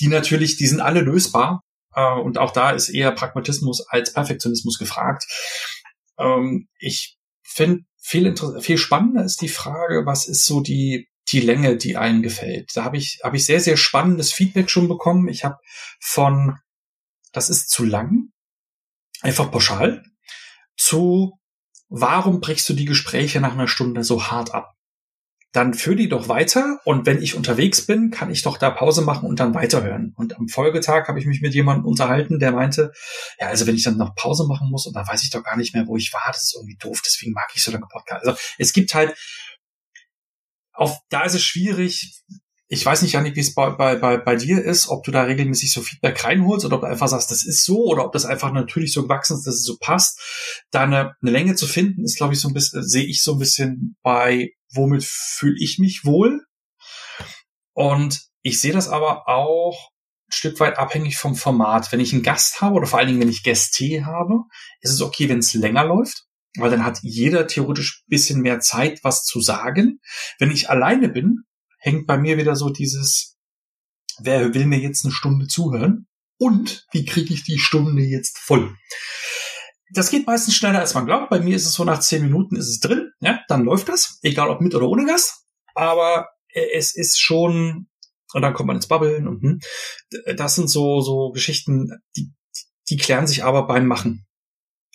die 0.00 0.08
natürlich, 0.08 0.56
die 0.56 0.66
sind 0.66 0.80
alle 0.80 1.00
lösbar. 1.00 1.62
Äh, 1.94 2.14
und 2.14 2.38
auch 2.38 2.52
da 2.52 2.70
ist 2.70 2.88
eher 2.88 3.12
Pragmatismus 3.12 3.86
als 3.88 4.12
Perfektionismus 4.12 4.78
gefragt. 4.78 5.24
Ähm, 6.18 6.68
ich 6.78 7.16
finde 7.42 7.84
viel, 8.00 8.34
viel 8.60 8.78
spannender 8.78 9.24
ist 9.24 9.40
die 9.42 9.48
Frage, 9.48 10.06
was 10.06 10.26
ist 10.28 10.44
so 10.44 10.60
die 10.60 11.08
die 11.30 11.40
Länge, 11.40 11.76
die 11.76 11.96
einem 11.96 12.22
gefällt. 12.22 12.70
Da 12.74 12.84
habe 12.84 12.96
ich 12.96 13.20
habe 13.22 13.36
ich 13.36 13.44
sehr 13.44 13.60
sehr 13.60 13.76
spannendes 13.76 14.32
Feedback 14.32 14.70
schon 14.70 14.88
bekommen. 14.88 15.28
Ich 15.28 15.44
habe 15.44 15.56
von 16.00 16.56
das 17.32 17.50
ist 17.50 17.68
zu 17.68 17.84
lang, 17.84 18.30
einfach 19.20 19.50
pauschal, 19.50 20.02
zu 20.76 21.38
warum 21.88 22.40
brichst 22.40 22.68
du 22.68 22.74
die 22.74 22.84
Gespräche 22.84 23.40
nach 23.40 23.52
einer 23.52 23.68
Stunde 23.68 24.04
so 24.04 24.24
hart 24.24 24.54
ab? 24.54 24.74
Dann 25.52 25.72
führ 25.72 25.96
die 25.96 26.10
doch 26.10 26.28
weiter 26.28 26.78
und 26.84 27.06
wenn 27.06 27.22
ich 27.22 27.34
unterwegs 27.34 27.86
bin, 27.86 28.10
kann 28.10 28.30
ich 28.30 28.42
doch 28.42 28.58
da 28.58 28.68
Pause 28.70 29.00
machen 29.00 29.26
und 29.26 29.40
dann 29.40 29.54
weiterhören. 29.54 30.12
Und 30.14 30.36
am 30.36 30.46
Folgetag 30.48 31.08
habe 31.08 31.18
ich 31.18 31.24
mich 31.24 31.40
mit 31.40 31.54
jemandem 31.54 31.86
unterhalten, 31.86 32.38
der 32.38 32.52
meinte, 32.52 32.92
ja, 33.40 33.46
also 33.46 33.66
wenn 33.66 33.74
ich 33.74 33.82
dann 33.82 33.96
noch 33.96 34.14
Pause 34.14 34.46
machen 34.46 34.70
muss 34.70 34.86
und 34.86 34.94
dann 34.94 35.06
weiß 35.06 35.22
ich 35.22 35.30
doch 35.30 35.42
gar 35.42 35.56
nicht 35.56 35.74
mehr, 35.74 35.86
wo 35.86 35.96
ich 35.96 36.12
war, 36.12 36.26
das 36.26 36.42
ist 36.42 36.54
irgendwie 36.54 36.76
doof, 36.76 37.00
deswegen 37.04 37.32
mag 37.32 37.50
ich 37.54 37.62
so 37.62 37.72
lange 37.72 37.86
Podcast. 37.90 38.26
Also 38.26 38.38
es 38.58 38.74
gibt 38.74 38.94
halt, 38.94 39.16
auf, 40.74 40.98
da 41.08 41.24
ist 41.24 41.34
es 41.34 41.42
schwierig, 41.42 42.22
ich 42.70 42.84
weiß 42.84 43.00
nicht, 43.00 43.12
Janik, 43.12 43.34
wie 43.34 43.40
es 43.40 43.54
bei, 43.54 43.70
bei, 43.70 44.18
bei, 44.18 44.36
dir 44.36 44.62
ist, 44.62 44.88
ob 44.88 45.02
du 45.02 45.10
da 45.10 45.22
regelmäßig 45.22 45.72
so 45.72 45.80
Feedback 45.80 46.22
reinholst 46.22 46.66
oder 46.66 46.76
ob 46.76 46.82
du 46.82 46.86
einfach 46.86 47.08
sagst, 47.08 47.30
das 47.30 47.44
ist 47.44 47.64
so 47.64 47.84
oder 47.84 48.04
ob 48.04 48.12
das 48.12 48.26
einfach 48.26 48.52
natürlich 48.52 48.92
so 48.92 49.02
gewachsen 49.02 49.38
ist, 49.38 49.46
dass 49.46 49.54
es 49.54 49.64
so 49.64 49.78
passt. 49.80 50.20
Da 50.70 50.82
eine, 50.82 51.14
eine 51.22 51.30
Länge 51.30 51.54
zu 51.54 51.66
finden, 51.66 52.04
ist, 52.04 52.18
glaube 52.18 52.34
ich, 52.34 52.40
so 52.40 52.48
ein 52.48 52.54
bisschen, 52.54 52.86
sehe 52.86 53.06
ich 53.06 53.22
so 53.22 53.32
ein 53.32 53.38
bisschen 53.38 53.96
bei, 54.02 54.50
womit 54.74 55.04
fühle 55.04 55.56
ich 55.58 55.78
mich 55.78 56.04
wohl? 56.04 56.44
Und 57.72 58.20
ich 58.42 58.60
sehe 58.60 58.74
das 58.74 58.88
aber 58.88 59.28
auch 59.28 59.90
ein 60.28 60.32
Stück 60.32 60.60
weit 60.60 60.78
abhängig 60.78 61.16
vom 61.16 61.36
Format. 61.36 61.90
Wenn 61.90 62.00
ich 62.00 62.12
einen 62.12 62.22
Gast 62.22 62.60
habe 62.60 62.74
oder 62.74 62.86
vor 62.86 62.98
allen 62.98 63.08
Dingen, 63.08 63.20
wenn 63.20 63.30
ich 63.30 63.44
Gäste 63.44 64.04
habe, 64.04 64.42
ist 64.82 64.92
es 64.92 65.00
okay, 65.00 65.30
wenn 65.30 65.38
es 65.38 65.54
länger 65.54 65.84
läuft, 65.84 66.24
weil 66.58 66.70
dann 66.70 66.84
hat 66.84 66.98
jeder 67.00 67.46
theoretisch 67.46 68.04
bisschen 68.08 68.42
mehr 68.42 68.60
Zeit, 68.60 69.00
was 69.04 69.24
zu 69.24 69.40
sagen. 69.40 70.00
Wenn 70.38 70.50
ich 70.50 70.68
alleine 70.68 71.08
bin, 71.08 71.44
hängt 71.78 72.06
bei 72.06 72.18
mir 72.18 72.36
wieder 72.36 72.56
so 72.56 72.70
dieses, 72.70 73.36
wer 74.18 74.54
will 74.54 74.66
mir 74.66 74.78
jetzt 74.78 75.04
eine 75.04 75.12
Stunde 75.12 75.46
zuhören? 75.46 76.06
Und 76.38 76.86
wie 76.92 77.04
kriege 77.04 77.34
ich 77.34 77.44
die 77.44 77.58
Stunde 77.58 78.02
jetzt 78.02 78.38
voll? 78.38 78.76
Das 79.92 80.10
geht 80.10 80.26
meistens 80.26 80.54
schneller, 80.54 80.80
als 80.80 80.94
man 80.94 81.06
glaubt. 81.06 81.30
Bei 81.30 81.40
mir 81.40 81.56
ist 81.56 81.66
es 81.66 81.72
so, 81.72 81.84
nach 81.84 82.00
zehn 82.00 82.22
Minuten 82.22 82.56
ist 82.56 82.68
es 82.68 82.80
drin. 82.80 83.10
Ja, 83.20 83.40
dann 83.48 83.64
läuft 83.64 83.88
das. 83.88 84.18
Egal 84.22 84.50
ob 84.50 84.60
mit 84.60 84.74
oder 84.74 84.86
ohne 84.86 85.06
Gast. 85.06 85.46
Aber 85.74 86.28
es 86.52 86.94
ist 86.94 87.20
schon, 87.20 87.88
und 88.34 88.42
dann 88.42 88.52
kommt 88.52 88.66
man 88.66 88.76
ins 88.76 88.88
Babbeln 88.88 89.26
und 89.26 89.42
hm, 89.42 89.60
das 90.36 90.54
sind 90.54 90.68
so, 90.68 91.00
so 91.00 91.30
Geschichten, 91.30 91.90
die, 92.16 92.32
die 92.88 92.96
klären 92.96 93.26
sich 93.26 93.44
aber 93.44 93.66
beim 93.66 93.86
Machen. 93.86 94.26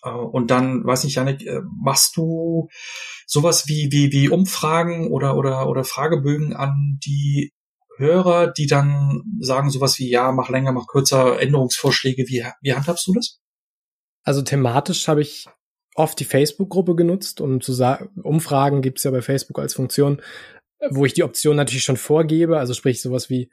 Äh, 0.03 0.09
und 0.09 0.51
dann, 0.51 0.85
weiß 0.85 1.03
nicht, 1.03 1.15
Janik, 1.15 1.45
äh, 1.45 1.61
machst 1.81 2.17
du 2.17 2.69
sowas 3.25 3.67
wie, 3.67 3.91
wie, 3.91 4.11
wie 4.11 4.29
Umfragen 4.29 5.11
oder, 5.11 5.37
oder, 5.37 5.67
oder 5.69 5.83
Fragebögen 5.83 6.55
an 6.55 6.99
die 7.03 7.51
Hörer, 7.97 8.51
die 8.51 8.67
dann 8.67 9.21
sagen 9.39 9.69
sowas 9.69 9.99
wie, 9.99 10.09
ja, 10.09 10.31
mach 10.31 10.49
länger, 10.49 10.71
mach 10.71 10.87
kürzer, 10.87 11.39
Änderungsvorschläge. 11.39 12.27
Wie, 12.27 12.43
wie 12.61 12.73
handhabst 12.73 13.07
du 13.07 13.13
das? 13.13 13.39
Also 14.23 14.41
thematisch 14.41 15.07
habe 15.07 15.21
ich 15.21 15.47
oft 15.95 16.19
die 16.19 16.25
Facebook-Gruppe 16.25 16.95
genutzt, 16.95 17.39
um 17.39 17.61
zu 17.61 17.71
sagen, 17.71 18.09
Umfragen 18.23 18.81
gibt's 18.81 19.03
ja 19.03 19.11
bei 19.11 19.21
Facebook 19.21 19.59
als 19.59 19.75
Funktion, 19.75 20.21
wo 20.89 21.05
ich 21.05 21.13
die 21.13 21.23
Option 21.23 21.55
natürlich 21.55 21.83
schon 21.83 21.97
vorgebe, 21.97 22.57
also 22.57 22.73
sprich 22.73 23.01
sowas 23.01 23.29
wie, 23.29 23.51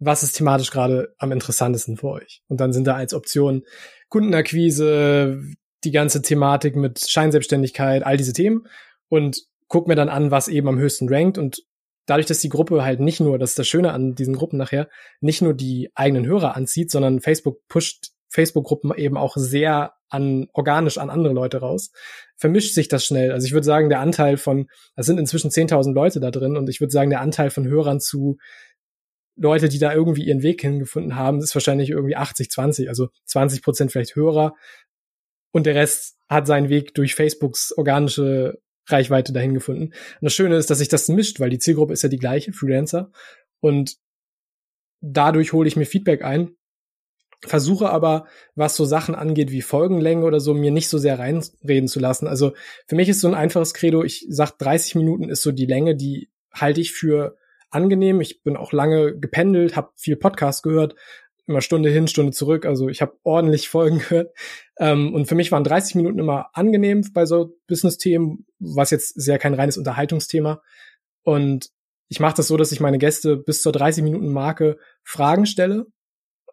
was 0.00 0.22
ist 0.22 0.32
thematisch 0.32 0.70
gerade 0.70 1.14
am 1.18 1.30
interessantesten 1.30 1.96
für 1.96 2.08
euch? 2.08 2.42
Und 2.48 2.60
dann 2.60 2.72
sind 2.72 2.86
da 2.86 2.94
als 2.96 3.14
Option 3.14 3.64
Kundenakquise, 4.08 5.42
die 5.84 5.90
ganze 5.90 6.22
Thematik 6.22 6.76
mit 6.76 7.00
Scheinselbstständigkeit, 7.00 8.04
all 8.04 8.16
diese 8.16 8.32
Themen 8.32 8.66
und 9.08 9.42
guck 9.68 9.88
mir 9.88 9.94
dann 9.94 10.08
an, 10.08 10.30
was 10.30 10.48
eben 10.48 10.68
am 10.68 10.78
höchsten 10.78 11.08
rankt 11.12 11.38
und 11.38 11.62
dadurch, 12.06 12.26
dass 12.26 12.40
die 12.40 12.48
Gruppe 12.48 12.84
halt 12.84 13.00
nicht 13.00 13.20
nur, 13.20 13.38
das 13.38 13.50
ist 13.50 13.58
das 13.58 13.68
Schöne 13.68 13.92
an 13.92 14.14
diesen 14.14 14.34
Gruppen 14.34 14.58
nachher, 14.58 14.88
nicht 15.20 15.42
nur 15.42 15.54
die 15.54 15.90
eigenen 15.94 16.26
Hörer 16.26 16.56
anzieht, 16.56 16.90
sondern 16.90 17.20
Facebook 17.20 17.66
pusht 17.68 18.10
Facebook-Gruppen 18.32 18.94
eben 18.94 19.16
auch 19.16 19.36
sehr 19.36 19.94
an 20.08 20.48
organisch 20.52 20.98
an 20.98 21.10
andere 21.10 21.34
Leute 21.34 21.58
raus, 21.58 21.92
vermischt 22.36 22.74
sich 22.74 22.88
das 22.88 23.04
schnell. 23.04 23.32
Also 23.32 23.46
ich 23.46 23.52
würde 23.52 23.64
sagen, 23.64 23.88
der 23.88 24.00
Anteil 24.00 24.36
von, 24.36 24.68
es 24.96 25.06
sind 25.06 25.18
inzwischen 25.18 25.50
10.000 25.50 25.92
Leute 25.92 26.20
da 26.20 26.30
drin 26.30 26.56
und 26.56 26.68
ich 26.68 26.80
würde 26.80 26.92
sagen, 26.92 27.10
der 27.10 27.20
Anteil 27.20 27.50
von 27.50 27.66
Hörern 27.66 28.00
zu 28.00 28.38
Leute, 29.36 29.68
die 29.68 29.78
da 29.78 29.92
irgendwie 29.92 30.24
ihren 30.24 30.42
Weg 30.42 30.60
hingefunden 30.60 31.16
haben, 31.16 31.38
ist 31.38 31.54
wahrscheinlich 31.54 31.90
irgendwie 31.90 32.16
80, 32.16 32.50
20, 32.50 32.88
also 32.88 33.08
20 33.24 33.62
Prozent 33.62 33.92
vielleicht 33.92 34.16
Hörer 34.16 34.54
und 35.52 35.66
der 35.66 35.74
Rest 35.74 36.16
hat 36.28 36.46
seinen 36.46 36.68
Weg 36.68 36.94
durch 36.94 37.14
Facebooks 37.14 37.72
organische 37.76 38.60
Reichweite 38.86 39.32
dahin 39.32 39.54
gefunden. 39.54 39.84
Und 39.84 39.94
das 40.20 40.34
Schöne 40.34 40.56
ist, 40.56 40.70
dass 40.70 40.78
sich 40.78 40.88
das 40.88 41.08
mischt, 41.08 41.40
weil 41.40 41.50
die 41.50 41.58
Zielgruppe 41.58 41.92
ist 41.92 42.02
ja 42.02 42.08
die 42.08 42.18
gleiche, 42.18 42.52
Freelancer. 42.52 43.10
Und 43.60 43.96
dadurch 45.00 45.52
hole 45.52 45.68
ich 45.68 45.76
mir 45.76 45.86
Feedback 45.86 46.24
ein, 46.24 46.56
versuche 47.46 47.90
aber, 47.90 48.26
was 48.54 48.76
so 48.76 48.84
Sachen 48.84 49.14
angeht 49.14 49.50
wie 49.50 49.62
Folgenlänge 49.62 50.24
oder 50.24 50.40
so, 50.40 50.54
mir 50.54 50.70
nicht 50.70 50.88
so 50.88 50.98
sehr 50.98 51.18
reinreden 51.18 51.88
zu 51.88 51.98
lassen. 52.00 52.26
Also 52.26 52.52
für 52.86 52.96
mich 52.96 53.08
ist 53.08 53.20
so 53.20 53.28
ein 53.28 53.34
einfaches 53.34 53.74
Credo, 53.74 54.04
ich 54.04 54.26
sag 54.28 54.52
30 54.58 54.96
Minuten 54.96 55.28
ist 55.28 55.42
so 55.42 55.52
die 55.52 55.66
Länge, 55.66 55.96
die 55.96 56.30
halte 56.52 56.80
ich 56.80 56.92
für 56.92 57.36
angenehm. 57.70 58.20
Ich 58.20 58.42
bin 58.42 58.56
auch 58.56 58.72
lange 58.72 59.18
gependelt, 59.18 59.76
habe 59.76 59.90
viel 59.96 60.16
Podcast 60.16 60.62
gehört, 60.62 60.96
immer 61.50 61.60
Stunde 61.60 61.90
hin, 61.90 62.08
Stunde 62.08 62.32
zurück. 62.32 62.64
Also 62.64 62.88
ich 62.88 63.02
habe 63.02 63.18
ordentlich 63.22 63.68
Folgen 63.68 63.98
gehört. 64.08 64.32
Ähm, 64.78 65.12
und 65.12 65.26
für 65.26 65.34
mich 65.34 65.52
waren 65.52 65.64
30 65.64 65.96
Minuten 65.96 66.18
immer 66.18 66.50
angenehm 66.54 67.04
bei 67.12 67.26
so 67.26 67.58
Business-Themen, 67.66 68.46
was 68.58 68.90
jetzt 68.90 69.20
sehr 69.20 69.38
kein 69.38 69.54
reines 69.54 69.76
Unterhaltungsthema. 69.76 70.62
Und 71.22 71.70
ich 72.08 72.20
mache 72.20 72.36
das 72.36 72.48
so, 72.48 72.56
dass 72.56 72.72
ich 72.72 72.80
meine 72.80 72.98
Gäste 72.98 73.36
bis 73.36 73.62
zur 73.62 73.72
30 73.72 74.02
Minuten 74.02 74.32
Marke 74.32 74.78
Fragen 75.02 75.46
stelle 75.46 75.86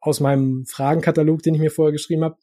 aus 0.02 0.20
meinem 0.20 0.66
Fragenkatalog, 0.66 1.42
den 1.42 1.56
ich 1.56 1.62
mir 1.62 1.72
vorher 1.72 1.92
geschrieben 1.92 2.24
habe. 2.24 2.38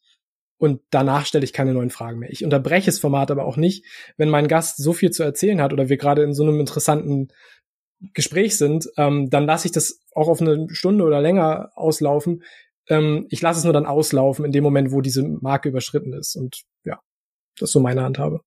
Und 0.56 0.80
danach 0.90 1.26
stelle 1.26 1.44
ich 1.44 1.52
keine 1.52 1.74
neuen 1.74 1.90
Fragen 1.90 2.20
mehr. 2.20 2.30
Ich 2.30 2.44
unterbreche 2.44 2.86
das 2.86 2.98
Format 2.98 3.30
aber 3.30 3.44
auch 3.44 3.56
nicht, 3.56 3.84
wenn 4.16 4.30
mein 4.30 4.48
Gast 4.48 4.78
so 4.78 4.92
viel 4.92 5.10
zu 5.10 5.22
erzählen 5.22 5.60
hat 5.60 5.72
oder 5.72 5.88
wir 5.88 5.96
gerade 5.96 6.22
in 6.22 6.32
so 6.32 6.42
einem 6.44 6.60
interessanten 6.60 7.28
Gespräch 8.12 8.56
sind, 8.56 8.88
ähm, 8.96 9.30
dann 9.30 9.46
lasse 9.46 9.66
ich 9.66 9.72
das 9.72 10.00
auch 10.14 10.28
auf 10.28 10.40
eine 10.40 10.66
Stunde 10.70 11.04
oder 11.04 11.20
länger 11.20 11.70
auslaufen. 11.74 12.42
Ähm, 12.88 13.26
ich 13.30 13.40
lasse 13.40 13.58
es 13.58 13.64
nur 13.64 13.72
dann 13.72 13.86
auslaufen 13.86 14.44
in 14.44 14.52
dem 14.52 14.64
Moment, 14.64 14.92
wo 14.92 15.00
diese 15.00 15.22
Marke 15.22 15.68
überschritten 15.68 16.12
ist. 16.12 16.36
Und 16.36 16.62
ja, 16.84 17.00
das 17.58 17.70
ist 17.70 17.72
so 17.72 17.80
meine 17.80 18.02
Handhabe. 18.02 18.40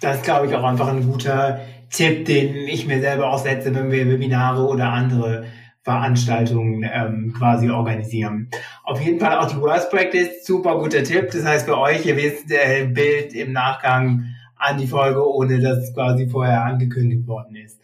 Das 0.00 0.16
ist, 0.16 0.24
glaube 0.24 0.46
ich, 0.46 0.54
auch 0.54 0.64
einfach 0.64 0.88
ein 0.88 1.06
guter 1.06 1.60
Tipp, 1.90 2.24
den 2.24 2.54
ich 2.68 2.86
mir 2.86 3.00
selber 3.00 3.32
auch 3.32 3.38
setze, 3.38 3.74
wenn 3.74 3.90
wir 3.90 4.06
Webinare 4.06 4.66
oder 4.66 4.90
andere 4.90 5.44
Veranstaltungen 5.82 6.88
ähm, 6.90 7.34
quasi 7.36 7.70
organisieren. 7.70 8.50
Auf 8.84 9.00
jeden 9.00 9.18
Fall 9.18 9.38
auch 9.38 9.50
die 9.50 9.60
Worst 9.60 9.90
Practice, 9.90 10.44
super 10.44 10.78
guter 10.78 11.02
Tipp. 11.02 11.30
Das 11.32 11.44
heißt 11.44 11.66
für 11.66 11.78
euch, 11.78 12.04
ihr 12.06 12.16
wisst, 12.16 12.50
äh, 12.50 12.86
Bild 12.86 13.34
im 13.34 13.52
Nachgang 13.52 14.26
an 14.56 14.78
die 14.78 14.86
Folge, 14.86 15.26
ohne 15.26 15.58
dass 15.60 15.78
es 15.78 15.94
quasi 15.94 16.28
vorher 16.28 16.64
angekündigt 16.64 17.26
worden 17.26 17.56
ist. 17.56 17.79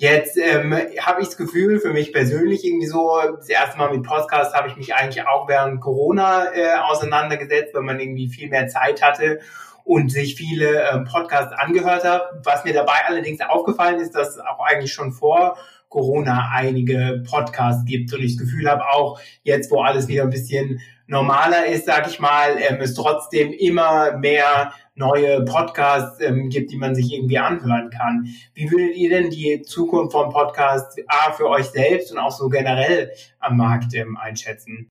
Jetzt 0.00 0.36
ähm, 0.36 0.72
habe 1.00 1.22
ich 1.22 1.26
das 1.26 1.36
Gefühl, 1.36 1.80
für 1.80 1.92
mich 1.92 2.12
persönlich 2.12 2.64
irgendwie 2.64 2.86
so, 2.86 3.20
das 3.36 3.48
erste 3.48 3.78
Mal 3.78 3.90
mit 3.90 4.04
Podcast 4.04 4.54
habe 4.54 4.68
ich 4.68 4.76
mich 4.76 4.94
eigentlich 4.94 5.26
auch 5.26 5.48
während 5.48 5.80
Corona 5.80 6.54
äh, 6.54 6.76
auseinandergesetzt, 6.88 7.74
weil 7.74 7.82
man 7.82 7.98
irgendwie 7.98 8.28
viel 8.28 8.48
mehr 8.48 8.68
Zeit 8.68 9.02
hatte 9.02 9.40
und 9.82 10.12
sich 10.12 10.36
viele 10.36 10.88
ähm, 10.88 11.02
Podcasts 11.02 11.52
angehört 11.52 12.04
hat. 12.04 12.30
Was 12.44 12.62
mir 12.62 12.74
dabei 12.74 13.06
allerdings 13.08 13.40
aufgefallen 13.40 13.98
ist, 13.98 14.14
dass 14.14 14.38
auch 14.38 14.64
eigentlich 14.64 14.92
schon 14.92 15.10
vor 15.10 15.58
Corona 15.88 16.48
einige 16.54 17.24
Podcasts 17.28 17.84
gibt 17.84 18.14
und 18.14 18.22
ich 18.22 18.36
das 18.36 18.44
Gefühl 18.46 18.70
habe 18.70 18.84
auch 18.92 19.18
jetzt, 19.42 19.68
wo 19.72 19.80
alles 19.80 20.06
wieder 20.06 20.22
ein 20.22 20.30
bisschen 20.30 20.80
normaler 21.08 21.66
ist, 21.66 21.86
sag 21.86 22.06
ich 22.06 22.20
mal, 22.20 22.56
ähm, 22.58 22.80
es 22.80 22.94
trotzdem 22.94 23.52
immer 23.52 24.16
mehr 24.16 24.72
neue 24.98 25.44
Podcasts 25.44 26.20
ähm, 26.20 26.48
gibt, 26.50 26.72
die 26.72 26.76
man 26.76 26.94
sich 26.94 27.12
irgendwie 27.12 27.38
anhören 27.38 27.90
kann. 27.90 28.28
Wie 28.54 28.70
würdet 28.70 28.96
ihr 28.96 29.10
denn 29.10 29.30
die 29.30 29.62
Zukunft 29.62 30.12
vom 30.12 30.30
Podcast 30.30 30.98
A 31.06 31.32
für 31.32 31.48
euch 31.48 31.66
selbst 31.66 32.12
und 32.12 32.18
auch 32.18 32.32
so 32.32 32.48
generell 32.48 33.12
am 33.38 33.56
Markt 33.56 33.94
ähm, 33.94 34.16
einschätzen? 34.16 34.90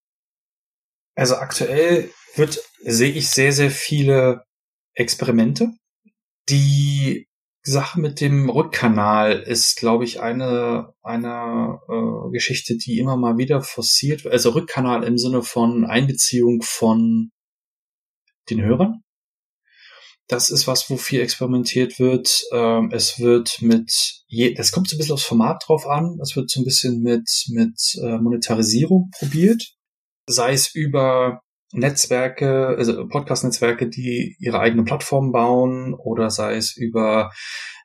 Also 1.15 1.35
aktuell 1.35 2.09
wird, 2.35 2.59
sehe 2.81 3.11
ich 3.11 3.29
sehr, 3.29 3.51
sehr 3.51 3.71
viele 3.71 4.43
Experimente. 4.93 5.71
Die 6.49 7.27
Sache 7.63 7.99
mit 7.99 8.21
dem 8.21 8.49
Rückkanal 8.49 9.33
ist, 9.41 9.77
glaube 9.77 10.05
ich, 10.05 10.21
eine, 10.21 10.93
eine 11.01 11.79
äh, 11.89 12.31
Geschichte, 12.31 12.77
die 12.77 12.99
immer 12.99 13.17
mal 13.17 13.37
wieder 13.37 13.61
forciert, 13.61 14.25
also 14.25 14.51
Rückkanal 14.51 15.03
im 15.03 15.17
Sinne 15.17 15.41
von 15.41 15.85
Einbeziehung 15.85 16.61
von 16.61 17.31
den 18.49 18.61
Hörern 18.61 19.03
Das 20.27 20.49
ist 20.49 20.67
was, 20.67 20.89
wo 20.89 20.97
viel 20.97 21.21
experimentiert 21.21 21.99
wird. 21.99 22.43
Ähm, 22.51 22.89
es 22.91 23.19
wird 23.19 23.61
mit, 23.61 24.23
je, 24.27 24.53
das 24.53 24.71
kommt 24.71 24.89
so 24.89 24.95
ein 24.95 24.99
bisschen 24.99 25.13
aufs 25.13 25.23
Format 25.23 25.63
drauf 25.65 25.87
an. 25.87 26.19
Es 26.21 26.35
wird 26.35 26.49
so 26.49 26.59
ein 26.59 26.65
bisschen 26.65 27.01
mit, 27.01 27.29
mit 27.49 27.79
äh, 28.01 28.17
Monetarisierung 28.17 29.09
probiert. 29.17 29.63
Sei 30.27 30.51
es 30.51 30.75
über 30.75 31.41
Netzwerke, 31.71 32.75
also 32.77 33.07
Podcast-Netzwerke, 33.07 33.89
die 33.89 34.35
ihre 34.39 34.59
eigene 34.59 34.83
Plattform 34.83 35.31
bauen 35.31 35.93
oder 35.93 36.29
sei 36.29 36.55
es 36.55 36.75
über, 36.75 37.31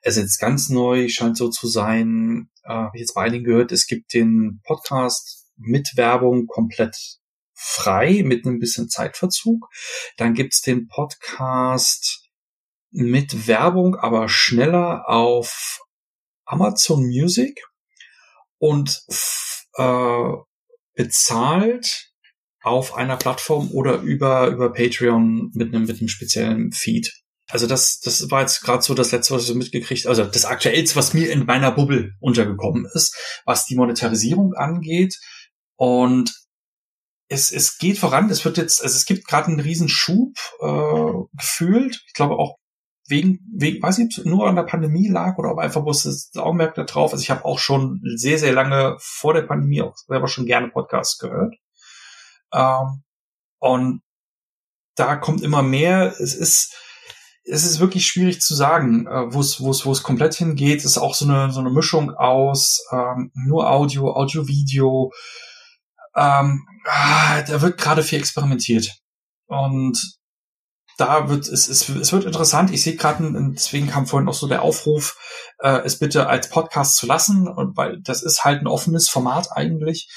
es 0.01 0.17
ist 0.17 0.23
jetzt 0.23 0.39
ganz 0.39 0.69
neu, 0.69 1.07
scheint 1.09 1.37
so 1.37 1.49
zu 1.49 1.67
sein, 1.67 2.49
äh, 2.63 2.73
habe 2.73 2.91
ich 2.95 3.01
jetzt 3.01 3.13
bei 3.13 3.23
einigen 3.23 3.45
gehört, 3.45 3.71
es 3.71 3.87
gibt 3.87 4.13
den 4.13 4.61
Podcast 4.65 5.47
mit 5.57 5.91
Werbung 5.95 6.47
komplett 6.47 6.95
frei 7.53 8.23
mit 8.25 8.45
einem 8.45 8.59
bisschen 8.59 8.89
Zeitverzug. 8.89 9.67
Dann 10.17 10.33
gibt's 10.33 10.61
den 10.61 10.87
Podcast 10.87 12.22
mit 12.93 13.47
Werbung, 13.47 13.95
aber 13.95 14.29
schneller 14.29 15.09
auf 15.09 15.81
Amazon 16.45 17.05
Music 17.05 17.61
und 18.59 19.03
äh, 19.77 20.29
bezahlt 20.95 22.11
auf 22.61 22.95
einer 22.95 23.17
Plattform 23.17 23.71
oder 23.71 23.99
über, 23.99 24.47
über 24.47 24.71
Patreon 24.71 25.51
mit 25.53 25.73
einem, 25.73 25.85
mit 25.85 25.99
einem 25.99 26.07
speziellen 26.07 26.71
Feed. 26.71 27.11
Also 27.49 27.67
das, 27.67 27.99
das 27.99 28.31
war 28.31 28.41
jetzt 28.41 28.61
gerade 28.61 28.83
so 28.83 28.93
das 28.93 29.11
letzte, 29.11 29.33
was 29.33 29.41
ich 29.41 29.47
so 29.49 29.55
mitgekriegt, 29.55 30.07
also 30.07 30.23
das 30.23 30.45
aktuellste, 30.45 30.95
was 30.95 31.13
mir 31.13 31.29
in 31.29 31.45
meiner 31.45 31.71
Bubble 31.71 32.13
untergekommen 32.19 32.87
ist, 32.93 33.15
was 33.45 33.65
die 33.65 33.75
Monetarisierung 33.75 34.53
angeht. 34.53 35.19
Und 35.75 36.33
es, 37.27 37.51
es 37.51 37.77
geht 37.77 37.97
voran, 37.97 38.29
es 38.29 38.45
wird 38.45 38.57
jetzt, 38.57 38.81
also 38.81 38.95
es 38.95 39.05
gibt 39.05 39.27
gerade 39.27 39.47
einen 39.47 39.59
riesen 39.59 39.89
Schub 39.89 40.37
äh, 40.61 41.37
gefühlt. 41.37 42.01
Ich 42.07 42.13
glaube 42.13 42.35
auch 42.35 42.57
wegen, 43.07 43.39
wegen, 43.53 43.81
weiß 43.81 43.99
ich, 43.99 44.25
nur 44.25 44.47
an 44.47 44.55
der 44.55 44.63
Pandemie 44.63 45.09
lag 45.09 45.37
oder 45.37 45.51
ob 45.51 45.59
einfach 45.59 45.83
bloß 45.83 46.03
das 46.03 46.31
Augenmerk 46.35 46.75
da 46.75 46.83
drauf. 46.83 47.11
Also 47.11 47.21
ich 47.21 47.29
habe 47.29 47.45
auch 47.45 47.59
schon 47.59 48.01
sehr, 48.15 48.37
sehr 48.37 48.53
lange 48.53 48.95
vor 48.99 49.33
der 49.33 49.41
Pandemie 49.41 49.81
auch 49.81 49.95
selber 49.95 50.27
schon 50.27 50.45
gerne 50.45 50.69
Podcasts 50.69 51.17
gehört. 51.17 51.55
Ähm, 52.53 53.03
und 53.59 54.01
da 54.95 55.15
kommt 55.15 55.41
immer 55.41 55.63
mehr. 55.63 56.13
Es 56.19 56.33
ist, 56.33 56.75
es 57.45 57.65
ist 57.65 57.79
wirklich 57.79 58.07
schwierig 58.07 58.41
zu 58.41 58.55
sagen, 58.55 59.07
äh, 59.07 59.33
wo 59.33 59.41
es, 59.41 59.59
wo 59.59 59.71
es, 59.71 59.85
wo 59.85 59.91
es 59.91 60.03
komplett 60.03 60.35
hingeht. 60.35 60.79
Es 60.79 60.85
ist 60.85 60.97
auch 60.97 61.15
so 61.15 61.25
eine, 61.25 61.51
so 61.51 61.59
eine 61.59 61.71
Mischung 61.71 62.11
aus 62.11 62.85
ähm, 62.91 63.31
nur 63.33 63.69
Audio, 63.69 64.13
Audio-Video. 64.15 65.11
Ähm, 66.15 66.65
ah, 66.85 67.41
da 67.41 67.61
wird 67.61 67.77
gerade 67.77 68.03
viel 68.03 68.19
experimentiert. 68.19 68.97
Und 69.47 69.99
da 70.97 71.29
wird 71.29 71.47
es, 71.47 71.67
es, 71.67 71.89
es 71.89 72.11
wird 72.11 72.25
interessant. 72.25 72.71
Ich 72.71 72.83
sehe 72.83 72.95
gerade, 72.95 73.31
deswegen 73.53 73.87
kam 73.87 74.05
vorhin 74.05 74.29
auch 74.29 74.33
so 74.33 74.47
der 74.47 74.61
Aufruf, 74.61 75.17
äh, 75.59 75.81
es 75.83 75.99
bitte 75.99 76.27
als 76.27 76.49
Podcast 76.49 76.97
zu 76.97 77.05
lassen, 77.05 77.47
und 77.47 77.75
weil 77.77 78.01
das 78.01 78.23
ist 78.23 78.43
halt 78.43 78.61
ein 78.61 78.67
offenes 78.67 79.09
Format 79.09 79.51
eigentlich. 79.51 80.09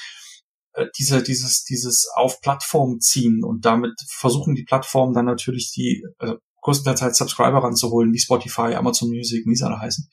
Äh, 0.73 0.85
diese, 0.97 1.23
dieses, 1.23 1.63
dieses 1.63 2.07
auf 2.15 2.41
Plattform 2.41 2.99
ziehen 2.99 3.43
und 3.43 3.65
damit 3.65 3.93
versuchen 4.07 4.55
die 4.55 4.63
Plattformen 4.63 5.13
dann 5.13 5.25
natürlich 5.25 5.71
die 5.71 6.03
äh, 6.19 6.35
größtenteils 6.61 7.01
halt 7.01 7.15
Subscriber 7.15 7.63
ranzuholen, 7.63 8.13
wie 8.13 8.19
Spotify, 8.19 8.75
Amazon 8.75 9.09
Music, 9.09 9.45
wie 9.45 9.55
sie 9.55 9.65
alle 9.65 9.79
heißen. 9.79 10.09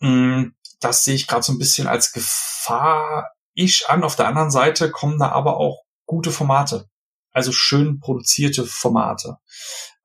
Mm, 0.00 0.44
das 0.80 1.04
sehe 1.04 1.14
ich 1.14 1.26
gerade 1.26 1.42
so 1.42 1.52
ein 1.52 1.58
bisschen 1.58 1.86
als 1.86 2.12
Gefahr 2.12 3.30
ich 3.54 3.88
an. 3.88 4.04
Auf 4.04 4.16
der 4.16 4.26
anderen 4.28 4.50
Seite 4.50 4.90
kommen 4.90 5.18
da 5.18 5.30
aber 5.30 5.56
auch 5.56 5.82
gute 6.06 6.30
Formate. 6.30 6.88
Also 7.32 7.52
schön 7.52 7.98
produzierte 8.00 8.64
Formate. 8.64 9.36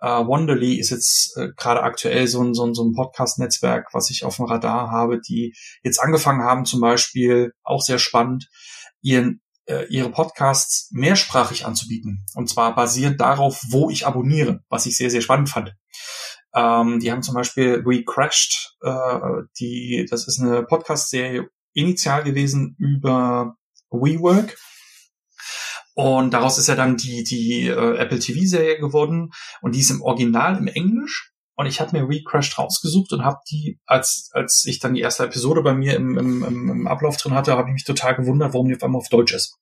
Uh, 0.02 0.28
Wonderly 0.28 0.80
ist 0.80 0.92
jetzt 0.92 1.36
äh, 1.38 1.50
gerade 1.58 1.82
aktuell 1.82 2.28
so 2.28 2.44
ein, 2.44 2.54
so 2.54 2.66
ein, 2.66 2.76
so 2.76 2.84
ein 2.84 2.94
Podcast-Netzwerk, 2.94 3.90
was 3.94 4.12
ich 4.12 4.24
auf 4.24 4.36
dem 4.36 4.46
Radar 4.46 4.92
habe, 4.92 5.20
die 5.20 5.56
jetzt 5.84 6.00
angefangen 6.00 6.44
haben, 6.44 6.66
zum 6.66 6.82
Beispiel, 6.82 7.52
auch 7.64 7.82
sehr 7.82 7.98
spannend, 7.98 8.48
ihren 9.02 9.42
äh, 9.68 9.86
ihre 9.90 10.10
Podcasts 10.10 10.90
mehrsprachig 10.92 11.66
anzubieten. 11.66 12.26
Und 12.36 12.50
zwar 12.50 12.74
basierend 12.76 13.20
darauf, 13.20 13.62
wo 13.70 13.90
ich 13.90 14.08
abonniere, 14.08 14.62
was 14.70 14.86
ich 14.86 14.98
sehr, 14.98 15.10
sehr 15.10 15.22
spannend 15.22 15.50
fand. 15.50 15.76
Ähm, 16.56 17.00
die 17.00 17.12
haben 17.12 17.22
zum 17.22 17.36
Beispiel 17.36 17.86
We 17.86 18.04
Crashed, 18.04 18.78
äh, 18.82 19.20
die, 19.60 20.06
das 20.10 20.28
ist 20.28 20.40
eine 20.40 20.64
Podcast-Serie 20.64 21.50
initial 21.74 22.24
gewesen 22.24 22.76
über 22.80 23.56
WeWork. 23.92 24.58
Und 25.98 26.30
daraus 26.30 26.60
ist 26.60 26.68
ja 26.68 26.76
dann 26.76 26.96
die, 26.96 27.24
die 27.24 27.66
äh, 27.70 27.98
Apple 27.98 28.20
TV-Serie 28.20 28.78
geworden. 28.78 29.32
Und 29.62 29.74
die 29.74 29.80
ist 29.80 29.90
im 29.90 30.04
Original 30.04 30.56
im 30.56 30.68
Englisch. 30.68 31.32
Und 31.56 31.66
ich 31.66 31.82
habe 31.82 31.98
mir 31.98 32.08
WeCrashed 32.08 32.60
rausgesucht 32.60 33.14
und 33.14 33.26
habe 33.26 33.40
die, 33.50 33.80
als, 33.88 34.30
als 34.34 34.64
ich 34.66 34.78
dann 34.78 34.94
die 34.94 35.02
erste 35.02 35.24
Episode 35.24 35.64
bei 35.64 35.74
mir 35.74 35.96
im, 35.96 36.16
im, 36.16 36.44
im 36.44 36.88
Ablauf 36.88 37.18
drin 37.18 37.34
hatte, 37.34 37.54
habe 37.54 37.70
ich 37.70 37.74
mich 37.74 37.84
total 37.84 38.16
gewundert, 38.16 38.54
warum 38.54 38.68
die 38.68 38.76
auf 38.76 38.84
einmal 38.84 39.00
auf 39.00 39.10
Deutsch 39.10 39.34
ist. 39.34 39.58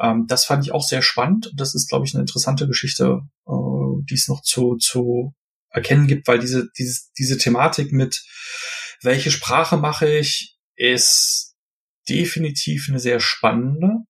Ähm, 0.00 0.26
das 0.26 0.44
fand 0.44 0.64
ich 0.64 0.72
auch 0.72 0.82
sehr 0.82 1.00
spannend. 1.00 1.52
Das 1.54 1.76
ist, 1.76 1.88
glaube 1.88 2.06
ich, 2.06 2.14
eine 2.14 2.22
interessante 2.22 2.66
Geschichte, 2.66 3.20
äh, 3.46 4.02
die 4.10 4.14
es 4.14 4.26
noch 4.26 4.42
zu, 4.42 4.74
zu 4.78 5.32
erkennen 5.70 6.08
gibt, 6.08 6.26
weil 6.26 6.40
diese, 6.40 6.70
diese, 6.76 7.02
diese 7.16 7.38
Thematik 7.38 7.92
mit 7.92 8.24
welche 9.00 9.30
Sprache 9.30 9.76
mache 9.76 10.12
ich, 10.12 10.56
ist 10.74 11.54
definitiv 12.08 12.88
eine 12.88 12.98
sehr 12.98 13.20
spannende 13.20 14.06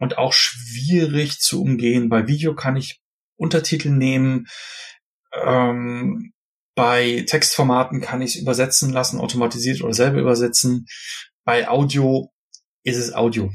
und 0.00 0.18
auch 0.18 0.32
schwierig 0.32 1.38
zu 1.38 1.62
umgehen. 1.62 2.08
Bei 2.08 2.26
Video 2.26 2.56
kann 2.56 2.76
ich 2.76 3.00
Untertitel 3.36 3.90
nehmen, 3.90 4.48
ähm, 5.32 6.32
bei 6.74 7.24
Textformaten 7.26 8.00
kann 8.00 8.22
ich 8.22 8.34
es 8.34 8.40
übersetzen 8.40 8.90
lassen, 8.90 9.20
automatisiert 9.20 9.82
oder 9.82 9.92
selber 9.92 10.18
übersetzen. 10.18 10.86
Bei 11.44 11.68
Audio 11.68 12.32
ist 12.82 12.96
es 12.96 13.12
Audio. 13.12 13.52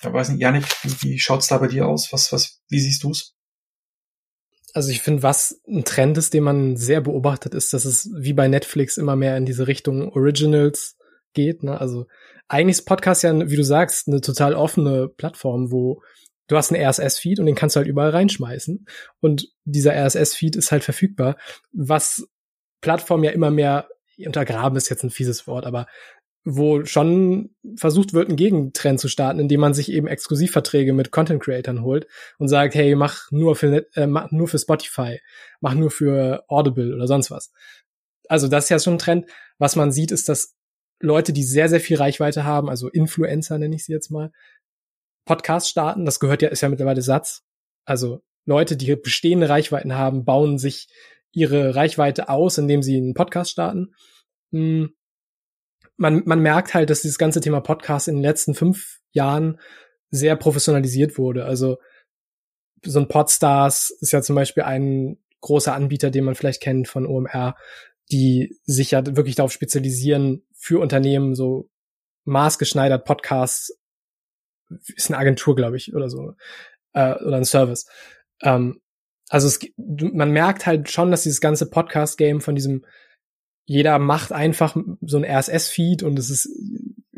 Ich 0.00 0.12
weiß 0.12 0.28
nicht, 0.28 0.40
Janik, 0.40 0.64
wie, 0.82 1.02
wie 1.02 1.18
schaut's 1.18 1.48
da 1.48 1.58
bei 1.58 1.68
dir 1.68 1.88
aus? 1.88 2.12
Was, 2.12 2.30
was, 2.32 2.60
wie 2.68 2.80
siehst 2.80 3.02
du's? 3.02 3.34
Also 4.74 4.90
ich 4.90 5.00
finde, 5.00 5.22
was 5.22 5.60
ein 5.66 5.84
Trend 5.84 6.18
ist, 6.18 6.34
den 6.34 6.44
man 6.44 6.76
sehr 6.76 7.00
beobachtet, 7.00 7.54
ist, 7.54 7.72
dass 7.72 7.84
es 7.84 8.10
wie 8.14 8.34
bei 8.34 8.46
Netflix 8.46 8.98
immer 8.98 9.16
mehr 9.16 9.36
in 9.36 9.46
diese 9.46 9.66
Richtung 9.66 10.12
Originals 10.12 10.97
geht. 11.38 11.62
Ne? 11.62 11.80
Also 11.80 12.06
eigentlich 12.48 12.78
ist 12.78 12.84
Podcast 12.84 13.22
ja, 13.22 13.48
wie 13.48 13.56
du 13.56 13.64
sagst, 13.64 14.08
eine 14.08 14.20
total 14.20 14.54
offene 14.54 15.08
Plattform, 15.08 15.70
wo 15.70 16.02
du 16.48 16.56
hast 16.56 16.72
einen 16.72 16.84
RSS-Feed 16.84 17.38
und 17.38 17.46
den 17.46 17.54
kannst 17.54 17.76
du 17.76 17.78
halt 17.78 17.88
überall 17.88 18.10
reinschmeißen. 18.10 18.86
Und 19.20 19.48
dieser 19.64 19.94
RSS-Feed 19.94 20.56
ist 20.56 20.72
halt 20.72 20.82
verfügbar, 20.82 21.36
was 21.72 22.26
Plattformen 22.80 23.24
ja 23.24 23.30
immer 23.30 23.50
mehr 23.50 23.88
untergraben 24.24 24.76
ist 24.76 24.88
jetzt 24.88 25.04
ein 25.04 25.10
fieses 25.10 25.46
Wort, 25.46 25.64
aber 25.64 25.86
wo 26.44 26.84
schon 26.84 27.50
versucht 27.76 28.14
wird, 28.14 28.28
einen 28.28 28.36
Gegentrend 28.36 28.98
zu 28.98 29.08
starten, 29.08 29.38
indem 29.38 29.60
man 29.60 29.74
sich 29.74 29.92
eben 29.92 30.06
Exklusivverträge 30.06 30.92
mit 30.92 31.10
Content 31.12 31.42
Creatern 31.42 31.82
holt 31.82 32.06
und 32.38 32.48
sagt, 32.48 32.74
hey, 32.74 32.94
mach 32.94 33.30
nur 33.30 33.54
für 33.54 33.86
äh, 33.94 34.06
mach 34.06 34.30
nur 34.30 34.48
für 34.48 34.58
Spotify, 34.58 35.20
mach 35.60 35.74
nur 35.74 35.90
für 35.90 36.44
Audible 36.48 36.94
oder 36.94 37.06
sonst 37.06 37.30
was. 37.30 37.52
Also 38.28 38.48
das 38.48 38.64
ist 38.64 38.70
ja 38.70 38.78
schon 38.78 38.94
ein 38.94 38.98
Trend. 38.98 39.26
Was 39.58 39.76
man 39.76 39.92
sieht, 39.92 40.10
ist, 40.10 40.28
dass 40.28 40.57
Leute, 41.00 41.32
die 41.32 41.44
sehr, 41.44 41.68
sehr 41.68 41.80
viel 41.80 41.96
Reichweite 41.96 42.44
haben, 42.44 42.68
also 42.68 42.88
Influencer 42.88 43.58
nenne 43.58 43.76
ich 43.76 43.84
sie 43.84 43.92
jetzt 43.92 44.10
mal, 44.10 44.32
Podcast 45.24 45.68
starten. 45.68 46.04
Das 46.04 46.20
gehört 46.20 46.42
ja, 46.42 46.48
ist 46.48 46.62
ja 46.62 46.68
mittlerweile 46.68 47.02
Satz. 47.02 47.44
Also 47.84 48.22
Leute, 48.46 48.76
die 48.76 48.96
bestehende 48.96 49.48
Reichweiten 49.48 49.94
haben, 49.94 50.24
bauen 50.24 50.58
sich 50.58 50.88
ihre 51.32 51.74
Reichweite 51.74 52.28
aus, 52.28 52.58
indem 52.58 52.82
sie 52.82 52.96
einen 52.96 53.14
Podcast 53.14 53.50
starten. 53.50 53.94
Hm. 54.52 54.94
Man, 55.96 56.22
man 56.24 56.40
merkt 56.40 56.74
halt, 56.74 56.90
dass 56.90 57.02
dieses 57.02 57.18
ganze 57.18 57.40
Thema 57.40 57.60
Podcast 57.60 58.08
in 58.08 58.16
den 58.16 58.22
letzten 58.22 58.54
fünf 58.54 59.00
Jahren 59.12 59.60
sehr 60.10 60.36
professionalisiert 60.36 61.18
wurde. 61.18 61.44
Also 61.44 61.78
so 62.84 63.00
ein 63.00 63.08
Podstars 63.08 63.90
ist 64.00 64.12
ja 64.12 64.22
zum 64.22 64.36
Beispiel 64.36 64.62
ein 64.62 65.18
großer 65.40 65.74
Anbieter, 65.74 66.10
den 66.10 66.24
man 66.24 66.34
vielleicht 66.34 66.62
kennt 66.62 66.88
von 66.88 67.06
OMR, 67.06 67.56
die 68.10 68.56
sich 68.64 68.92
ja 68.92 69.04
wirklich 69.04 69.34
darauf 69.34 69.52
spezialisieren, 69.52 70.44
für 70.58 70.80
Unternehmen 70.80 71.34
so 71.34 71.70
maßgeschneidert 72.24 73.06
Podcasts 73.06 73.72
ist 74.94 75.08
eine 75.08 75.18
Agentur, 75.18 75.56
glaube 75.56 75.76
ich, 75.76 75.94
oder 75.94 76.10
so, 76.10 76.34
äh, 76.92 77.14
oder 77.14 77.38
ein 77.38 77.44
Service. 77.44 77.86
Ähm, 78.42 78.80
also 79.28 79.46
es, 79.46 79.60
man 79.76 80.30
merkt 80.30 80.66
halt 80.66 80.90
schon, 80.90 81.10
dass 81.10 81.22
dieses 81.22 81.40
ganze 81.40 81.70
Podcast-Game 81.70 82.40
von 82.40 82.54
diesem 82.54 82.84
jeder 83.64 83.98
macht 83.98 84.32
einfach 84.32 84.76
so 85.02 85.18
ein 85.18 85.26
RSS-Feed 85.26 86.02
und 86.02 86.18
es 86.18 86.30
ist 86.30 86.48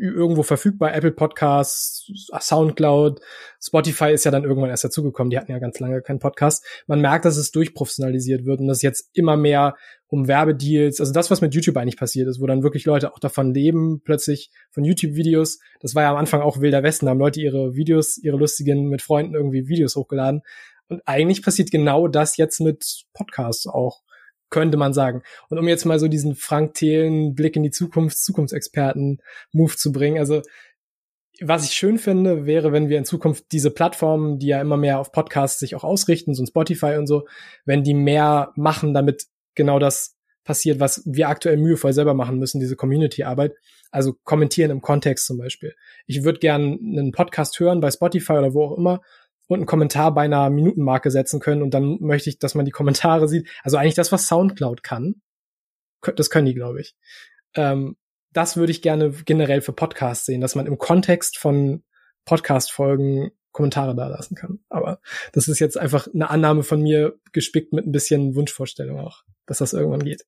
irgendwo 0.09 0.43
verfügbar. 0.43 0.93
Apple 0.93 1.11
Podcasts, 1.11 2.11
Soundcloud, 2.39 3.21
Spotify 3.61 4.11
ist 4.11 4.23
ja 4.23 4.31
dann 4.31 4.43
irgendwann 4.43 4.69
erst 4.69 4.83
dazugekommen. 4.83 5.29
Die 5.29 5.37
hatten 5.37 5.51
ja 5.51 5.59
ganz 5.59 5.79
lange 5.79 6.01
keinen 6.01 6.19
Podcast. 6.19 6.65
Man 6.87 7.01
merkt, 7.01 7.25
dass 7.25 7.37
es 7.37 7.51
durchprofessionalisiert 7.51 8.45
wird 8.45 8.59
und 8.59 8.67
dass 8.67 8.81
jetzt 8.81 9.09
immer 9.13 9.37
mehr 9.37 9.75
um 10.07 10.27
Werbedeals, 10.27 10.99
also 10.99 11.13
das, 11.13 11.31
was 11.31 11.39
mit 11.39 11.55
YouTube 11.55 11.77
eigentlich 11.77 11.97
passiert 11.97 12.27
ist, 12.27 12.41
wo 12.41 12.45
dann 12.45 12.63
wirklich 12.63 12.85
Leute 12.85 13.13
auch 13.13 13.19
davon 13.19 13.53
leben, 13.53 14.01
plötzlich 14.03 14.51
von 14.71 14.83
YouTube-Videos. 14.83 15.59
Das 15.79 15.95
war 15.95 16.03
ja 16.03 16.11
am 16.11 16.17
Anfang 16.17 16.41
auch 16.41 16.59
wilder 16.59 16.83
Westen. 16.83 17.05
Da 17.05 17.11
haben 17.11 17.19
Leute 17.19 17.39
ihre 17.39 17.75
Videos, 17.75 18.17
ihre 18.17 18.37
lustigen 18.37 18.89
mit 18.89 19.01
Freunden 19.01 19.35
irgendwie 19.35 19.69
Videos 19.69 19.95
hochgeladen 19.95 20.41
Und 20.89 21.01
eigentlich 21.05 21.41
passiert 21.41 21.71
genau 21.71 22.09
das 22.09 22.35
jetzt 22.35 22.59
mit 22.59 23.05
Podcasts 23.13 23.67
auch, 23.67 24.01
könnte 24.51 24.77
man 24.77 24.93
sagen. 24.93 25.23
Und 25.49 25.57
um 25.57 25.67
jetzt 25.67 25.85
mal 25.85 25.99
so 25.99 26.07
diesen 26.07 26.35
Frank 26.35 26.75
Thelen 26.75 27.33
Blick 27.33 27.55
in 27.55 27.63
die 27.63 27.71
Zukunft, 27.71 28.19
Zukunftsexperten-Move 28.19 29.75
zu 29.75 29.91
bringen, 29.91 30.19
also 30.19 30.43
was 31.43 31.65
ich 31.65 31.71
schön 31.71 31.97
finde, 31.97 32.45
wäre, 32.45 32.71
wenn 32.71 32.87
wir 32.87 32.99
in 32.99 33.05
Zukunft 33.05 33.45
diese 33.51 33.71
Plattformen, 33.71 34.37
die 34.37 34.47
ja 34.47 34.61
immer 34.61 34.77
mehr 34.77 34.99
auf 34.99 35.11
Podcasts 35.11 35.59
sich 35.59 35.73
auch 35.73 35.83
ausrichten, 35.83 36.35
so 36.35 36.43
ein 36.43 36.47
Spotify 36.47 36.97
und 36.97 37.07
so, 37.07 37.25
wenn 37.65 37.83
die 37.83 37.95
mehr 37.95 38.51
machen, 38.55 38.93
damit 38.93 39.25
genau 39.55 39.79
das 39.79 40.15
passiert, 40.43 40.79
was 40.79 41.01
wir 41.05 41.29
aktuell 41.29 41.57
mühevoll 41.57 41.93
selber 41.93 42.13
machen 42.13 42.37
müssen, 42.37 42.59
diese 42.59 42.75
Community-Arbeit. 42.75 43.55
Also 43.89 44.15
kommentieren 44.23 44.71
im 44.71 44.81
Kontext 44.81 45.25
zum 45.25 45.37
Beispiel. 45.37 45.73
Ich 46.07 46.23
würde 46.23 46.39
gern 46.39 46.79
einen 46.81 47.11
Podcast 47.11 47.59
hören 47.59 47.81
bei 47.81 47.91
Spotify 47.91 48.33
oder 48.33 48.53
wo 48.53 48.65
auch 48.65 48.77
immer 48.77 49.01
und 49.53 49.59
einen 49.59 49.67
Kommentar 49.67 50.13
bei 50.13 50.23
einer 50.23 50.49
Minutenmarke 50.49 51.11
setzen 51.11 51.39
können 51.39 51.61
und 51.61 51.73
dann 51.73 51.97
möchte 51.99 52.29
ich, 52.29 52.39
dass 52.39 52.55
man 52.55 52.65
die 52.65 52.71
Kommentare 52.71 53.27
sieht. 53.27 53.49
Also 53.63 53.77
eigentlich 53.77 53.95
das, 53.95 54.11
was 54.11 54.27
Soundcloud 54.27 54.83
kann. 54.83 55.21
Das 56.15 56.29
können 56.29 56.45
die, 56.45 56.53
glaube 56.53 56.81
ich. 56.81 56.95
Ähm, 57.55 57.97
das 58.33 58.55
würde 58.55 58.71
ich 58.71 58.81
gerne 58.81 59.11
generell 59.11 59.61
für 59.61 59.73
Podcasts 59.73 60.25
sehen, 60.25 60.41
dass 60.41 60.55
man 60.55 60.67
im 60.67 60.77
Kontext 60.77 61.37
von 61.37 61.83
Podcast-Folgen 62.25 63.31
Kommentare 63.51 63.95
da 63.95 64.07
lassen 64.07 64.35
kann. 64.35 64.59
Aber 64.69 65.01
das 65.33 65.47
ist 65.47 65.59
jetzt 65.59 65.77
einfach 65.77 66.07
eine 66.13 66.29
Annahme 66.29 66.63
von 66.63 66.81
mir, 66.81 67.19
gespickt 67.33 67.73
mit 67.73 67.85
ein 67.85 67.91
bisschen 67.91 68.35
Wunschvorstellung 68.35 68.99
auch, 68.99 69.23
dass 69.45 69.57
das 69.57 69.73
irgendwann 69.73 70.03
geht. 70.03 70.25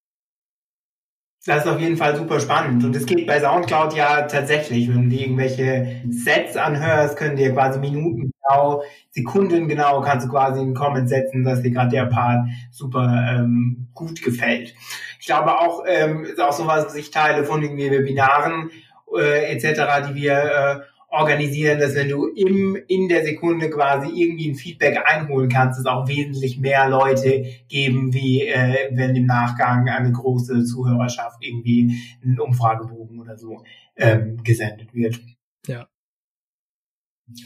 Das 1.45 1.65
ist 1.65 1.71
auf 1.71 1.79
jeden 1.79 1.97
Fall 1.97 2.15
super 2.15 2.39
spannend. 2.39 2.85
Und 2.85 2.95
es 2.95 3.05
geht 3.05 3.27
bei 3.27 3.39
Soundcloud 3.39 3.93
ja 3.93 4.21
tatsächlich, 4.21 4.87
wenn 4.87 5.09
du 5.09 5.15
irgendwelche 5.15 6.01
Sets 6.09 6.55
anhörst, 6.55 7.17
können 7.17 7.35
dir 7.35 7.51
quasi 7.51 7.79
Minuten 7.79 8.31
genau, 8.31 8.83
Sekunden 9.11 9.67
genau, 9.67 9.99
kannst 10.01 10.25
du 10.25 10.31
quasi 10.31 10.61
einen 10.61 10.73
Comment 10.73 11.09
setzen, 11.09 11.43
dass 11.43 11.61
dir 11.61 11.71
gerade 11.71 11.89
der 11.89 12.05
Part 12.05 12.47
super 12.71 13.27
ähm, 13.29 13.87
gut 13.93 14.21
gefällt. 14.21 14.73
Ich 15.19 15.25
glaube 15.25 15.59
auch, 15.59 15.83
ähm, 15.85 16.23
ist 16.23 16.39
auch 16.39 16.53
sowas, 16.53 16.85
was 16.85 16.95
ich 16.95 17.11
teile 17.11 17.43
von 17.43 17.59
den 17.59 17.77
Webinaren 17.77 18.71
äh, 19.17 19.53
etc., 19.53 20.07
die 20.09 20.15
wir 20.15 20.33
äh, 20.33 20.92
organisieren, 21.13 21.79
dass 21.79 21.93
wenn 21.93 22.09
du 22.09 22.25
im, 22.25 22.75
in 22.87 23.07
der 23.07 23.23
Sekunde 23.23 23.69
quasi 23.69 24.09
irgendwie 24.19 24.49
ein 24.49 24.55
Feedback 24.55 24.99
einholen 25.05 25.47
kannst, 25.47 25.79
es 25.79 25.85
auch 25.85 26.07
wesentlich 26.07 26.57
mehr 26.57 26.89
Leute 26.89 27.45
geben, 27.69 28.13
wie 28.13 28.47
äh, 28.47 28.89
wenn 28.93 29.15
im 29.15 29.27
Nachgang 29.27 29.87
eine 29.87 30.11
große 30.11 30.65
Zuhörerschaft 30.65 31.37
irgendwie 31.41 31.95
einen 32.23 32.39
Umfragebogen 32.39 33.19
oder 33.19 33.37
so 33.37 33.63
ähm, 33.95 34.37
gesendet 34.43 34.91
wird. 34.95 35.19
Ja. 35.67 35.87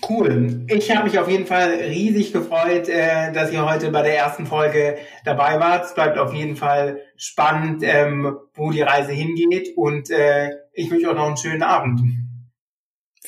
Cool. 0.10 0.66
Ich 0.70 0.96
habe 0.96 1.04
mich 1.04 1.20
auf 1.20 1.30
jeden 1.30 1.46
Fall 1.46 1.70
riesig 1.72 2.32
gefreut, 2.32 2.88
äh, 2.88 3.34
dass 3.34 3.52
ihr 3.52 3.70
heute 3.70 3.92
bei 3.92 4.02
der 4.02 4.18
ersten 4.18 4.46
Folge 4.46 4.98
dabei 5.26 5.60
wart. 5.60 5.86
Es 5.86 5.94
bleibt 5.94 6.18
auf 6.18 6.34
jeden 6.34 6.56
Fall 6.56 7.02
spannend, 7.18 7.84
ähm, 7.84 8.38
wo 8.54 8.72
die 8.72 8.82
Reise 8.82 9.12
hingeht 9.12 9.76
und 9.76 10.10
äh, 10.10 10.52
ich 10.72 10.90
wünsche 10.90 11.10
euch 11.10 11.16
noch 11.16 11.28
einen 11.28 11.38
schönen 11.38 11.64
Abend. 11.64 12.27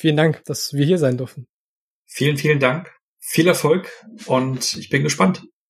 Vielen 0.00 0.16
Dank, 0.16 0.42
dass 0.46 0.72
wir 0.72 0.86
hier 0.86 0.96
sein 0.96 1.18
durften. 1.18 1.46
Vielen, 2.06 2.38
vielen 2.38 2.58
Dank. 2.58 2.90
Viel 3.18 3.46
Erfolg 3.46 3.90
und 4.24 4.74
ich 4.78 4.88
bin 4.88 5.02
gespannt. 5.02 5.42